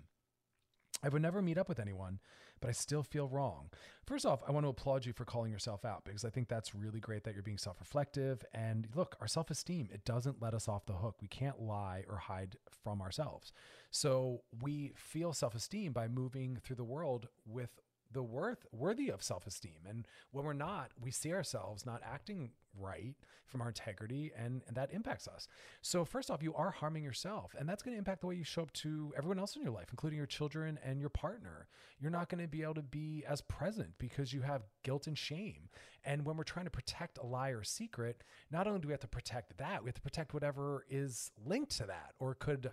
I 1.03 1.09
would 1.09 1.23
never 1.23 1.41
meet 1.41 1.57
up 1.57 1.69
with 1.69 1.81
anyone, 1.81 2.19
but 2.61 2.69
I 2.69 2.73
still 2.73 3.03
feel 3.03 3.29
wrong. 3.29 3.71
First 4.07 4.27
off, 4.27 4.41
I 4.47 4.53
want 4.53 4.65
to 4.65 4.71
applaud 4.71 5.07
you 5.07 5.13
for 5.13 5.25
calling 5.25 5.53
yourself 5.53 5.85
out 5.85 6.05
because 6.05 6.25
I 6.25 6.31
think 6.31 6.49
that's 6.49 6.75
really 6.75 7.01
great 7.01 7.25
that 7.25 7.35
you're 7.35 7.43
being 7.43 7.59
self 7.59 7.81
reflective. 7.81 8.45
And 8.53 8.89
look, 8.95 9.17
our 9.21 9.29
self 9.29 9.51
esteem, 9.51 9.89
it 9.93 10.05
doesn't 10.05 10.43
let 10.43 10.55
us 10.55 10.69
off 10.69 10.87
the 10.87 10.95
hook. 10.95 11.17
We 11.21 11.29
can't 11.29 11.61
lie 11.61 12.05
or 12.09 12.17
hide 12.17 12.57
from 12.83 13.01
ourselves. 13.01 13.53
So 13.91 14.43
we 14.63 14.93
feel 14.97 15.33
self 15.33 15.55
esteem 15.55 15.93
by 15.93 16.09
moving 16.09 16.59
through 16.63 16.77
the 16.77 16.85
world 16.85 17.29
with 17.47 17.81
the 18.13 18.23
worth 18.23 18.67
worthy 18.73 19.09
of 19.09 19.23
self-esteem. 19.23 19.87
And 19.89 20.07
when 20.31 20.45
we're 20.45 20.53
not 20.53 20.91
we 21.01 21.11
see 21.11 21.33
ourselves 21.33 21.87
not 21.87 22.03
acting 22.05 22.51
right 22.79 23.17
from 23.47 23.61
our 23.63 23.69
integrity 23.69 24.31
and, 24.37 24.63
and 24.69 24.77
that 24.77 24.93
impacts 24.93 25.27
us. 25.27 25.49
So 25.83 26.05
first 26.05 26.31
off 26.31 26.43
you 26.43 26.55
are 26.55 26.71
harming 26.71 27.03
yourself 27.03 27.55
and 27.59 27.69
that's 27.69 27.83
going 27.83 27.95
to 27.95 27.99
impact 27.99 28.21
the 28.21 28.27
way 28.27 28.37
you 28.37 28.45
show 28.45 28.63
up 28.63 28.73
to 28.75 29.13
everyone 29.17 29.39
else 29.39 29.57
in 29.57 29.63
your 29.63 29.73
life 29.73 29.89
including 29.91 30.17
your 30.17 30.27
children 30.27 30.79
and 30.85 31.01
your 31.01 31.11
partner. 31.11 31.69
You're 31.99 32.11
not 32.11 32.29
going 32.29 32.43
to 32.43 32.49
be 32.49 32.63
able 32.63 32.75
to 32.75 32.83
be 32.83 33.25
as 33.29 33.41
present 33.41 33.91
because 33.99 34.33
you 34.33 34.43
have 34.43 34.63
guilt 34.83 35.07
and 35.07 35.19
shame. 35.19 35.69
And 36.05 36.25
when 36.25 36.37
we're 36.37 36.45
trying 36.45 36.67
to 36.67 36.71
protect 36.71 37.19
a 37.19 37.27
lie 37.27 37.51
or 37.51 37.65
secret 37.65 38.23
not 38.51 38.67
only 38.67 38.81
do 38.81 38.89
we 38.89 38.93
have 38.93 39.01
to 39.01 39.09
protect 39.09 39.59
that 39.59 39.83
we 39.83 39.89
have 39.89 39.95
to 39.95 40.01
protect 40.03 40.35
whatever 40.35 40.85
is 40.89 41.31
linked 41.45 41.77
to 41.79 41.85
that 41.87 42.15
or 42.19 42.35
could 42.35 42.71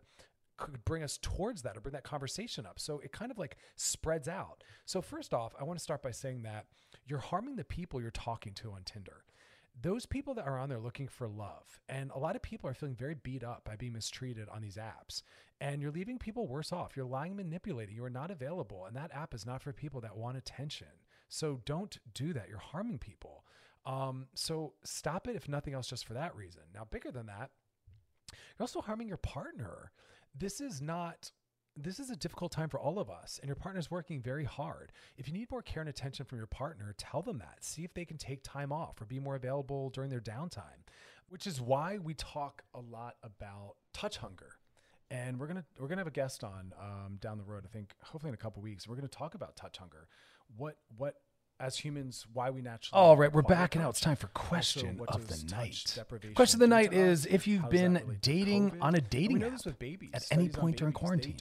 could 0.57 0.83
bring 0.85 1.03
us 1.03 1.17
towards 1.21 1.61
that 1.61 1.77
or 1.77 1.81
bring 1.81 1.93
that 1.93 2.03
conversation 2.03 2.65
up. 2.65 2.79
So 2.79 2.99
it 2.99 3.11
kind 3.11 3.31
of 3.31 3.37
like 3.37 3.57
spreads 3.75 4.27
out. 4.27 4.63
So, 4.85 5.01
first 5.01 5.33
off, 5.33 5.53
I 5.59 5.63
want 5.63 5.79
to 5.79 5.83
start 5.83 6.01
by 6.01 6.11
saying 6.11 6.43
that 6.43 6.65
you're 7.05 7.19
harming 7.19 7.55
the 7.55 7.63
people 7.63 8.01
you're 8.01 8.11
talking 8.11 8.53
to 8.55 8.71
on 8.71 8.83
Tinder. 8.83 9.23
Those 9.79 10.07
people 10.07 10.33
that 10.33 10.47
are 10.47 10.57
on 10.57 10.69
there 10.69 10.79
looking 10.79 11.07
for 11.07 11.27
love, 11.27 11.79
and 11.87 12.09
a 12.09 12.17
lot 12.17 12.35
of 12.35 12.41
people 12.41 12.67
are 12.67 12.73
feeling 12.73 12.95
very 12.95 13.13
beat 13.13 13.43
up 13.43 13.63
by 13.63 13.75
being 13.75 13.93
mistreated 13.93 14.49
on 14.49 14.61
these 14.61 14.77
apps. 14.77 15.21
And 15.61 15.81
you're 15.81 15.91
leaving 15.91 16.17
people 16.17 16.47
worse 16.47 16.71
off. 16.71 16.95
You're 16.95 17.05
lying, 17.05 17.35
manipulating. 17.35 17.95
You 17.95 18.03
are 18.03 18.09
not 18.09 18.31
available. 18.31 18.85
And 18.85 18.95
that 18.95 19.11
app 19.13 19.33
is 19.33 19.45
not 19.45 19.61
for 19.61 19.73
people 19.73 20.01
that 20.01 20.17
want 20.17 20.37
attention. 20.37 20.87
So 21.29 21.61
don't 21.65 21.97
do 22.13 22.33
that. 22.33 22.47
You're 22.49 22.57
harming 22.57 22.99
people. 22.99 23.43
Um, 23.85 24.27
so 24.33 24.73
stop 24.83 25.27
it, 25.27 25.35
if 25.35 25.47
nothing 25.47 25.73
else, 25.73 25.87
just 25.87 26.05
for 26.05 26.13
that 26.13 26.35
reason. 26.35 26.63
Now, 26.73 26.85
bigger 26.89 27.11
than 27.11 27.27
that, 27.27 27.51
you're 28.31 28.63
also 28.63 28.81
harming 28.81 29.07
your 29.07 29.17
partner 29.17 29.91
this 30.37 30.61
is 30.61 30.81
not 30.81 31.31
this 31.79 31.99
is 31.99 32.09
a 32.09 32.15
difficult 32.15 32.51
time 32.51 32.69
for 32.69 32.79
all 32.79 32.97
of 32.97 33.09
us, 33.09 33.39
and 33.39 33.47
your 33.47 33.55
partner 33.55 33.79
is 33.79 33.91
working 33.91 34.19
very 34.19 34.43
hard. 34.43 34.91
If 35.15 35.27
you 35.27 35.33
need 35.33 35.51
more 35.51 35.61
care 35.61 35.81
and 35.81 35.89
attention 35.89 36.25
from 36.25 36.39
your 36.39 36.47
partner, 36.47 36.95
tell 36.97 37.21
them 37.21 37.37
that. 37.37 37.63
See 37.63 37.83
if 37.83 37.93
they 37.93 38.03
can 38.03 38.17
take 38.17 38.41
time 38.43 38.71
off 38.71 38.99
or 38.99 39.05
be 39.05 39.19
more 39.19 39.35
available 39.35 39.91
during 39.91 40.09
their 40.09 40.19
downtime, 40.19 40.85
which 41.29 41.45
is 41.45 41.61
why 41.61 41.99
we 41.99 42.15
talk 42.15 42.63
a 42.73 42.79
lot 42.79 43.15
about 43.21 43.75
touch 43.93 44.17
hunger. 44.17 44.53
And 45.11 45.39
we're 45.39 45.47
gonna 45.47 45.65
we're 45.79 45.87
gonna 45.87 46.01
have 46.01 46.07
a 46.07 46.11
guest 46.11 46.43
on 46.43 46.73
um, 46.81 47.17
down 47.21 47.37
the 47.37 47.43
road. 47.43 47.63
I 47.63 47.69
think 47.69 47.93
hopefully 48.03 48.29
in 48.29 48.33
a 48.33 48.37
couple 48.37 48.61
weeks 48.61 48.87
we're 48.87 48.95
gonna 48.95 49.07
talk 49.07 49.35
about 49.35 49.55
touch 49.55 49.77
hunger, 49.77 50.07
what 50.57 50.77
what 50.97 51.15
as 51.59 51.77
humans, 51.77 52.25
why 52.33 52.49
we 52.49 52.61
naturally. 52.61 53.01
All 53.01 53.17
right, 53.17 53.31
we're 53.33 53.41
backing 53.41 53.81
out. 53.81 53.91
It's 53.91 53.99
time 53.99 54.15
for 54.15 54.27
question 54.27 54.99
of 55.07 55.27
the 55.27 55.43
night. 55.51 55.97
Question 56.35 56.57
of 56.57 56.59
the 56.59 56.67
night 56.67 56.93
is 56.93 57.25
if 57.25 57.47
you've 57.47 57.69
been 57.69 58.17
dating 58.21 58.71
COVID? 58.71 58.81
on 58.81 58.95
a 58.95 59.01
dating 59.01 59.43
app 59.43 59.79
babies, 59.79 60.09
at 60.13 60.25
any 60.31 60.49
point 60.49 60.77
during 60.77 60.93
quarantine, 60.93 61.35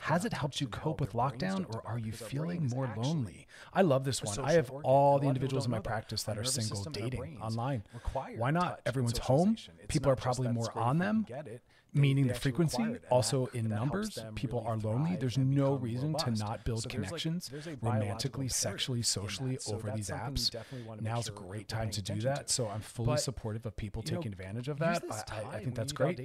has 0.00 0.24
it 0.24 0.32
helped 0.32 0.60
you 0.60 0.66
cope 0.68 1.00
with 1.00 1.12
lockdown 1.12 1.64
or 1.74 1.82
are 1.86 1.98
you 1.98 2.12
feeling 2.12 2.68
more 2.68 2.92
lonely? 2.96 3.46
I 3.72 3.82
love 3.82 4.04
this 4.04 4.22
one. 4.22 4.38
I 4.40 4.52
have 4.52 4.70
all 4.82 5.18
the 5.18 5.26
individuals 5.26 5.64
in 5.64 5.70
my 5.70 5.80
practice 5.80 6.22
that 6.24 6.38
are 6.38 6.44
single 6.44 6.84
dating 6.84 7.38
online. 7.40 7.84
Why 8.36 8.50
not? 8.50 8.80
Everyone's 8.84 9.18
home. 9.18 9.56
People 9.88 10.10
are 10.10 10.16
probably 10.16 10.48
more 10.48 10.70
on 10.76 10.98
them 10.98 11.26
meaning 11.94 12.26
the 12.26 12.34
frequency, 12.34 12.96
also 13.10 13.46
in 13.54 13.68
numbers. 13.68 14.18
People 14.34 14.60
really 14.60 14.70
are 14.70 14.76
lonely. 14.78 15.16
There's 15.16 15.38
no 15.38 15.74
reason 15.74 16.12
robust. 16.12 16.24
to 16.24 16.44
not 16.44 16.64
build 16.64 16.82
so 16.82 16.88
connections 16.88 17.50
like, 17.66 17.78
romantically, 17.80 18.48
sexually, 18.48 19.02
socially 19.02 19.58
so 19.60 19.74
over 19.74 19.90
these 19.90 20.10
apps. 20.10 20.54
Now's 21.00 21.28
a 21.28 21.32
great 21.32 21.68
time 21.68 21.90
to 21.90 22.02
do 22.02 22.20
that. 22.22 22.48
To. 22.48 22.52
So 22.52 22.68
I'm 22.68 22.80
fully 22.80 23.06
but, 23.06 23.20
supportive 23.20 23.66
of 23.66 23.76
people 23.76 24.02
taking 24.02 24.30
know, 24.30 24.36
advantage 24.38 24.68
of 24.68 24.78
that. 24.78 25.04
I, 25.10 25.56
I, 25.56 25.60
think 25.60 25.74
that's 25.74 25.92
great. 25.92 26.20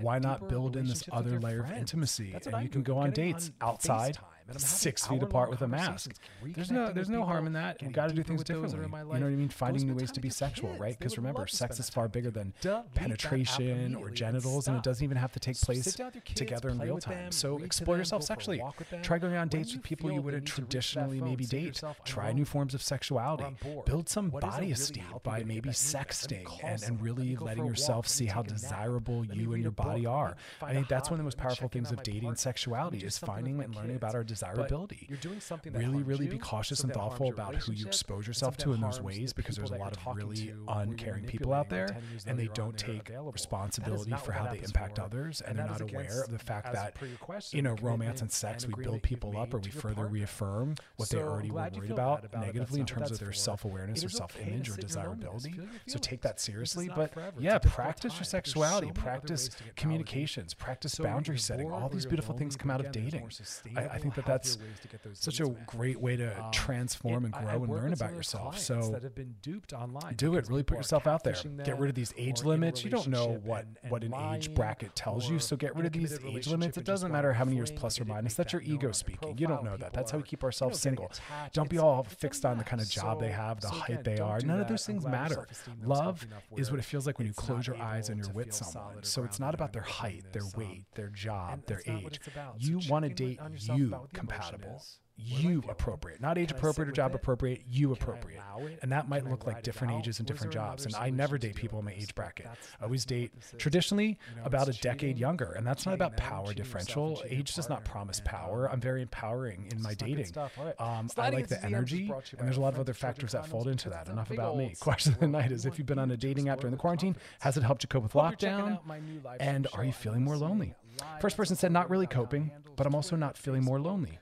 Why 0.00 0.18
not 0.18 0.48
build 0.48 0.76
in 0.76 0.86
this 0.86 1.04
other 1.12 1.40
layer 1.40 1.60
of 1.60 1.72
intimacy? 1.72 2.34
And 2.46 2.62
you 2.62 2.68
can 2.68 2.82
go 2.82 2.98
on 2.98 3.10
dates 3.10 3.50
outside 3.60 4.18
six 4.56 5.06
feet 5.06 5.22
apart 5.22 5.50
with 5.50 5.62
a 5.62 5.68
mask. 5.68 6.14
There's 6.42 6.70
no 6.70 6.92
there's 6.92 7.10
no 7.10 7.24
harm 7.24 7.46
in 7.46 7.52
that. 7.54 7.78
We 7.82 7.88
got 7.88 8.08
to 8.08 8.14
do 8.14 8.22
things 8.22 8.44
differently. 8.44 8.80
You 8.80 8.88
know 8.88 9.06
what 9.06 9.22
I 9.22 9.28
mean? 9.30 9.48
Finding 9.48 9.86
new 9.86 9.94
ways 9.94 10.10
to 10.12 10.20
be 10.20 10.30
sexual, 10.30 10.70
kids, 10.70 10.80
right? 10.80 10.98
Because 10.98 11.16
remember, 11.18 11.46
sex 11.46 11.78
is 11.78 11.90
far 11.90 12.08
bigger 12.08 12.30
than 12.30 12.54
penetration 12.94 13.94
or 13.94 14.10
genitals, 14.10 14.68
and 14.68 14.76
it 14.76 14.82
doesn't 14.82 15.04
even 15.04 15.16
have 15.16 15.32
to 15.32 15.40
take 15.40 15.60
place 15.60 15.96
together 16.34 16.70
in 16.70 16.78
real 16.78 16.98
time. 16.98 17.30
So 17.30 17.58
explore 17.58 17.96
yourself 17.96 18.22
sexually. 18.22 18.62
Try 19.02 19.18
going 19.18 19.36
on 19.36 19.48
dates 19.48 19.74
with 19.74 19.82
people 19.82 20.10
you 20.10 20.22
wouldn't 20.22 20.46
traditionally 20.46 21.20
maybe 21.20 21.44
date. 21.44 21.80
Try 22.04 22.32
new 22.32 22.44
forms 22.44 22.74
of 22.74 22.82
sexuality. 22.82 23.44
Build 23.84 24.08
some 24.08 24.30
body 24.30 24.72
esteem 24.72 25.04
by 25.22 25.42
maybe 25.44 25.70
sexting 25.70 26.46
and, 26.64 26.82
and 26.82 27.00
really 27.02 27.36
letting 27.36 27.66
yourself 27.66 28.08
see 28.08 28.26
how 28.26 28.42
desirable 28.42 29.24
you 29.26 29.52
and 29.52 29.62
your 29.62 29.72
body 29.72 30.06
are. 30.06 30.36
I 30.62 30.72
think 30.72 30.88
that's 30.88 31.10
one 31.10 31.14
of 31.14 31.18
the 31.18 31.24
most 31.24 31.38
powerful 31.38 31.68
things 31.68 31.90
of 31.90 32.02
dating 32.02 32.28
and 32.28 32.38
sexuality 32.38 32.98
is 32.98 33.18
finding 33.18 33.60
and 33.60 33.74
learning 33.74 33.96
about 33.96 34.14
our 34.14 34.24
desires 34.24 34.37
desirability. 34.38 35.06
you're 35.08 35.18
doing 35.18 35.40
something 35.40 35.72
that 35.72 35.78
really, 35.78 36.02
really 36.02 36.26
be 36.26 36.38
cautious 36.38 36.80
and 36.80 36.92
something 36.92 36.94
that 36.94 37.18
harms 37.18 37.18
thoughtful 37.18 37.28
about 37.32 37.54
who 37.56 37.72
you 37.72 37.86
expose 37.86 38.26
yourself 38.26 38.56
to 38.56 38.72
in 38.72 38.80
those 38.80 39.00
ways 39.00 39.32
because 39.32 39.56
there's 39.56 39.70
a 39.70 39.76
lot 39.76 39.96
of 39.96 40.16
really 40.16 40.52
uncaring 40.68 41.24
people 41.24 41.52
out 41.52 41.68
there 41.68 41.88
manipulating 41.88 41.96
or 41.96 42.00
pretending 42.00 42.16
as 42.16 42.24
though 42.24 42.30
and 42.30 42.38
they 42.38 42.48
don't 42.54 42.76
take. 42.78 43.10
Responsibility 43.32 44.12
for 44.24 44.32
how 44.32 44.46
they 44.46 44.58
impact 44.58 44.98
others 44.98 45.40
and 45.40 45.58
they're 45.58 45.66
not 45.66 45.80
aware 45.80 46.22
of 46.22 46.30
the 46.30 46.38
fact 46.38 46.72
that 46.72 46.94
per 46.94 47.06
your 47.06 47.16
question, 47.18 47.56
you 47.56 47.62
know 47.62 47.76
romance 47.82 48.20
and 48.20 48.30
sex 48.30 48.66
we 48.66 48.82
build 48.82 49.02
people 49.02 49.36
up 49.38 49.52
or 49.54 49.58
we 49.58 49.70
further 49.70 50.06
reaffirm 50.06 50.74
what 50.96 51.08
they 51.08 51.18
already 51.18 51.50
were 51.50 51.68
worried 51.74 51.90
about 51.90 52.22
bad 52.22 52.30
about 52.30 52.42
it. 52.42 52.46
negatively 52.46 52.80
in 52.80 52.86
terms 52.86 53.10
of 53.10 53.18
their 53.18 53.32
self-awareness 53.32 54.02
or 54.02 54.06
is 54.06 54.20
okay 54.20 54.34
to 54.34 54.34
self-image 54.34 54.68
or 54.70 54.74
in 54.74 54.80
your 54.80 54.90
loneliness, 54.92 55.44
desirability 55.44 55.60
so 55.86 55.98
take 55.98 56.20
that 56.22 56.40
seriously 56.40 56.88
but 56.94 57.12
yeah 57.38 57.58
practice 57.58 58.04
your 58.04 58.10
time. 58.10 58.18
There's 58.18 58.28
so 58.28 58.30
sexuality 58.30 58.90
practice 58.92 59.42
ways 59.42 59.48
to 59.54 59.64
get 59.64 59.72
validation. 59.72 59.76
communications 59.76 60.54
practice 60.54 60.94
boundary 60.96 61.38
setting 61.38 61.70
all 61.70 61.88
these 61.88 62.06
beautiful 62.06 62.34
things 62.36 62.56
come 62.56 62.70
out 62.70 62.80
of 62.80 62.92
dating 62.92 63.28
I, 63.76 63.84
I 63.84 63.98
think 63.98 64.14
that 64.14 64.26
that's 64.28 64.58
ways 64.58 64.66
to 64.82 64.88
get 64.88 65.02
those 65.02 65.18
such 65.18 65.40
a 65.40 65.46
great 65.66 66.00
way 66.00 66.16
to 66.16 66.44
Um, 66.44 66.50
transform 66.52 67.24
and 67.24 67.34
I- 67.34 67.40
grow 67.40 67.50
I 67.50 67.54
and 67.54 67.68
learn 67.68 67.92
about 67.92 68.12
yourself. 68.14 68.58
so 68.58 68.90
that 68.92 69.02
have 69.02 69.14
been 69.14 69.34
duped 69.42 69.72
online 69.72 70.14
do 70.16 70.36
it. 70.36 70.48
really 70.48 70.62
put 70.62 70.76
yourself 70.78 71.06
out 71.06 71.24
there. 71.24 71.34
get 71.64 71.78
rid 71.78 71.88
of 71.90 71.94
these 71.96 72.12
age 72.16 72.40
or 72.40 72.42
in 72.42 72.46
a 72.46 72.48
limits. 72.50 72.84
You 72.84 72.90
don't 72.90 73.08
know 73.08 73.40
what 73.44 73.64
and- 73.64 73.78
and 73.82 73.90
what 73.90 74.04
an 74.04 74.14
age 74.14 74.54
bracket 74.54 74.94
tells 74.94 75.28
you. 75.28 75.38
So 75.38 75.56
get 75.56 75.74
rid 75.76 75.86
of 75.86 75.92
these 75.92 76.12
age 76.24 76.46
limits. 76.46 76.76
it 76.78 76.84
doesn't 76.84 77.10
matter 77.12 77.32
how 77.32 77.44
many 77.44 77.56
years 77.56 77.70
plus 77.70 78.00
or 78.00 78.04
minus. 78.04 78.34
That's 78.34 78.52
your 78.52 78.62
ego 78.62 78.92
speaking. 78.92 79.36
You 79.38 79.46
don't 79.46 79.64
know 79.64 79.76
that. 79.76 79.92
That's 79.92 80.10
how 80.10 80.18
we 80.18 80.24
keep 80.24 80.44
ourselves 80.44 80.84
you 80.84 80.90
know, 80.92 80.96
getting 80.96 81.14
single. 81.14 81.50
don't 81.52 81.70
be 81.70 81.78
all 81.78 82.02
fixed 82.04 82.44
on 82.44 82.58
the 82.58 82.64
kind 82.64 82.80
of 82.82 82.88
job 82.88 83.20
they 83.20 83.30
have 83.30 83.60
the 83.60 83.68
height 83.70 84.04
they 84.04 84.18
are. 84.18 84.40
none 84.40 84.60
of 84.60 84.68
those 84.68 84.86
things 84.86 85.04
I'm 85.04 85.10
glad 85.12 85.30
your 85.30 85.40
matter. 85.40 85.48
love 85.84 86.26
is 86.56 86.70
what 86.70 86.78
it 86.80 86.84
feels 86.84 87.06
like 87.06 87.18
when 87.18 87.26
you 87.26 87.32
close 87.32 87.66
your 87.66 87.76
eyes 87.80 88.08
and 88.08 88.18
you're 88.22 88.32
with 88.32 88.52
someone. 88.52 89.02
so 89.02 89.24
it's 89.24 89.38
not 89.40 89.54
about 89.54 89.72
their 89.72 89.82
height 89.82 90.24
their. 90.32 90.42
Um, 90.42 90.50
weight 90.56 90.84
their 90.94 91.08
job. 91.08 91.64
their 91.66 91.76
that's 91.76 91.86
not 91.88 92.02
what 92.02 92.12
age 92.12 92.16
it's 92.18 92.26
about. 92.28 92.60
So 92.60 92.68
you 92.68 92.80
want 92.90 93.04
to 93.04 93.14
date 93.14 93.38
you 93.74 93.94
about 94.18 94.28
what 94.28 94.50
the 94.50 94.54
emotion 94.54 94.54
compatible 94.60 94.76
is. 94.76 94.98
What 95.30 95.40
am 95.40 95.46
I 95.46 95.50
you 95.50 95.64
appropriate. 95.68 96.20
Not 96.20 96.38
age 96.38 96.52
appropriate 96.52 96.88
or 96.88 96.92
job 96.92 97.14
appropriate 97.14 97.64
you 97.68 97.92
appropriate. 97.92 98.40
and 98.82 98.92
that 98.92 99.08
might 99.08 99.28
look 99.28 99.46
like 99.46 99.62
different 99.62 99.94
ages 99.94 100.18
and 100.20 100.28
different 100.28 100.52
jobs 100.52 100.84
and 100.84 100.94
i 100.94 101.10
never 101.10 101.36
date 101.38 101.56
people 101.56 101.78
in 101.78 101.84
my 101.84 101.92
age 101.92 102.14
bracket. 102.14 102.46
i 102.80 102.84
always 102.84 103.04
date 103.04 103.32
what 103.32 103.42
this 103.42 103.52
is. 103.52 103.58
traditionally 103.58 104.18
about 104.44 104.68
a 104.68 104.72
decade 104.80 105.18
younger 105.18 105.52
and 105.56 105.66
that's 105.66 105.86
not 105.86 105.94
about 105.94 106.16
power 106.16 106.54
differential. 106.54 107.08
and 107.08 107.16
cheating 107.16 107.30
your 107.32 107.40
age 107.40 107.54
does 107.54 107.68
not 107.68 107.84
promise 107.84 108.20
power. 108.24 108.70
I'm 108.70 108.80
very 108.80 109.02
empowering 109.02 109.68
in 109.72 109.82
my 109.82 109.90
is 109.90 109.98
not 110.00 110.06
good 110.06 110.06
dating. 110.06 110.26
stuff. 110.26 110.52
All 110.58 110.64
right. 110.66 110.80
um, 110.80 111.08
i 111.16 111.30
like 111.30 111.48
the 111.48 111.56
into 111.56 111.56
DMs 111.56 111.58
is 111.58 111.64
energy 111.64 112.06
brought 112.06 112.24
to 112.26 112.32
you 112.32 112.36
by 112.36 112.40
and 112.40 112.48
there's 112.48 112.58
a 112.58 112.60
lot 112.60 112.74
of 112.74 112.80
other 112.80 112.94
factors 112.94 113.32
that 113.32 113.46
fold 113.46 113.66
into 113.68 113.90
that. 113.90 114.08
enough 114.08 114.30
about 114.30 114.56
me. 114.56 114.74
question 114.78 115.14
of 115.14 115.20
the 115.20 115.26
night 115.26 115.50
is 115.50 115.66
if 115.66 115.78
you've 115.78 115.86
been 115.86 115.98
on 115.98 116.10
a 116.12 116.16
dating 116.16 116.48
app 116.48 116.60
during 116.60 116.72
the 116.72 116.78
quarantine 116.78 117.16
has 117.40 117.56
it 117.56 117.62
helped 117.64 117.82
you 117.82 117.88
cope 117.88 118.04
with 118.04 118.12
Hope 118.12 118.22
you're 118.30 118.36
checking 118.36 118.64
lockdown 118.66 118.72
out 118.72 118.86
my 118.86 119.00
new 119.00 119.20
live 119.24 119.38
and 119.40 119.66
are 119.74 119.84
you 119.84 119.92
feeling 119.92 120.22
more 120.22 120.36
lonely 120.36 120.74
first 121.20 121.36
person 121.36 121.56
said 121.56 121.72
not 121.72 121.90
really 121.90 122.06
coping 122.06 122.50
but 122.76 122.86
i'm 122.86 122.94
also 122.94 123.16
not 123.16 123.36
feeling 123.36 123.62
more 123.62 123.80
lonely 123.80 124.18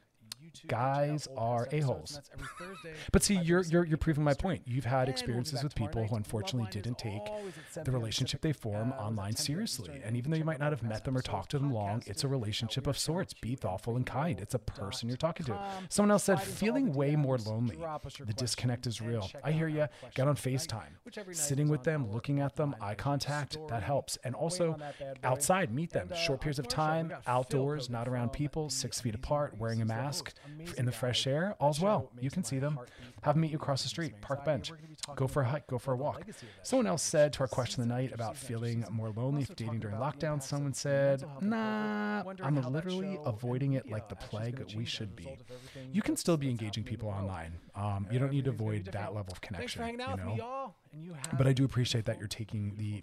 Guys 0.68 1.24
check 1.24 1.32
out 1.36 1.38
old 1.38 1.48
are 1.52 1.68
a-holes. 1.72 2.10
and 2.10 2.16
that's 2.18 2.30
every 2.32 2.46
Thursday, 2.58 2.92
But 3.12 3.22
see, 3.22 3.34
you're 3.36 3.62
you're 3.64 3.84
you're 3.84 3.96
proving 3.98 4.24
my 4.24 4.34
point. 4.34 4.62
You've 4.66 4.84
had 4.84 4.92
And 4.92 4.98
we'll 4.98 5.06
be 5.06 5.10
experiences 5.12 5.62
with 5.62 5.74
people 5.74 6.06
who 6.06 6.16
unfortunately 6.16 6.68
didn't 6.70 6.98
take 6.98 7.22
always 7.26 7.56
at 7.58 7.72
7 7.72 7.84
the 7.84 7.90
relationship 7.98 8.40
they 8.40 8.52
form 8.52 8.92
Uh, 8.92 9.02
online 9.02 9.30
at 9.30 9.36
10 9.36 9.46
p.m. 9.46 9.56
seriously. 9.56 10.00
And 10.04 10.16
even 10.16 10.30
though 10.30 10.36
you 10.36 10.44
might 10.44 10.58
not 10.58 10.72
have 10.72 10.82
met 10.82 11.04
them 11.04 11.16
or 11.16 11.22
talked 11.22 11.50
to 11.52 11.58
them 11.58 11.72
long, 11.72 12.02
it's 12.06 12.24
a 12.24 12.26
uh, 12.26 12.30
relationship 12.30 12.86
of 12.86 12.98
sorts. 12.98 13.34
Be 13.34 13.54
thoughtful 13.54 13.96
and 13.96 14.04
kind. 14.06 14.40
It's 14.40 14.54
a 14.54 14.58
person 14.58 15.08
you're 15.08 15.16
talking 15.16 15.46
to. 15.46 15.58
Someone 15.88 16.10
else 16.10 16.24
said 16.24 16.36
Slide 16.38 16.42
into 16.46 16.52
all 16.52 16.58
feeling 16.58 16.92
way 16.94 17.16
more 17.16 17.38
lonely. 17.38 17.76
drop 17.76 18.06
us 18.06 18.18
your 18.18 18.26
The 18.26 18.32
disconnect 18.34 18.86
is 18.86 19.00
real. 19.00 19.30
I 19.44 19.52
hear 19.52 19.68
you. 19.68 19.86
Get 20.14 20.28
on 20.28 20.36
FaceTime. 20.36 20.92
which 21.04 21.18
every 21.18 21.32
night 21.34 21.40
Sitting 21.40 21.68
with 21.68 21.82
them, 21.84 22.10
looking 22.10 22.40
at 22.40 22.56
them, 22.56 22.74
eye 22.80 22.94
contact, 22.94 23.56
that 23.68 23.82
helps. 23.82 24.16
And 24.24 24.34
also 24.34 24.72
on 24.72 24.78
that 24.80 24.98
bad 24.98 25.20
boy. 25.20 25.28
outside, 25.28 25.72
meet 25.72 25.90
them. 25.92 26.08
Uh, 26.12 26.14
Short 26.16 26.40
periods 26.40 26.58
of 26.58 26.66
on 26.66 26.70
tomorrow's 26.70 26.96
show, 26.98 27.02
we 27.04 27.08
time, 27.10 27.22
outdoors, 27.26 27.90
not 27.90 28.08
around 28.08 28.30
people, 28.32 28.70
six 28.70 29.00
feet 29.00 29.14
apart, 29.14 29.56
wearing 29.58 29.80
a 29.82 29.84
mask, 29.84 30.26
host. 30.26 30.40
f- 30.44 30.46
Amazing 30.46 30.55
in 30.76 30.86
the 30.86 30.92
fresh 30.92 31.26
air. 31.26 31.54
All's 31.61 31.80
well. 31.80 32.11
You 32.20 32.30
can 32.30 32.44
see 32.44 32.59
them. 32.59 32.78
Have 33.22 33.34
them 33.34 33.40
meet 33.42 33.50
you 33.50 33.57
across 33.57 33.82
the 33.82 33.88
street, 33.88 34.20
park 34.20 34.44
bench. 34.44 34.70
We're 34.70 34.76
gonna 34.76 34.88
be 34.88 34.94
talking 34.94 35.16
Go 35.16 35.26
for 35.26 35.42
a 35.42 35.46
hike, 35.46 35.66
go 35.66 35.78
for 35.78 35.92
a 35.94 35.96
walk. 35.96 36.16
legacy 36.18 36.46
of 36.46 36.54
that 36.57 36.66
Someone 36.66 36.86
else 36.86 37.02
said 37.02 37.32
to 37.34 37.40
our 37.40 37.48
question 37.48 37.82
of 37.82 37.88
the 37.88 37.94
night 37.94 38.12
about 38.12 38.36
feeling 38.36 38.84
more 38.90 39.11
lonely 39.11 39.42
also 39.42 39.54
dating 39.54 39.80
during 39.80 39.96
lockdown. 39.96 40.42
Someone 40.42 40.74
said, 40.74 41.22
mental 41.22 41.28
health 41.30 41.42
and 41.42 41.50
nah, 41.50 42.22
I'm 42.46 42.72
literally 42.72 43.18
avoiding 43.24 43.72
it 43.72 43.90
like 43.90 44.09
the 44.09 44.14
media 44.14 44.24
actually 44.24 44.24
is 44.24 44.30
plague 44.30 44.59
we 44.59 44.64
change 44.74 44.76
as 44.88 44.92
a 44.92 44.96
should 44.96 45.16
be. 45.16 45.24
result 45.24 45.40
of 45.40 45.50
everything 45.50 45.88
You 45.92 46.02
can 46.02 46.16
still 46.16 46.36
be 46.36 46.50
engaging 46.50 46.84
people 46.84 47.09
online. 47.09 47.52
Um, 47.74 48.07
you 48.11 48.18
don't 48.18 48.30
need 48.30 48.44
to 48.44 48.50
Everything's 48.50 48.59
gonna 48.59 48.70
be 48.70 48.76
avoid 48.80 48.92
that 48.92 49.14
level 49.14 49.32
of 49.32 49.40
connection. 49.40 49.80
for 49.80 49.84
hanging 49.86 50.00
out 50.02 50.18
you 50.18 50.24
know? 50.24 50.36
y'all. 50.36 50.74
And 50.92 51.02
you 51.04 51.12
have 51.14 51.36
But 51.36 51.46
I 51.46 51.52
do 51.52 51.64
appreciate 51.64 52.04
that 52.04 52.18
you're 52.18 52.28
taking 52.28 52.74
the 52.76 53.00